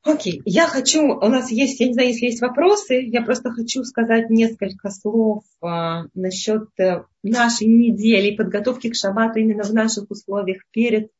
Окей, 0.03 0.41
я 0.45 0.65
хочу, 0.65 1.03
у 1.03 1.27
нас 1.27 1.51
есть, 1.51 1.79
я 1.79 1.87
не 1.87 1.93
знаю, 1.93 2.09
если 2.09 2.25
есть 2.25 2.41
вопросы, 2.41 3.01
я 3.01 3.21
просто 3.21 3.51
хочу 3.51 3.83
сказать 3.83 4.31
несколько 4.31 4.89
слов 4.89 5.43
а, 5.61 6.05
насчет 6.15 6.67
э, 6.79 7.03
нашей 7.21 7.67
недели 7.67 8.35
подготовки 8.35 8.89
к 8.89 8.95
шаббату 8.95 9.39
именно 9.39 9.63
в 9.63 9.73
наших 9.73 10.09
условиях 10.09 10.63
перед, 10.71 11.11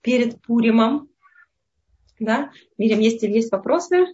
перед 0.00 0.42
Пуримом. 0.42 1.08
Да? 2.18 2.50
Мирим, 2.76 2.98
если 2.98 3.28
есть 3.28 3.52
вопросы? 3.52 4.06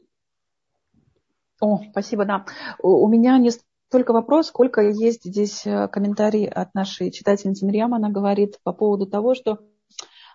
О, 1.61 1.81
спасибо, 1.91 2.27
да. 2.27 2.45
У 2.83 3.09
меня 3.09 3.39
не 3.39 3.51
столько 3.89 4.13
вопрос, 4.13 4.49
сколько 4.49 4.83
есть 4.83 5.25
здесь 5.25 5.67
э, 5.67 5.89
комментарий 5.89 6.47
от 6.47 6.75
нашей 6.75 7.11
читательницы 7.11 7.65
Мирьям. 7.65 7.95
Она 7.95 8.11
говорит 8.11 8.59
по 8.65 8.75
поводу 8.75 9.07
того, 9.07 9.35
что 9.35 9.61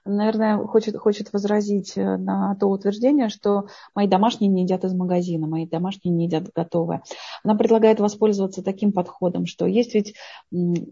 наверное, 0.06 0.58
хочет, 0.66 0.96
хочет 0.98 1.34
возразить 1.34 1.98
э, 1.98 2.18
на 2.18 2.56
то 2.56 2.68
утверждение, 2.68 3.30
что 3.30 3.68
мои 3.96 4.08
домашние 4.08 4.50
не 4.50 4.64
едят 4.64 4.84
из 4.84 4.94
магазина, 4.94 5.48
мои 5.48 5.68
домашние 5.68 6.14
не 6.14 6.26
едят 6.26 6.52
готовые. 6.54 7.02
Она 7.44 7.56
предлагает 7.56 8.00
воспользоваться 8.00 8.64
таким 8.64 8.92
подходом, 8.92 9.46
что 9.46 9.66
есть 9.66 9.96
ведь 9.96 10.14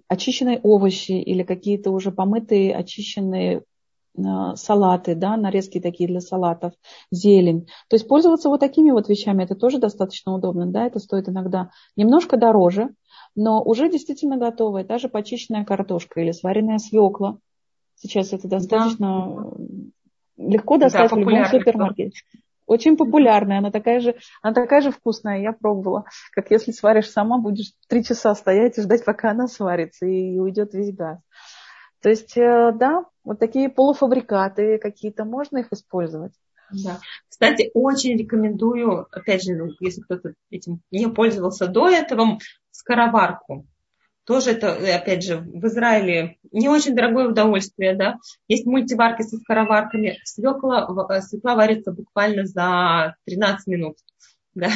очищенные 0.07 0.59
овощи 0.63 1.11
или 1.11 1.43
какие-то 1.43 1.91
уже 1.91 2.11
помытые, 2.11 2.75
очищенные 2.75 3.63
э, 4.17 4.21
салаты, 4.55 5.15
да, 5.15 5.37
нарезки 5.37 5.79
такие 5.79 6.09
для 6.09 6.19
салатов, 6.19 6.73
зелень. 7.11 7.67
То 7.89 7.95
есть 7.95 8.07
пользоваться 8.07 8.49
вот 8.49 8.59
такими 8.59 8.91
вот 8.91 9.09
вещами, 9.09 9.43
это 9.43 9.55
тоже 9.55 9.77
достаточно 9.77 10.33
удобно, 10.33 10.65
да, 10.65 10.87
это 10.87 10.99
стоит 10.99 11.29
иногда 11.29 11.69
немножко 11.95 12.35
дороже, 12.35 12.89
но 13.35 13.61
уже 13.61 13.89
действительно 13.89 14.37
готовая, 14.37 14.83
та 14.83 14.97
же 14.97 15.07
почищенная 15.07 15.65
картошка 15.65 16.19
или 16.21 16.31
сваренная 16.31 16.79
свекла, 16.79 17.37
Сейчас 18.03 18.33
это 18.33 18.49
достаточно 18.49 19.53
да. 19.57 20.45
легко 20.45 20.77
достать 20.77 21.09
да, 21.09 21.15
в 21.15 21.19
любом 21.19 21.45
супермаркете. 21.45 22.19
Очень 22.65 22.97
популярная, 22.97 23.59
она 23.59 23.71
такая 23.71 24.01
же, 24.01 24.15
она 24.41 24.53
такая 24.53 24.81
же 24.81 24.91
вкусная, 24.91 25.41
я 25.41 25.53
пробовала. 25.53 26.03
Как 26.33 26.51
если 26.51 26.71
сваришь 26.71 27.09
сама, 27.09 27.37
будешь 27.37 27.71
три 27.87 28.03
часа 28.03 28.35
стоять 28.35 28.77
и 28.77 28.81
ждать, 28.81 29.05
пока 29.05 29.31
она 29.31 29.47
сварится, 29.47 30.05
и 30.05 30.37
уйдет 30.37 30.73
весь 30.73 30.93
газ. 30.93 31.19
То 32.01 32.09
есть, 32.09 32.35
э, 32.35 32.73
да, 32.75 33.05
вот 33.23 33.39
такие 33.39 33.69
полуфабрикаты 33.69 34.79
какие-то, 34.79 35.23
можно 35.23 35.59
их 35.59 35.71
использовать. 35.71 36.33
Да. 36.83 36.99
Кстати, 37.29 37.71
очень 37.73 38.17
рекомендую, 38.17 39.07
опять 39.11 39.43
же, 39.43 39.55
ну, 39.55 39.69
если 39.79 40.01
кто-то 40.01 40.33
этим 40.49 40.81
не 40.91 41.07
пользовался 41.07 41.67
до 41.67 41.87
этого, 41.87 42.37
скороварку. 42.71 43.65
Тоже 44.25 44.51
это, 44.51 44.67
э, 44.67 44.95
опять 44.95 45.23
же, 45.23 45.37
в 45.37 45.65
Израиле 45.67 46.37
не 46.51 46.69
очень 46.69 46.95
дорогое 46.95 47.27
удовольствие, 47.27 47.95
да. 47.95 48.17
Есть 48.47 48.65
мультиварки 48.65 49.23
со 49.23 49.37
скороварками. 49.37 50.19
Свекла, 50.23 50.87
э, 51.09 51.21
свекла 51.21 51.55
варится 51.55 51.91
буквально 51.91 52.45
за 52.45 53.15
13 53.25 53.67
минут. 53.67 53.97
Да. 54.55 54.69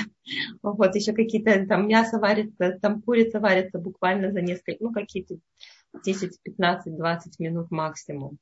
Вот 0.63 0.95
еще 0.95 1.13
какие-то 1.13 1.67
там 1.67 1.87
мясо 1.87 2.17
варится, 2.17 2.79
там 2.81 2.99
курица 2.99 3.39
варится 3.39 3.77
буквально 3.77 4.31
за 4.31 4.41
несколько, 4.41 4.83
ну 4.83 4.91
какие-то 4.91 5.35
10, 6.03 6.41
15, 6.41 6.97
20 6.97 7.39
минут 7.39 7.69
максимум. 7.69 8.39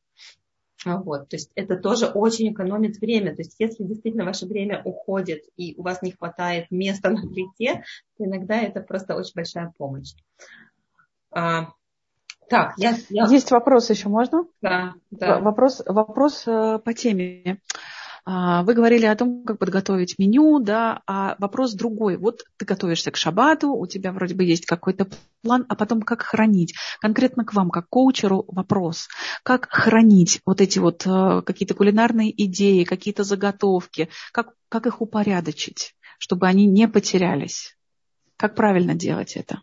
Вот, 0.86 1.28
то 1.28 1.36
есть 1.36 1.51
это 1.56 1.76
тоже 1.78 2.06
очень 2.06 2.53
экономит 2.53 2.99
время. 2.99 3.36
То 3.36 3.41
есть 3.41 3.56
если 3.60 3.84
действительно 3.84 4.24
ваше 4.24 4.45
время 4.45 4.82
уходит 4.86 5.41
и 5.58 5.76
у 5.76 5.84
вас 5.84 6.01
не 6.01 6.12
хватает 6.12 6.72
места 6.72 7.10
на 7.10 7.22
плите, 7.28 7.84
то 8.18 8.24
иногда 8.24 8.62
это 8.62 8.80
просто 8.80 9.16
очень 9.16 9.34
большая 9.36 9.74
помощь. 9.78 10.14
А, 11.36 11.73
так, 12.49 12.73
я, 12.77 12.95
я... 13.09 13.25
Есть 13.27 13.51
вопрос 13.51 13.89
еще, 13.89 14.07
можно? 14.07 14.45
Да, 14.61 14.93
да. 15.11 15.39
Вопрос, 15.39 15.81
вопрос 15.86 16.43
э, 16.47 16.79
по 16.83 16.93
теме. 16.93 17.59
А, 18.23 18.63
вы 18.63 18.73
говорили 18.73 19.05
о 19.05 19.15
том, 19.15 19.43
как 19.43 19.59
подготовить 19.59 20.17
меню, 20.17 20.59
да, 20.59 21.01
а 21.05 21.36
вопрос 21.38 21.73
другой. 21.73 22.17
Вот 22.17 22.43
ты 22.57 22.65
готовишься 22.65 23.11
к 23.11 23.17
шабату, 23.17 23.71
у 23.73 23.86
тебя 23.86 24.11
вроде 24.11 24.33
бы 24.33 24.43
есть 24.43 24.65
какой-то 24.65 25.07
план, 25.43 25.65
а 25.69 25.75
потом 25.75 26.01
как 26.01 26.21
хранить. 26.21 26.73
Конкретно 27.01 27.45
к 27.45 27.53
вам, 27.53 27.69
как 27.69 27.88
коучеру, 27.89 28.45
вопрос. 28.47 29.09
Как 29.43 29.67
хранить 29.69 30.41
вот 30.45 30.61
эти 30.61 30.79
вот 30.79 31.05
э, 31.05 31.41
какие-то 31.45 31.75
кулинарные 31.75 32.31
идеи, 32.45 32.83
какие-то 32.83 33.23
заготовки, 33.23 34.09
как, 34.31 34.53
как 34.69 34.88
их 34.88 35.01
упорядочить, 35.01 35.95
чтобы 36.17 36.47
они 36.47 36.65
не 36.65 36.88
потерялись? 36.88 37.77
Как 38.38 38.55
правильно 38.55 38.95
делать 38.95 39.36
это? 39.36 39.59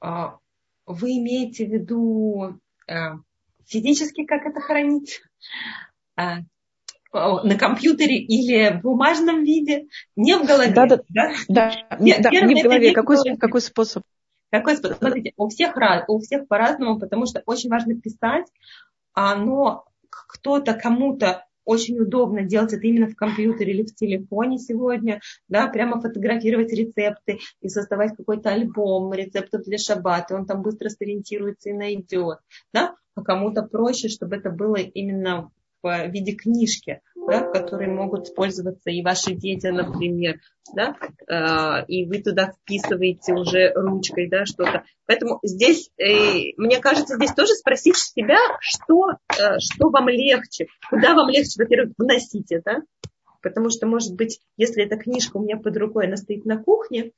А, 0.00 0.38
вы 0.86 1.18
имеете 1.18 1.66
в 1.66 1.70
виду 1.70 2.58
э, 2.88 2.94
физически, 3.66 4.24
как 4.24 4.46
это 4.46 4.60
хранить? 4.60 5.22
А, 6.16 6.38
на 7.12 7.58
компьютере 7.58 8.18
или 8.18 8.78
в 8.78 8.82
бумажном 8.82 9.42
виде, 9.42 9.86
не 10.16 10.36
в 10.36 10.46
голове. 10.46 10.72
Да, 10.72 10.86
да, 10.86 11.00
да. 11.08 11.32
да, 11.48 11.72
Нет, 11.98 12.22
да 12.22 12.30
не 12.30 12.60
в 12.60 12.64
голове. 12.64 12.92
Какой, 12.92 13.16
в 13.16 13.20
голове. 13.20 13.36
какой 13.36 13.60
способ? 13.60 14.02
Какой 14.50 14.76
способ? 14.76 14.98
Смотрите, 14.98 15.32
у 15.36 15.48
всех, 15.48 15.74
у 16.08 16.18
всех 16.20 16.46
по-разному, 16.48 16.98
потому 16.98 17.26
что 17.26 17.42
очень 17.46 17.68
важно 17.68 18.00
писать, 18.00 18.46
но 19.16 19.84
кто-то 20.08 20.74
кому-то 20.74 21.46
очень 21.70 22.00
удобно 22.00 22.42
делать 22.42 22.72
это 22.72 22.84
именно 22.84 23.06
в 23.06 23.14
компьютере 23.14 23.72
или 23.72 23.82
в 23.84 23.94
телефоне 23.94 24.58
сегодня, 24.58 25.20
да, 25.48 25.68
прямо 25.68 26.00
фотографировать 26.00 26.72
рецепты 26.72 27.38
и 27.60 27.68
создавать 27.68 28.16
какой-то 28.16 28.50
альбом 28.50 29.14
рецептов 29.14 29.62
для 29.62 29.78
шаббата, 29.78 30.34
он 30.34 30.46
там 30.46 30.62
быстро 30.62 30.88
сориентируется 30.88 31.70
и 31.70 31.74
найдет, 31.74 32.38
да, 32.72 32.96
а 33.14 33.22
кому-то 33.22 33.62
проще, 33.62 34.08
чтобы 34.08 34.36
это 34.36 34.50
было 34.50 34.76
именно 34.76 35.52
в 35.82 36.08
виде 36.08 36.32
книжки, 36.32 37.00
да, 37.26 37.42
которые 37.42 37.90
могут 37.90 38.26
использоваться 38.26 38.90
и 38.90 39.02
ваши 39.02 39.34
дети, 39.34 39.66
например, 39.66 40.40
да, 40.74 40.96
э, 41.28 41.86
и 41.86 42.06
вы 42.06 42.22
туда 42.22 42.52
вписываете 42.52 43.34
уже 43.34 43.72
ручкой, 43.74 44.28
да, 44.28 44.44
что-то. 44.44 44.84
Поэтому 45.06 45.38
здесь, 45.42 45.90
э, 45.98 46.52
мне 46.56 46.78
кажется, 46.80 47.16
здесь 47.16 47.32
тоже 47.32 47.54
спросить 47.54 47.96
себя, 47.96 48.38
что, 48.60 49.10
э, 49.28 49.58
что 49.58 49.90
вам 49.90 50.08
легче, 50.08 50.66
куда 50.88 51.14
вам 51.14 51.28
легче, 51.28 51.62
во-первых, 51.62 51.94
вносить 51.98 52.52
это, 52.52 52.82
потому 53.42 53.70
что, 53.70 53.86
может 53.86 54.14
быть, 54.14 54.40
если 54.56 54.84
эта 54.84 54.96
книжка 54.96 55.36
у 55.36 55.42
меня 55.42 55.56
под 55.56 55.76
рукой, 55.76 56.06
она 56.06 56.16
стоит 56.16 56.44
на 56.44 56.62
кухне, 56.62 57.12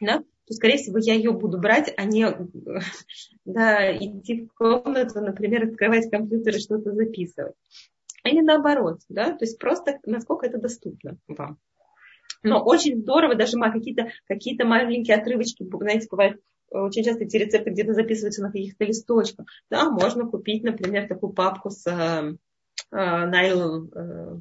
да, 0.00 0.22
то, 0.46 0.52
скорее 0.52 0.76
всего, 0.76 0.98
я 0.98 1.14
ее 1.14 1.32
буду 1.32 1.58
брать, 1.58 1.92
а 1.96 2.04
не 2.04 2.26
да, 3.44 3.96
идти 3.96 4.46
в 4.46 4.54
комнату, 4.54 5.20
например, 5.20 5.68
открывать 5.68 6.10
компьютер 6.10 6.56
и 6.56 6.60
что-то 6.60 6.92
записывать 6.92 7.54
или 8.24 8.40
наоборот, 8.40 9.00
да, 9.08 9.32
то 9.32 9.44
есть 9.44 9.58
просто 9.58 9.98
насколько 10.04 10.46
это 10.46 10.58
доступно 10.58 11.16
вам. 11.28 11.58
Но 12.42 12.62
очень 12.62 13.00
здорово, 13.00 13.34
даже 13.34 13.58
какие-то 13.58 14.08
какие 14.26 14.60
маленькие 14.62 15.16
отрывочки, 15.16 15.64
знаете, 15.64 16.08
бывает, 16.10 16.40
очень 16.70 17.04
часто 17.04 17.24
эти 17.24 17.36
рецепты 17.36 17.70
где-то 17.70 17.94
записываются 17.94 18.42
на 18.42 18.50
каких-то 18.50 18.84
листочках. 18.84 19.46
Да, 19.70 19.90
можно 19.90 20.26
купить, 20.26 20.64
например, 20.64 21.06
такую 21.06 21.32
папку 21.32 21.70
с 21.70 21.86
э, 21.86 22.36
э, 22.90 23.26
найл 23.26 23.88
э, 23.94 24.40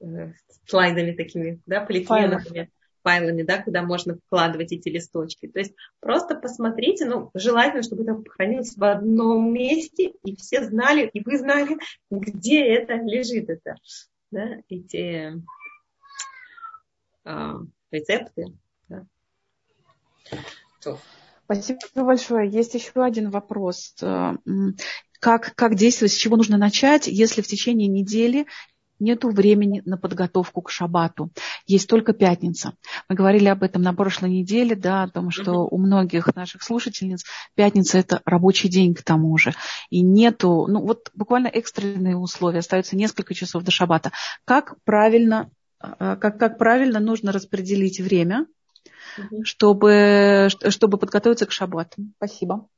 э, 0.00 0.32
слайдами 0.66 1.12
такими, 1.12 1.60
да, 1.66 1.80
полиэтиленовыми 1.80 2.70
файлами, 3.06 3.44
да, 3.44 3.62
куда 3.62 3.82
можно 3.82 4.16
вкладывать 4.16 4.72
эти 4.72 4.88
листочки. 4.88 5.46
То 5.46 5.60
есть 5.60 5.74
просто 6.00 6.34
посмотрите, 6.34 7.04
ну, 7.04 7.30
желательно, 7.34 7.84
чтобы 7.84 8.02
это 8.02 8.20
хранилось 8.28 8.76
в 8.76 8.82
одном 8.82 9.52
месте, 9.52 10.12
и 10.24 10.34
все 10.34 10.64
знали, 10.64 11.08
и 11.12 11.22
вы 11.22 11.38
знали, 11.38 11.78
где 12.10 12.66
это 12.66 12.94
лежит, 12.94 13.48
это, 13.48 13.76
да, 14.32 14.56
эти 14.68 15.40
э, 17.24 17.54
рецепты. 17.92 18.46
Да. 18.88 19.06
Спасибо 21.44 21.78
большое. 21.94 22.50
Есть 22.50 22.74
еще 22.74 23.04
один 23.04 23.30
вопрос. 23.30 23.94
Э, 24.02 24.32
как, 25.20 25.54
как 25.54 25.76
действовать, 25.76 26.12
с 26.12 26.16
чего 26.16 26.36
нужно 26.36 26.58
начать, 26.58 27.06
если 27.06 27.40
в 27.40 27.46
течение 27.46 27.86
недели 27.86 28.46
нет 28.98 29.24
времени 29.24 29.82
на 29.84 29.96
подготовку 29.96 30.62
к 30.62 30.70
шабату. 30.70 31.30
Есть 31.66 31.88
только 31.88 32.12
пятница. 32.12 32.74
Мы 33.08 33.16
говорили 33.16 33.48
об 33.48 33.62
этом 33.62 33.82
на 33.82 33.92
прошлой 33.92 34.30
неделе, 34.30 34.76
да, 34.76 35.02
о 35.02 35.08
том, 35.08 35.30
что 35.30 35.66
у 35.66 35.78
многих 35.78 36.34
наших 36.34 36.62
слушательниц 36.62 37.24
пятница 37.54 37.98
это 37.98 38.22
рабочий 38.24 38.68
день 38.68 38.94
к 38.94 39.02
тому 39.02 39.36
же. 39.36 39.52
И 39.90 40.00
нету, 40.00 40.66
ну 40.68 40.80
вот 40.80 41.10
буквально 41.14 41.48
экстренные 41.48 42.16
условия, 42.16 42.60
остается 42.60 42.96
несколько 42.96 43.34
часов 43.34 43.64
до 43.64 43.70
шабата. 43.70 44.12
Как 44.44 44.76
правильно, 44.84 45.50
а, 45.80 46.16
как, 46.16 46.38
как 46.38 46.58
правильно 46.58 47.00
нужно 47.00 47.32
распределить 47.32 48.00
время, 48.00 48.46
чтобы, 49.42 50.48
чтобы 50.68 50.98
подготовиться 50.98 51.46
к 51.46 51.52
шабату? 51.52 52.02
Спасибо. 52.16 52.68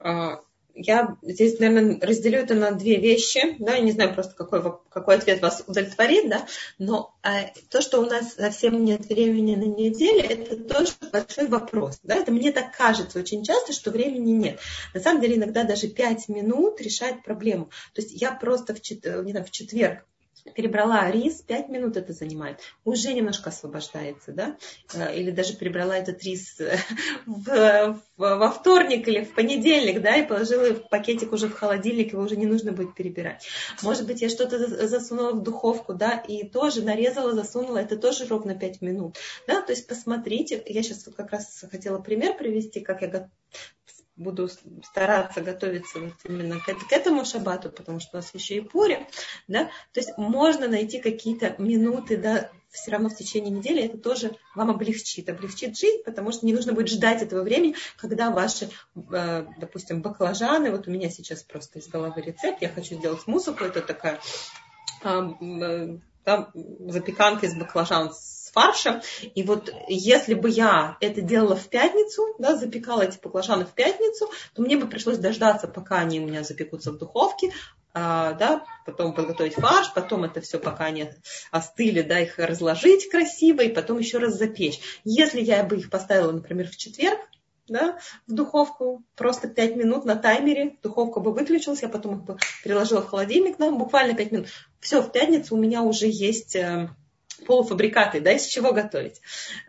А, 0.00 0.40
я 0.78 1.16
здесь, 1.22 1.58
наверное, 1.58 2.00
разделю 2.00 2.38
это 2.38 2.54
на 2.54 2.70
две 2.70 2.96
вещи. 2.96 3.56
Да, 3.58 3.74
я 3.74 3.80
не 3.80 3.92
знаю 3.92 4.14
просто, 4.14 4.34
какой, 4.34 4.62
какой 4.88 5.16
ответ 5.16 5.42
вас 5.42 5.64
удовлетворит, 5.66 6.28
да, 6.28 6.46
но 6.78 7.14
э, 7.22 7.48
то, 7.68 7.80
что 7.80 8.00
у 8.00 8.06
нас 8.06 8.34
совсем 8.34 8.84
нет 8.84 9.06
времени 9.08 9.56
на 9.56 9.64
неделю, 9.64 10.20
это 10.20 10.56
тоже 10.56 10.92
большой 11.12 11.48
вопрос. 11.48 11.98
Да? 12.02 12.16
Это 12.16 12.30
мне 12.30 12.52
так 12.52 12.76
кажется 12.76 13.18
очень 13.18 13.44
часто, 13.44 13.72
что 13.72 13.90
времени 13.90 14.30
нет. 14.30 14.60
На 14.94 15.00
самом 15.00 15.20
деле, 15.20 15.36
иногда 15.36 15.64
даже 15.64 15.88
пять 15.88 16.28
минут 16.28 16.80
решает 16.80 17.24
проблему. 17.24 17.70
То 17.94 18.02
есть 18.02 18.20
я 18.20 18.32
просто 18.32 18.74
в, 18.74 18.80
чет... 18.80 19.04
не 19.04 19.32
знаю, 19.32 19.44
в 19.44 19.50
четверг 19.50 20.04
перебрала 20.54 21.10
рис, 21.10 21.42
5 21.42 21.68
минут 21.68 21.96
это 21.96 22.12
занимает, 22.12 22.60
уже 22.84 23.12
немножко 23.12 23.50
освобождается, 23.50 24.32
да, 24.32 24.56
э, 24.94 25.16
или 25.16 25.30
даже 25.30 25.56
перебрала 25.56 25.96
этот 25.96 26.22
рис 26.22 26.60
э, 26.60 26.78
в, 27.26 28.00
в, 28.16 28.36
во 28.36 28.50
вторник 28.50 29.06
или 29.08 29.24
в 29.24 29.34
понедельник, 29.34 30.00
да, 30.02 30.16
и 30.16 30.26
положила 30.26 30.74
в 30.74 30.88
пакетик 30.88 31.32
уже 31.32 31.48
в 31.48 31.54
холодильник, 31.54 32.12
его 32.12 32.22
уже 32.22 32.36
не 32.36 32.46
нужно 32.46 32.72
будет 32.72 32.94
перебирать. 32.94 33.46
Может 33.82 34.06
быть, 34.06 34.22
я 34.22 34.28
что-то 34.28 34.86
засунула 34.86 35.32
в 35.32 35.42
духовку, 35.42 35.94
да, 35.94 36.12
и 36.12 36.48
тоже 36.48 36.82
нарезала, 36.82 37.32
засунула, 37.32 37.78
это 37.78 37.96
тоже 37.96 38.26
ровно 38.26 38.54
5 38.54 38.82
минут, 38.82 39.16
да, 39.46 39.62
то 39.62 39.72
есть 39.72 39.86
посмотрите, 39.86 40.62
я 40.66 40.82
сейчас 40.82 41.06
вот 41.06 41.14
как 41.14 41.30
раз 41.32 41.64
хотела 41.70 41.98
пример 41.98 42.36
привести, 42.36 42.80
как 42.80 43.02
я 43.02 43.08
буду 44.18 44.48
стараться 44.84 45.40
готовиться 45.40 46.00
вот 46.00 46.14
именно 46.24 46.60
к, 46.60 46.66
к 46.66 46.92
этому 46.92 47.24
шабату, 47.24 47.70
потому 47.70 48.00
что 48.00 48.10
у 48.14 48.16
нас 48.16 48.34
еще 48.34 48.56
и 48.56 48.60
пури, 48.60 49.06
да, 49.46 49.64
то 49.92 50.00
есть 50.00 50.16
можно 50.18 50.68
найти 50.68 51.00
какие-то 51.00 51.54
минуты, 51.58 52.16
да, 52.16 52.50
все 52.70 52.90
равно 52.90 53.08
в 53.08 53.16
течение 53.16 53.50
недели 53.50 53.84
это 53.84 53.96
тоже 53.96 54.36
вам 54.54 54.70
облегчит, 54.70 55.28
облегчит 55.28 55.78
жизнь, 55.78 56.02
потому 56.04 56.32
что 56.32 56.44
не 56.44 56.52
нужно 56.52 56.72
будет 56.72 56.88
ждать 56.88 57.22
этого 57.22 57.42
времени, 57.42 57.76
когда 57.96 58.30
ваши, 58.30 58.68
э, 58.94 59.46
допустим, 59.58 60.02
баклажаны, 60.02 60.70
вот 60.70 60.86
у 60.86 60.90
меня 60.90 61.08
сейчас 61.08 61.42
просто 61.42 61.78
из 61.78 61.88
головы 61.88 62.20
рецепт, 62.20 62.60
я 62.60 62.68
хочу 62.68 62.96
сделать 62.96 63.26
мусуку, 63.26 63.64
это 63.64 63.80
такая 63.80 64.20
э, 65.02 65.98
да, 66.26 66.50
запеканка 66.54 67.46
из 67.46 67.54
баклажан 67.54 68.12
с 68.12 68.37
фаршем. 68.58 69.00
И 69.34 69.42
вот 69.44 69.72
если 69.88 70.34
бы 70.34 70.50
я 70.50 70.96
это 71.00 71.20
делала 71.20 71.54
в 71.54 71.68
пятницу, 71.68 72.34
да, 72.38 72.56
запекала 72.56 73.02
эти 73.02 73.18
баклажаны 73.22 73.64
в 73.64 73.70
пятницу, 73.70 74.28
то 74.54 74.62
мне 74.62 74.76
бы 74.76 74.88
пришлось 74.88 75.18
дождаться, 75.18 75.68
пока 75.68 75.98
они 75.98 76.20
у 76.20 76.26
меня 76.26 76.42
запекутся 76.42 76.90
в 76.90 76.98
духовке, 76.98 77.52
а, 77.94 78.32
да, 78.32 78.64
потом 78.84 79.14
подготовить 79.14 79.54
фарш, 79.54 79.92
потом 79.94 80.24
это 80.24 80.40
все, 80.40 80.58
пока 80.58 80.86
они 80.86 81.10
остыли, 81.52 82.02
да, 82.02 82.18
их 82.18 82.38
разложить 82.38 83.08
красиво 83.08 83.60
и 83.60 83.72
потом 83.72 83.98
еще 83.98 84.18
раз 84.18 84.34
запечь. 84.34 84.80
Если 85.04 85.40
я 85.40 85.62
бы 85.62 85.76
их 85.76 85.88
поставила, 85.88 86.32
например, 86.32 86.68
в 86.68 86.76
четверг, 86.76 87.20
да, 87.68 87.98
в 88.26 88.32
духовку, 88.32 89.04
просто 89.14 89.46
5 89.46 89.76
минут 89.76 90.04
на 90.04 90.16
таймере, 90.16 90.76
духовка 90.82 91.20
бы 91.20 91.32
выключилась, 91.32 91.82
я 91.82 91.88
потом 91.88 92.16
их 92.16 92.24
бы 92.24 92.38
переложила 92.64 93.02
в 93.02 93.08
холодильник, 93.08 93.56
да, 93.58 93.70
буквально 93.70 94.14
5 94.14 94.32
минут. 94.32 94.48
Все, 94.80 95.00
в 95.00 95.12
пятницу 95.12 95.54
у 95.54 95.58
меня 95.58 95.82
уже 95.82 96.06
есть 96.08 96.56
э, 96.56 96.88
полуфабрикаты, 97.46 98.20
да, 98.20 98.32
из 98.32 98.46
чего 98.46 98.72
готовить. 98.72 99.20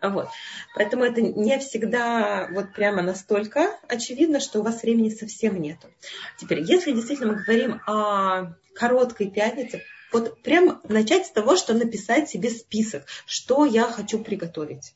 Вот. 0.02 0.28
Поэтому 0.76 1.04
это 1.04 1.22
не 1.22 1.58
всегда 1.60 2.48
вот 2.52 2.74
прямо 2.74 3.02
настолько 3.02 3.78
очевидно, 3.88 4.40
что 4.40 4.60
у 4.60 4.64
вас 4.64 4.82
времени 4.82 5.10
совсем 5.10 5.62
нету. 5.62 5.88
Теперь, 6.38 6.62
если 6.62 6.92
действительно 6.92 7.34
мы 7.34 7.44
говорим 7.44 7.82
о 7.88 8.54
короткой 8.76 9.30
пятнице, 9.30 9.84
вот 10.12 10.42
прям 10.42 10.82
начать 10.88 11.28
с 11.28 11.32
того, 11.32 11.56
что 11.56 11.74
написать 11.74 12.30
себе 12.30 12.50
список, 12.50 13.04
что 13.26 13.66
я 13.66 13.84
хочу 13.84 14.20
приготовить. 14.20 14.94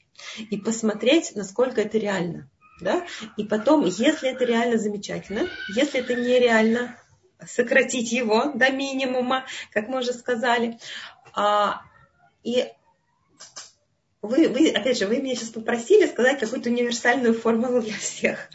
И 0.50 0.58
посмотреть, 0.58 1.36
насколько 1.36 1.82
это 1.82 1.98
реально. 1.98 2.50
Да? 2.82 3.06
И 3.38 3.44
потом, 3.44 3.86
если 3.86 4.30
это 4.30 4.46
реально 4.46 4.78
замечательно, 4.78 5.48
если 5.76 6.00
это 6.00 6.16
нереально, 6.16 6.98
сократить 7.48 8.12
его 8.12 8.52
до 8.54 8.72
минимума, 8.72 9.46
как 9.72 9.88
мы 9.88 10.00
уже 10.00 10.14
сказали. 10.14 10.80
А, 11.34 11.82
и 12.44 12.72
вы, 14.22 14.48
вы, 14.48 14.70
опять 14.70 14.98
же, 14.98 15.08
вы 15.08 15.18
меня 15.18 15.36
сейчас 15.36 15.50
попросили 15.50 16.08
сказать 16.08 16.40
какую-то 16.40 16.70
универсальную 16.70 17.34
формулу 17.34 17.82
для 17.82 17.98
всех. 17.98 18.50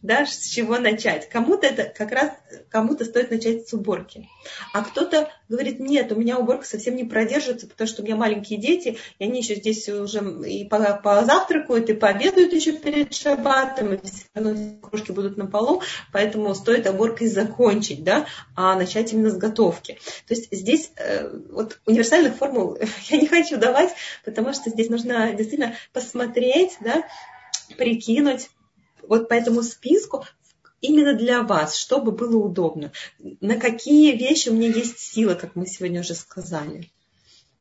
Да, 0.00 0.26
с 0.26 0.46
чего 0.46 0.78
начать. 0.78 1.28
Кому-то 1.28 1.66
это 1.66 1.84
как 1.84 2.12
раз, 2.12 2.30
кому-то 2.70 3.04
стоит 3.04 3.32
начать 3.32 3.68
с 3.68 3.72
уборки. 3.72 4.28
А 4.72 4.84
кто-то 4.84 5.28
говорит, 5.48 5.80
нет, 5.80 6.12
у 6.12 6.14
меня 6.14 6.38
уборка 6.38 6.64
совсем 6.64 6.94
не 6.94 7.02
продержится, 7.02 7.66
потому 7.66 7.88
что 7.88 8.02
у 8.02 8.04
меня 8.04 8.14
маленькие 8.14 8.60
дети, 8.60 8.96
и 9.18 9.24
они 9.24 9.40
еще 9.40 9.56
здесь 9.56 9.88
уже 9.88 10.20
и 10.46 10.64
позавтракают, 10.68 11.90
и 11.90 11.94
пообедают 11.94 12.52
еще 12.52 12.72
перед 12.74 13.12
шаббатом, 13.12 13.94
и 13.94 14.06
все 14.06 14.24
равно 14.34 14.78
кружки 14.80 15.10
будут 15.10 15.36
на 15.36 15.46
полу, 15.46 15.82
поэтому 16.12 16.54
стоит 16.54 16.88
уборкой 16.88 17.26
закончить, 17.26 18.04
да, 18.04 18.26
а 18.54 18.76
начать 18.76 19.12
именно 19.12 19.30
с 19.30 19.36
готовки. 19.36 19.98
То 20.28 20.34
есть 20.34 20.48
здесь 20.52 20.92
э, 20.94 21.28
вот 21.50 21.80
универсальных 21.86 22.36
формул 22.36 22.78
я 23.08 23.16
не 23.16 23.26
хочу 23.26 23.56
давать, 23.56 23.92
потому 24.24 24.52
что 24.52 24.70
здесь 24.70 24.90
нужно 24.90 25.32
действительно 25.32 25.74
посмотреть, 25.92 26.76
да, 26.80 27.02
прикинуть 27.76 28.48
вот 29.08 29.28
по 29.28 29.34
этому 29.34 29.62
списку 29.62 30.24
именно 30.80 31.14
для 31.14 31.42
вас, 31.42 31.76
чтобы 31.76 32.12
было 32.12 32.36
удобно. 32.36 32.92
На 33.18 33.56
какие 33.56 34.16
вещи 34.16 34.48
у 34.48 34.54
меня 34.54 34.68
есть 34.68 34.98
сила, 34.98 35.34
как 35.34 35.56
мы 35.56 35.66
сегодня 35.66 36.00
уже 36.00 36.14
сказали. 36.14 36.90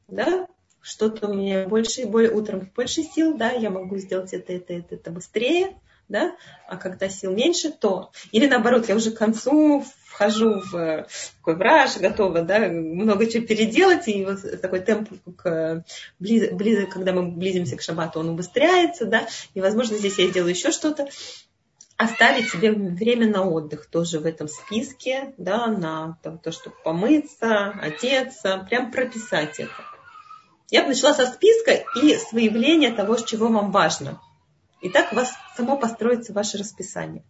Да? 0.08 0.48
Что-то 0.82 1.28
у 1.28 1.34
меня 1.34 1.68
больше, 1.68 2.06
более, 2.06 2.32
утром 2.32 2.72
больше 2.76 3.04
сил, 3.04 3.36
да, 3.36 3.52
я 3.52 3.70
могу 3.70 3.98
сделать 3.98 4.34
это, 4.34 4.54
это, 4.54 4.74
это, 4.74 4.96
это 4.96 5.12
быстрее, 5.12 5.78
да, 6.10 6.36
а 6.68 6.78
когда 6.78 7.10
сил 7.10 7.32
меньше, 7.32 7.72
то... 7.72 8.12
Или 8.32 8.48
наоборот, 8.48 8.88
я 8.88 8.96
уже 8.96 9.12
к 9.12 9.18
концу 9.18 9.86
вхожу 10.06 10.62
в 10.62 11.06
такой 11.38 11.56
враж, 11.56 11.98
готова, 11.98 12.42
да, 12.42 12.60
много 12.70 13.28
чего 13.28 13.46
переделать, 13.46 14.08
и 14.08 14.26
вот 14.26 14.40
такой 14.62 14.80
темп, 14.80 15.10
к, 15.38 15.84
близ, 16.20 16.52
близ, 16.52 16.92
когда 16.92 17.14
мы 17.14 17.32
близимся 17.32 17.78
к 17.78 17.82
шабату, 17.82 18.20
он 18.20 18.30
убыстряется, 18.30 19.06
да, 19.06 19.28
и, 19.54 19.62
возможно, 19.62 19.98
здесь 19.98 20.18
я 20.18 20.28
сделаю 20.28 20.54
еще 20.54 20.72
что-то. 20.72 21.08
Оставить 21.98 22.50
себе 22.52 22.72
время 22.74 23.28
на 23.28 23.44
отдых 23.44 23.88
тоже 23.88 24.20
в 24.20 24.28
этом 24.28 24.48
списке, 24.48 25.34
да, 25.38 25.66
на 25.66 26.20
там, 26.22 26.38
то, 26.38 26.52
чтобы 26.52 26.76
помыться, 26.84 27.70
одеться, 27.70 28.66
прям 28.70 28.92
прописать 28.92 29.60
это. 29.60 29.74
Я 30.70 30.84
бы 30.84 30.90
начала 30.90 31.14
со 31.14 31.26
списка 31.26 31.72
и 31.96 32.16
с 32.16 32.32
выявления 32.34 32.92
того, 32.92 33.16
чего 33.16 33.48
вам 33.48 33.72
важно. 33.72 34.22
И 34.82 34.90
так 34.90 35.12
у 35.12 35.16
вас 35.16 35.34
само 35.56 35.78
построится 35.78 36.34
ваше 36.34 36.58
расписание. 36.58 37.24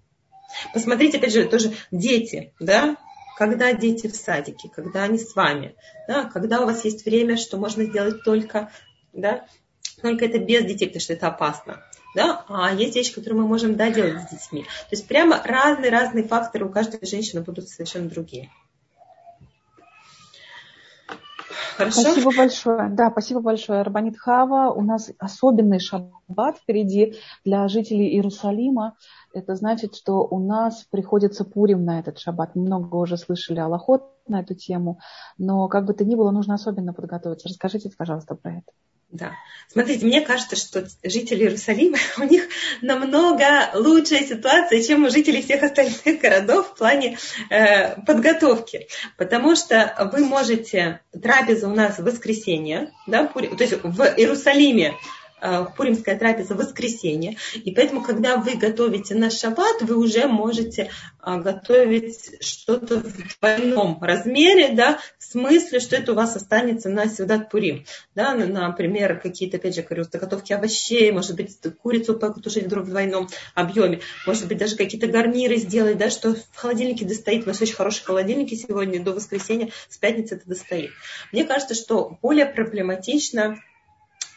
Посмотрите, 0.74 1.18
опять 1.18 1.34
же, 1.34 1.46
тоже 1.46 1.74
дети, 1.92 2.54
да, 2.60 2.98
когда 3.38 3.74
дети 3.74 4.08
в 4.08 4.16
садике, 4.16 4.70
когда 4.74 5.04
они 5.04 5.18
с 5.18 5.36
вами, 5.36 5.76
да, 6.08 6.26
когда 6.26 6.62
у 6.62 6.66
вас 6.66 6.84
есть 6.86 7.06
время, 7.06 7.38
что 7.38 7.58
можно 7.58 7.84
сделать 7.84 8.24
только, 8.24 8.72
да, 9.14 9.46
только 10.02 10.26
это 10.26 10.40
без 10.40 10.66
детей, 10.66 10.88
потому 10.88 11.02
что 11.02 11.14
это 11.14 11.28
опасно. 11.28 11.84
Да? 12.16 12.46
А 12.48 12.74
есть 12.74 12.96
вещи, 12.96 13.14
которые 13.14 13.42
мы 13.42 13.48
можем 13.48 13.76
да, 13.76 13.92
делать 13.92 14.24
с 14.24 14.32
детьми. 14.32 14.64
То 14.64 14.96
есть 14.96 15.08
прямо 15.08 15.42
разные-разные 15.44 16.24
факторы 16.24 16.66
у 16.66 16.70
каждой 16.70 17.06
женщины 17.06 17.42
будут 17.42 17.70
совершенно 17.70 18.10
другие. 18.10 18.50
Хорошо? 21.78 22.02
Спасибо 22.02 22.36
большое. 22.36 22.90
Да, 22.90 23.12
спасибо 23.12 23.40
большое, 23.40 23.84
Рабанит 23.84 24.18
Хава. 24.18 24.74
У 24.74 24.82
нас 24.82 25.12
особенный 25.20 25.80
шаббат 25.80 26.58
впереди 26.58 27.16
для 27.46 27.68
жителей 27.68 28.16
Иерусалима. 28.16 28.96
Это 29.32 29.54
значит, 29.54 29.96
что 29.96 30.26
у 30.26 30.40
нас 30.40 30.88
приходится 30.90 31.46
Пурим 31.46 31.86
на 31.86 32.00
этот 32.00 32.18
шаббат. 32.18 32.56
Мы 32.56 32.64
много 32.64 32.96
уже 32.96 33.16
слышали 33.16 33.60
Аллахот 33.60 34.12
на 34.28 34.40
эту 34.40 34.56
тему, 34.56 35.00
но 35.38 35.68
как 35.68 35.86
бы 35.86 35.94
то 35.94 36.04
ни 36.04 36.16
было, 36.16 36.32
нужно 36.32 36.56
особенно 36.56 36.94
подготовиться. 36.94 37.48
Расскажите, 37.48 37.92
пожалуйста, 37.96 38.34
про 38.34 38.54
это. 38.54 38.72
Да. 39.10 39.32
Смотрите, 39.70 40.06
мне 40.06 40.22
кажется, 40.22 40.56
что 40.58 40.86
жители 41.04 41.44
Иерусалима, 41.44 41.98
у 42.18 42.24
них 42.24 42.48
намного 42.82 43.70
лучшая 43.74 44.26
ситуация, 44.26 44.84
чем 44.84 45.06
у 45.06 45.10
жителей 45.10 45.42
всех 45.42 45.64
остальных 45.64 46.20
городов 46.20 46.70
в 46.70 46.78
плане 46.78 47.18
э, 47.50 48.02
подготовки. 48.02 48.88
Потому 49.18 49.56
что 49.56 50.10
вы 50.12 50.26
можете, 50.26 51.02
трапеза 51.12 51.68
у 51.68 51.74
нас 51.74 52.00
в 52.00 52.04
воскресенье, 52.04 52.92
да, 53.08 53.28
то 53.28 53.42
есть 53.42 53.82
в 53.82 54.02
Иерусалиме 54.02 54.96
пуримская 55.76 56.18
трапеза 56.18 56.56
воскресенье. 56.56 57.38
И 57.54 57.72
поэтому, 57.72 58.02
когда 58.02 58.38
вы 58.38 58.56
готовите 58.56 59.16
на 59.16 59.30
шаббат, 59.30 59.82
вы 59.82 59.98
уже 59.98 60.28
можете 60.28 60.90
э, 61.24 61.38
готовить 61.40 62.44
что-то 62.44 62.98
в 62.98 63.40
двойном 63.40 64.02
размере, 64.02 64.70
да, 64.70 65.00
в 65.20 65.24
смысле, 65.24 65.80
что 65.80 65.96
это 65.96 66.14
у 66.14 66.16
вас 66.16 66.36
останется 66.36 66.90
на 66.90 67.08
Сюдат 67.08 67.50
Пурим. 67.50 67.86
Да, 68.16 68.34
например, 68.34 69.20
какие-то, 69.20 69.58
опять 69.58 69.76
же, 69.76 69.84
говорю, 69.84 70.06
заготовки 70.06 70.54
овощей, 70.54 71.12
может 71.12 71.36
быть, 71.36 71.58
курицу 71.82 72.16
потушить 72.16 72.66
вдруг 72.66 72.86
в 72.86 72.90
двойном 72.90 73.30
объеме, 73.54 74.02
может 74.26 74.48
быть, 74.48 74.58
даже 74.58 74.76
какие-то 74.76 75.08
гарниры 75.08 75.58
сделать, 75.58 75.98
да, 75.98 76.10
что 76.10 76.34
в 76.34 76.56
холодильнике 76.56 77.06
достоит. 77.06 77.44
У 77.44 77.48
вас 77.48 77.62
очень 77.62 77.76
хорошие 77.76 78.06
холодильники 78.06 78.56
сегодня, 78.56 79.04
до 79.04 79.14
воскресенья, 79.14 79.70
с 79.90 79.98
пятницы 79.98 80.36
это 80.36 80.48
достоит. 80.48 80.92
Мне 81.32 81.46
кажется, 81.46 81.76
что 81.76 82.18
более 82.22 82.46
проблематично 82.46 83.48
а, 83.50 83.58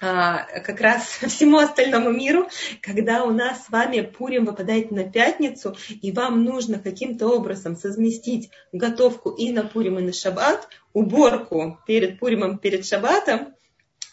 как 0.00 0.80
раз 0.80 1.04
всему 1.28 1.58
остальному 1.58 2.10
миру, 2.10 2.48
когда 2.80 3.22
у 3.24 3.30
нас 3.30 3.66
с 3.66 3.70
вами 3.70 4.00
Пурим 4.00 4.46
выпадает 4.46 4.90
на 4.90 5.04
пятницу, 5.04 5.76
и 5.88 6.10
вам 6.10 6.42
нужно 6.44 6.78
каким-то 6.78 7.28
образом 7.28 7.76
совместить 7.76 8.50
готовку 8.72 9.30
и 9.30 9.52
на 9.52 9.62
Пурим, 9.62 9.98
и 9.98 10.02
на 10.02 10.12
Шаббат, 10.12 10.68
уборку 10.94 11.78
перед 11.86 12.18
Пуримом, 12.18 12.58
перед 12.58 12.86
Шаббатом, 12.86 13.54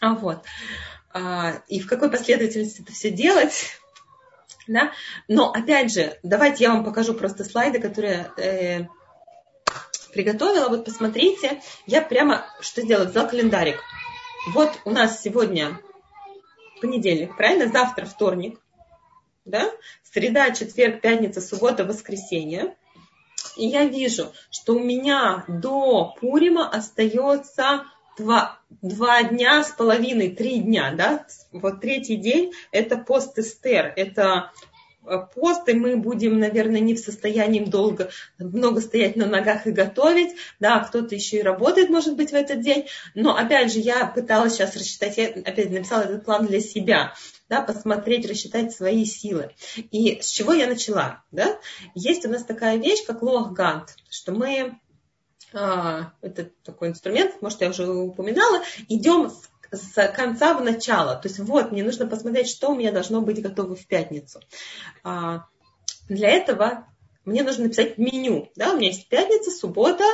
а 0.02 0.14
вот, 0.14 0.44
а, 1.12 1.62
и 1.68 1.80
в 1.80 1.88
какой 1.88 2.12
последовательности 2.12 2.82
это 2.82 2.92
все 2.92 3.10
делать, 3.10 3.80
да? 4.68 4.92
Но 5.28 5.52
опять 5.52 5.94
же, 5.94 6.20
давайте 6.22 6.66
я 6.66 6.72
вам 6.72 6.84
покажу 6.84 7.14
просто 7.14 7.46
слайды, 7.46 7.80
которые 7.80 8.30
э, 8.38 8.88
приготовила. 10.14 10.68
Вот 10.68 10.86
посмотрите, 10.86 11.62
я 11.86 12.02
прямо 12.02 12.46
что 12.60 12.82
сделала? 12.82 13.06
Взяла 13.06 13.28
календарик. 13.28 13.82
Вот 14.54 14.80
у 14.86 14.92
нас 14.92 15.22
сегодня 15.22 15.80
понедельник, 16.82 17.36
правильно? 17.36 17.68
Завтра 17.68 18.06
вторник. 18.06 18.60
Да? 19.46 19.72
Среда, 20.04 20.52
четверг, 20.52 21.02
пятница, 21.02 21.42
суббота, 21.42 21.86
воскресенье. 21.86 22.76
И 23.56 23.68
я 23.68 23.86
вижу, 23.86 24.34
что 24.50 24.74
у 24.74 24.80
меня 24.80 25.46
до 25.48 26.16
Пурима 26.20 26.70
остается 26.70 27.86
два, 28.18 28.60
два 28.82 29.24
дня 29.24 29.64
с 29.64 29.72
половиной, 29.72 30.30
три 30.30 30.60
дня, 30.60 30.92
да, 30.96 31.26
вот 31.52 31.82
третий 31.82 32.16
день 32.16 32.54
это 32.72 32.98
пост 32.98 33.38
Эстер, 33.38 33.94
это 33.96 34.52
пост, 35.34 35.68
и 35.70 35.74
мы 35.74 35.98
будем, 35.98 36.40
наверное, 36.40 36.80
не 36.80 36.96
в 36.96 37.00
состоянии 37.00 37.64
долго, 37.64 38.10
много 38.38 38.82
стоять 38.82 39.16
на 39.16 39.26
ногах 39.26 39.68
и 39.68 39.72
готовить, 39.72 40.36
да, 40.60 40.80
кто-то 40.80 41.16
еще 41.16 41.38
и 41.38 41.44
работает, 41.44 41.90
может 41.90 42.16
быть, 42.16 42.32
в 42.32 42.36
этот 42.36 42.62
день, 42.62 42.86
но, 43.16 43.36
опять 43.36 43.72
же, 43.72 43.80
я 43.80 44.06
пыталась 44.06 44.54
сейчас 44.54 44.76
рассчитать, 44.76 45.18
я 45.18 45.28
опять 45.28 45.72
написала 45.72 46.02
этот 46.02 46.26
план 46.26 46.46
для 46.46 46.60
себя, 46.60 47.14
да, 47.50 47.62
посмотреть, 47.62 48.30
рассчитать 48.30 48.74
свои 48.74 49.06
силы. 49.06 49.52
И 49.92 50.20
с 50.22 50.28
чего 50.28 50.54
я 50.54 50.68
начала, 50.68 51.24
да? 51.32 51.60
Есть 51.96 52.26
у 52.26 52.30
нас 52.30 52.44
такая 52.44 52.78
вещь, 52.78 53.06
как 53.06 53.22
лох 53.22 53.54
гант, 53.54 53.96
что 54.10 54.34
мы 54.34 54.78
а, 55.54 56.12
это 56.22 56.50
такой 56.64 56.90
инструмент, 56.90 57.42
может, 57.42 57.62
я 57.62 57.70
уже 57.70 57.88
упоминала, 57.88 58.62
идем 58.90 59.30
с, 59.30 59.50
с 59.72 60.08
конца 60.10 60.54
в 60.54 60.64
начало. 60.64 61.16
То 61.16 61.28
есть 61.28 61.40
вот, 61.40 61.72
мне 61.72 61.84
нужно 61.84 62.08
посмотреть, 62.08 62.50
что 62.50 62.70
у 62.70 62.76
меня 62.76 62.92
должно 62.92 63.22
быть 63.22 63.42
готово 63.42 63.76
в 63.76 63.86
пятницу. 63.86 64.40
А, 65.04 65.46
для 66.10 66.30
этого 66.30 66.88
мне 67.26 67.44
нужно 67.44 67.66
написать 67.66 67.98
меню. 67.98 68.50
Да? 68.56 68.74
У 68.74 68.78
меня 68.78 68.88
есть 68.88 69.10
пятница, 69.10 69.52
суббота, 69.52 70.06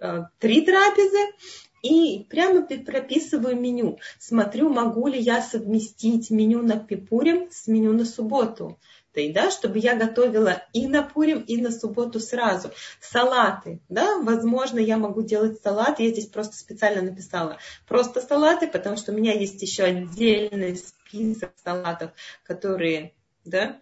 а, 0.00 0.28
три 0.38 0.64
трапезы, 0.64 1.34
и 1.82 2.26
прямо 2.28 2.62
прописываю 2.62 3.58
меню. 3.58 3.98
Смотрю, 4.18 4.68
могу 4.68 5.06
ли 5.06 5.18
я 5.18 5.40
совместить 5.40 6.30
меню 6.30 6.62
на 6.62 6.78
Пипурим 6.78 7.50
с 7.50 7.66
меню 7.66 7.92
на 7.92 8.04
субботу 8.04 8.78
да, 9.14 9.50
чтобы 9.50 9.78
я 9.78 9.96
готовила 9.96 10.62
и 10.72 10.86
на 10.86 11.02
Пурим, 11.02 11.40
и 11.40 11.60
на 11.60 11.70
субботу 11.70 12.20
сразу. 12.20 12.70
Салаты, 13.00 13.80
да, 13.88 14.18
возможно, 14.20 14.78
я 14.78 14.96
могу 14.96 15.22
делать 15.22 15.60
салаты, 15.62 16.04
я 16.04 16.10
здесь 16.10 16.26
просто 16.26 16.56
специально 16.56 17.02
написала 17.02 17.58
просто 17.86 18.20
салаты, 18.20 18.68
потому 18.68 18.96
что 18.96 19.12
у 19.12 19.14
меня 19.14 19.32
есть 19.32 19.60
еще 19.62 19.84
отдельный 19.84 20.76
список 20.76 21.52
салатов, 21.62 22.12
которые, 22.44 23.14
да, 23.44 23.80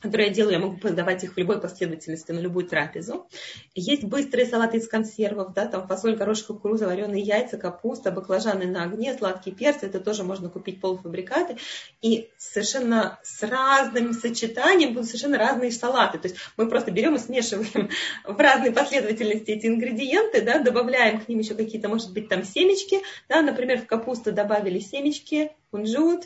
которые 0.00 0.28
я 0.28 0.34
делаю, 0.34 0.52
я 0.52 0.58
могу 0.58 0.76
подавать 0.76 1.24
их 1.24 1.34
в 1.34 1.36
любой 1.36 1.60
последовательности 1.60 2.30
на 2.32 2.38
любую 2.38 2.66
трапезу. 2.66 3.26
Есть 3.74 4.04
быстрые 4.04 4.46
салаты 4.46 4.78
из 4.78 4.88
консервов, 4.88 5.52
да, 5.54 5.66
там 5.66 5.86
фасоль, 5.86 6.16
горошек, 6.16 6.46
кукуруза, 6.46 6.86
вареные 6.86 7.22
яйца, 7.22 7.58
капуста, 7.58 8.12
баклажаны 8.12 8.66
на 8.66 8.84
огне, 8.84 9.16
сладкие 9.16 9.54
перцы, 9.54 9.86
это 9.86 10.00
тоже 10.00 10.22
можно 10.22 10.48
купить 10.48 10.80
полуфабрикаты. 10.80 11.56
И 12.00 12.28
совершенно 12.36 13.18
с 13.22 13.42
разным 13.42 14.12
сочетанием 14.12 14.94
будут 14.94 15.06
совершенно 15.06 15.38
разные 15.38 15.72
салаты. 15.72 16.18
То 16.18 16.28
есть 16.28 16.38
мы 16.56 16.68
просто 16.68 16.90
берем 16.90 17.16
и 17.16 17.18
смешиваем 17.18 17.90
в 18.24 18.38
разной 18.38 18.72
последовательности 18.72 19.50
эти 19.50 19.66
ингредиенты, 19.66 20.42
да, 20.42 20.60
добавляем 20.60 21.20
к 21.20 21.28
ним 21.28 21.40
еще 21.40 21.54
какие-то, 21.54 21.88
может 21.88 22.12
быть, 22.12 22.28
там 22.28 22.44
семечки, 22.44 23.00
да, 23.28 23.42
например, 23.42 23.80
в 23.80 23.86
капусту 23.86 24.32
добавили 24.32 24.78
семечки, 24.78 25.52
кунжут, 25.70 26.24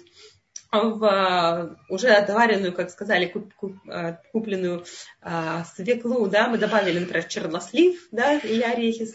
в 0.73 1.77
уже 1.91 2.09
отваренную, 2.09 2.73
как 2.73 2.91
сказали, 2.91 3.27
куп, 3.27 3.53
куп, 3.55 3.75
э, 3.89 4.17
купленную 4.33 4.85
а, 5.21 5.65
свеклу, 5.65 6.27
да, 6.29 6.49
мы 6.49 6.57
добавили, 6.57 6.99
например, 6.99 7.25
чернослив, 7.25 8.09
да, 8.11 8.39
или 8.39 8.63
орехи. 8.63 9.09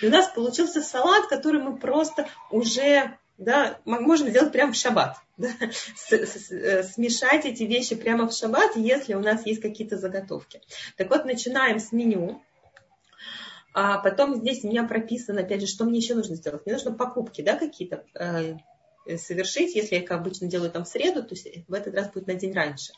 И 0.00 0.06
у 0.06 0.10
нас 0.10 0.28
получился 0.28 0.80
салат, 0.80 1.26
который 1.26 1.60
мы 1.60 1.76
просто 1.76 2.26
уже, 2.50 3.18
да, 3.36 3.78
можем 3.84 4.28
сделать 4.28 4.52
прямо 4.52 4.72
в 4.72 4.76
шаббат. 4.76 5.16
Да, 5.36 5.48
с, 5.96 6.12
с, 6.12 6.52
э, 6.52 6.84
смешать 6.84 7.44
эти 7.44 7.64
вещи 7.64 7.96
прямо 7.96 8.28
в 8.28 8.32
шаббат, 8.32 8.76
если 8.76 9.14
у 9.14 9.20
нас 9.20 9.44
есть 9.44 9.60
какие-то 9.60 9.98
заготовки. 9.98 10.62
Так 10.96 11.10
вот, 11.10 11.24
начинаем 11.24 11.80
с 11.80 11.90
меню. 11.90 12.40
А 13.72 13.98
потом 13.98 14.36
здесь 14.36 14.62
у 14.62 14.68
меня 14.68 14.84
прописано, 14.84 15.40
опять 15.40 15.60
же, 15.60 15.66
что 15.66 15.84
мне 15.84 15.98
еще 15.98 16.14
нужно 16.14 16.36
сделать. 16.36 16.64
Мне 16.64 16.76
нужно 16.76 16.92
покупки, 16.92 17.42
да, 17.42 17.56
какие-то 17.56 18.04
э, 18.14 18.54
Э, 18.54 18.54
совершить, 19.18 19.74
если 19.74 19.96
я, 19.96 20.02
как 20.02 20.20
обычно, 20.20 20.48
делаю 20.48 20.70
там 20.70 20.84
в 20.84 20.88
среду, 20.88 21.22
то 21.22 21.34
есть 21.34 21.46
в 21.68 21.72
этот 21.72 21.94
раз 21.94 22.10
будет 22.10 22.26
на 22.26 22.34
день 22.34 22.52
раньше. 22.52 22.92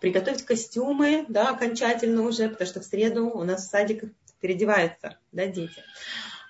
Приготовить 0.00 0.44
костюмы, 0.44 1.24
да, 1.28 1.50
окончательно 1.50 2.22
уже, 2.22 2.48
потому 2.48 2.68
что 2.68 2.80
в 2.80 2.84
среду 2.84 3.28
у 3.28 3.44
нас 3.44 3.66
в 3.66 3.70
садик 3.70 4.04
переодеваются, 4.40 5.18
да, 5.32 5.46
дети. 5.46 5.82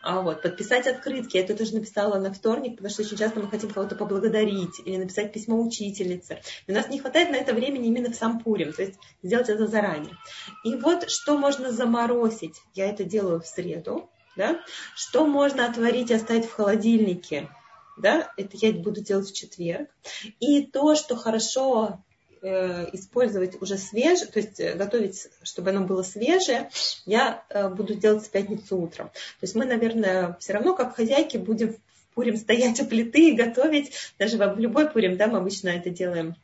А 0.04 0.20
вот, 0.20 0.42
подписать 0.42 0.86
открытки. 0.86 1.38
Я 1.38 1.44
это 1.44 1.56
тоже 1.56 1.74
написала 1.74 2.18
на 2.18 2.30
вторник, 2.30 2.72
потому 2.76 2.90
что 2.90 3.02
очень 3.02 3.16
часто 3.16 3.40
мы 3.40 3.48
хотим 3.48 3.70
кого-то 3.70 3.96
поблагодарить 3.96 4.78
или 4.84 4.98
написать 4.98 5.32
письмо 5.32 5.58
учительнице. 5.58 6.42
И 6.66 6.72
у 6.72 6.74
нас 6.74 6.90
не 6.90 7.00
хватает 7.00 7.30
на 7.30 7.36
это 7.36 7.54
времени 7.54 7.86
именно 7.86 8.10
в 8.10 8.14
сам 8.14 8.38
Пурим, 8.38 8.74
то 8.74 8.82
есть 8.82 8.98
сделать 9.22 9.48
это 9.48 9.66
заранее. 9.66 10.14
И 10.62 10.74
вот 10.74 11.08
что 11.08 11.38
можно 11.38 11.72
заморозить. 11.72 12.60
Я 12.74 12.90
это 12.90 13.04
делаю 13.04 13.40
в 13.40 13.46
среду. 13.46 14.10
Да? 14.36 14.60
Что 14.94 15.26
можно 15.26 15.64
отварить 15.66 16.10
и 16.10 16.14
оставить 16.14 16.44
в 16.44 16.52
холодильнике 16.52 17.48
да, 17.96 18.32
это 18.36 18.56
я 18.56 18.72
буду 18.72 19.00
делать 19.00 19.28
в 19.30 19.34
четверг. 19.34 19.88
И 20.40 20.66
то, 20.66 20.94
что 20.94 21.16
хорошо 21.16 22.00
э, 22.42 22.88
использовать 22.92 23.60
уже 23.60 23.78
свежее, 23.78 24.26
то 24.26 24.38
есть 24.38 24.60
э, 24.60 24.74
готовить, 24.74 25.28
чтобы 25.42 25.70
оно 25.70 25.86
было 25.86 26.02
свежее, 26.02 26.70
я 27.06 27.44
э, 27.48 27.68
буду 27.68 27.94
делать 27.94 28.24
в 28.24 28.30
пятницу 28.30 28.76
утром. 28.78 29.08
То 29.08 29.42
есть 29.42 29.54
мы, 29.54 29.64
наверное, 29.64 30.36
все 30.40 30.54
равно 30.54 30.74
как 30.74 30.96
хозяйки 30.96 31.36
будем 31.36 31.72
в 31.74 32.14
Пурим 32.14 32.36
стоять 32.36 32.80
у 32.80 32.86
плиты 32.86 33.30
и 33.30 33.36
готовить, 33.36 33.92
даже 34.18 34.36
в 34.36 34.58
любой 34.58 34.88
Пурим, 34.88 35.16
да, 35.16 35.26
мы 35.26 35.38
обычно 35.38 35.68
это 35.68 35.90
делаем 35.90 36.36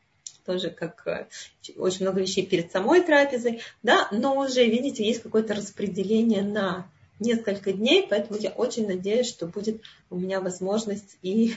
тоже 0.45 0.71
как 0.71 1.29
очень 1.77 2.03
много 2.03 2.21
вещей 2.23 2.45
перед 2.45 2.73
самой 2.73 3.03
трапезой, 3.03 3.61
да, 3.83 4.09
но 4.11 4.37
уже, 4.37 4.65
видите, 4.65 5.05
есть 5.05 5.23
какое-то 5.23 5.55
распределение 5.55 6.43
на 6.43 6.91
несколько 7.21 7.73
дней, 7.73 8.07
поэтому 8.09 8.39
я 8.39 8.51
очень 8.51 8.87
надеюсь, 8.87 9.29
что 9.29 9.47
будет 9.47 9.83
у 10.09 10.17
меня 10.17 10.41
возможность 10.41 11.19
и, 11.23 11.55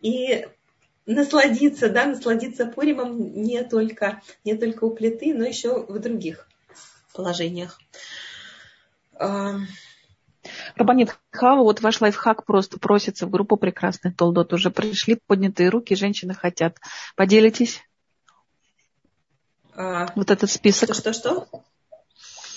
и 0.00 0.46
насладиться, 1.06 1.88
да, 1.88 2.06
насладиться 2.06 2.66
Пуримом 2.66 3.42
не 3.42 3.62
только, 3.62 4.22
не 4.44 4.54
только 4.54 4.84
у 4.84 4.90
плиты, 4.90 5.34
но 5.34 5.44
еще 5.44 5.84
в 5.86 5.98
других 5.98 6.48
положениях. 7.12 7.78
Рабанит 10.74 11.16
Хава, 11.30 11.62
вот 11.62 11.80
ваш 11.80 12.00
лайфхак 12.00 12.44
просто 12.44 12.78
просится 12.78 13.26
в 13.26 13.30
группу 13.30 13.56
прекрасных 13.56 14.16
толдот. 14.16 14.52
Уже 14.52 14.70
пришли 14.70 15.18
поднятые 15.26 15.68
руки, 15.68 15.94
женщины 15.94 16.34
хотят. 16.34 16.78
Поделитесь? 17.14 17.80
А, 19.74 20.12
вот 20.16 20.30
этот 20.30 20.50
список. 20.50 20.94
Что-что? 20.94 21.48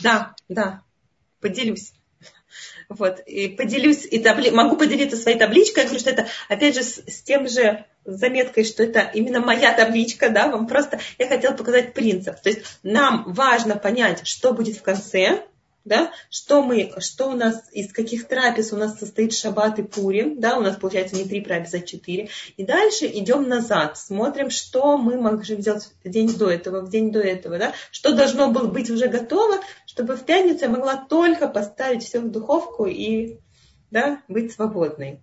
Да, 0.01 0.35
да, 0.49 0.81
поделюсь. 1.39 1.93
Вот, 2.89 3.19
и 3.19 3.47
поделюсь, 3.47 4.05
и 4.05 4.19
табли... 4.19 4.49
могу 4.51 4.77
поделиться 4.77 5.17
своей 5.17 5.37
табличкой. 5.37 5.83
Я 5.83 5.89
говорю, 5.89 5.99
что 5.99 6.09
это, 6.11 6.27
опять 6.49 6.75
же, 6.75 6.83
с, 6.83 7.01
с 7.07 7.21
тем 7.21 7.47
же 7.47 7.85
заметкой, 8.05 8.63
что 8.63 8.83
это 8.83 9.09
именно 9.13 9.39
моя 9.39 9.73
табличка, 9.73 10.29
да, 10.29 10.47
вам 10.47 10.67
просто, 10.67 10.99
я 11.17 11.27
хотела 11.27 11.53
показать 11.53 11.93
принцип. 11.93 12.39
То 12.41 12.49
есть 12.49 12.61
нам 12.83 13.33
важно 13.33 13.75
понять, 13.75 14.27
что 14.27 14.53
будет 14.53 14.77
в 14.77 14.81
конце, 14.83 15.43
да, 15.85 16.11
что 16.31 16.63
мы, 16.63 16.91
что 16.97 17.29
у 17.29 17.35
нас, 17.35 17.63
из 17.71 17.93
каких 17.93 18.27
трапез 18.27 18.73
у 18.73 18.77
нас 18.77 18.97
состоит 18.97 19.33
шаббат 19.33 19.77
и 19.77 19.83
пурим, 19.83 20.39
да, 20.39 20.57
у 20.57 20.61
нас 20.61 20.75
получается 20.75 21.15
не 21.15 21.25
три 21.25 21.41
трапеза, 21.41 21.77
а 21.77 21.81
четыре. 21.81 22.29
И 22.57 22.65
дальше 22.65 23.05
идем 23.05 23.47
назад, 23.47 23.97
смотрим, 23.97 24.49
что 24.49 24.97
мы 24.97 25.15
можем 25.17 25.61
сделать 25.61 25.87
в 26.03 26.09
день 26.09 26.35
до 26.35 26.49
этого, 26.49 26.81
в 26.81 26.89
день 26.89 27.11
до 27.11 27.19
этого, 27.19 27.59
да, 27.59 27.73
что 27.91 28.13
должно 28.13 28.49
было 28.49 28.67
быть 28.67 28.89
уже 28.89 29.07
готово, 29.07 29.59
чтобы 29.85 30.15
в 30.15 30.25
пятницу 30.25 30.65
я 30.65 30.69
могла 30.69 30.97
только 30.97 31.47
поставить 31.47 32.03
все 32.03 32.19
в 32.19 32.31
духовку 32.31 32.87
и, 32.87 33.37
да, 33.91 34.23
быть 34.27 34.51
свободной. 34.51 35.21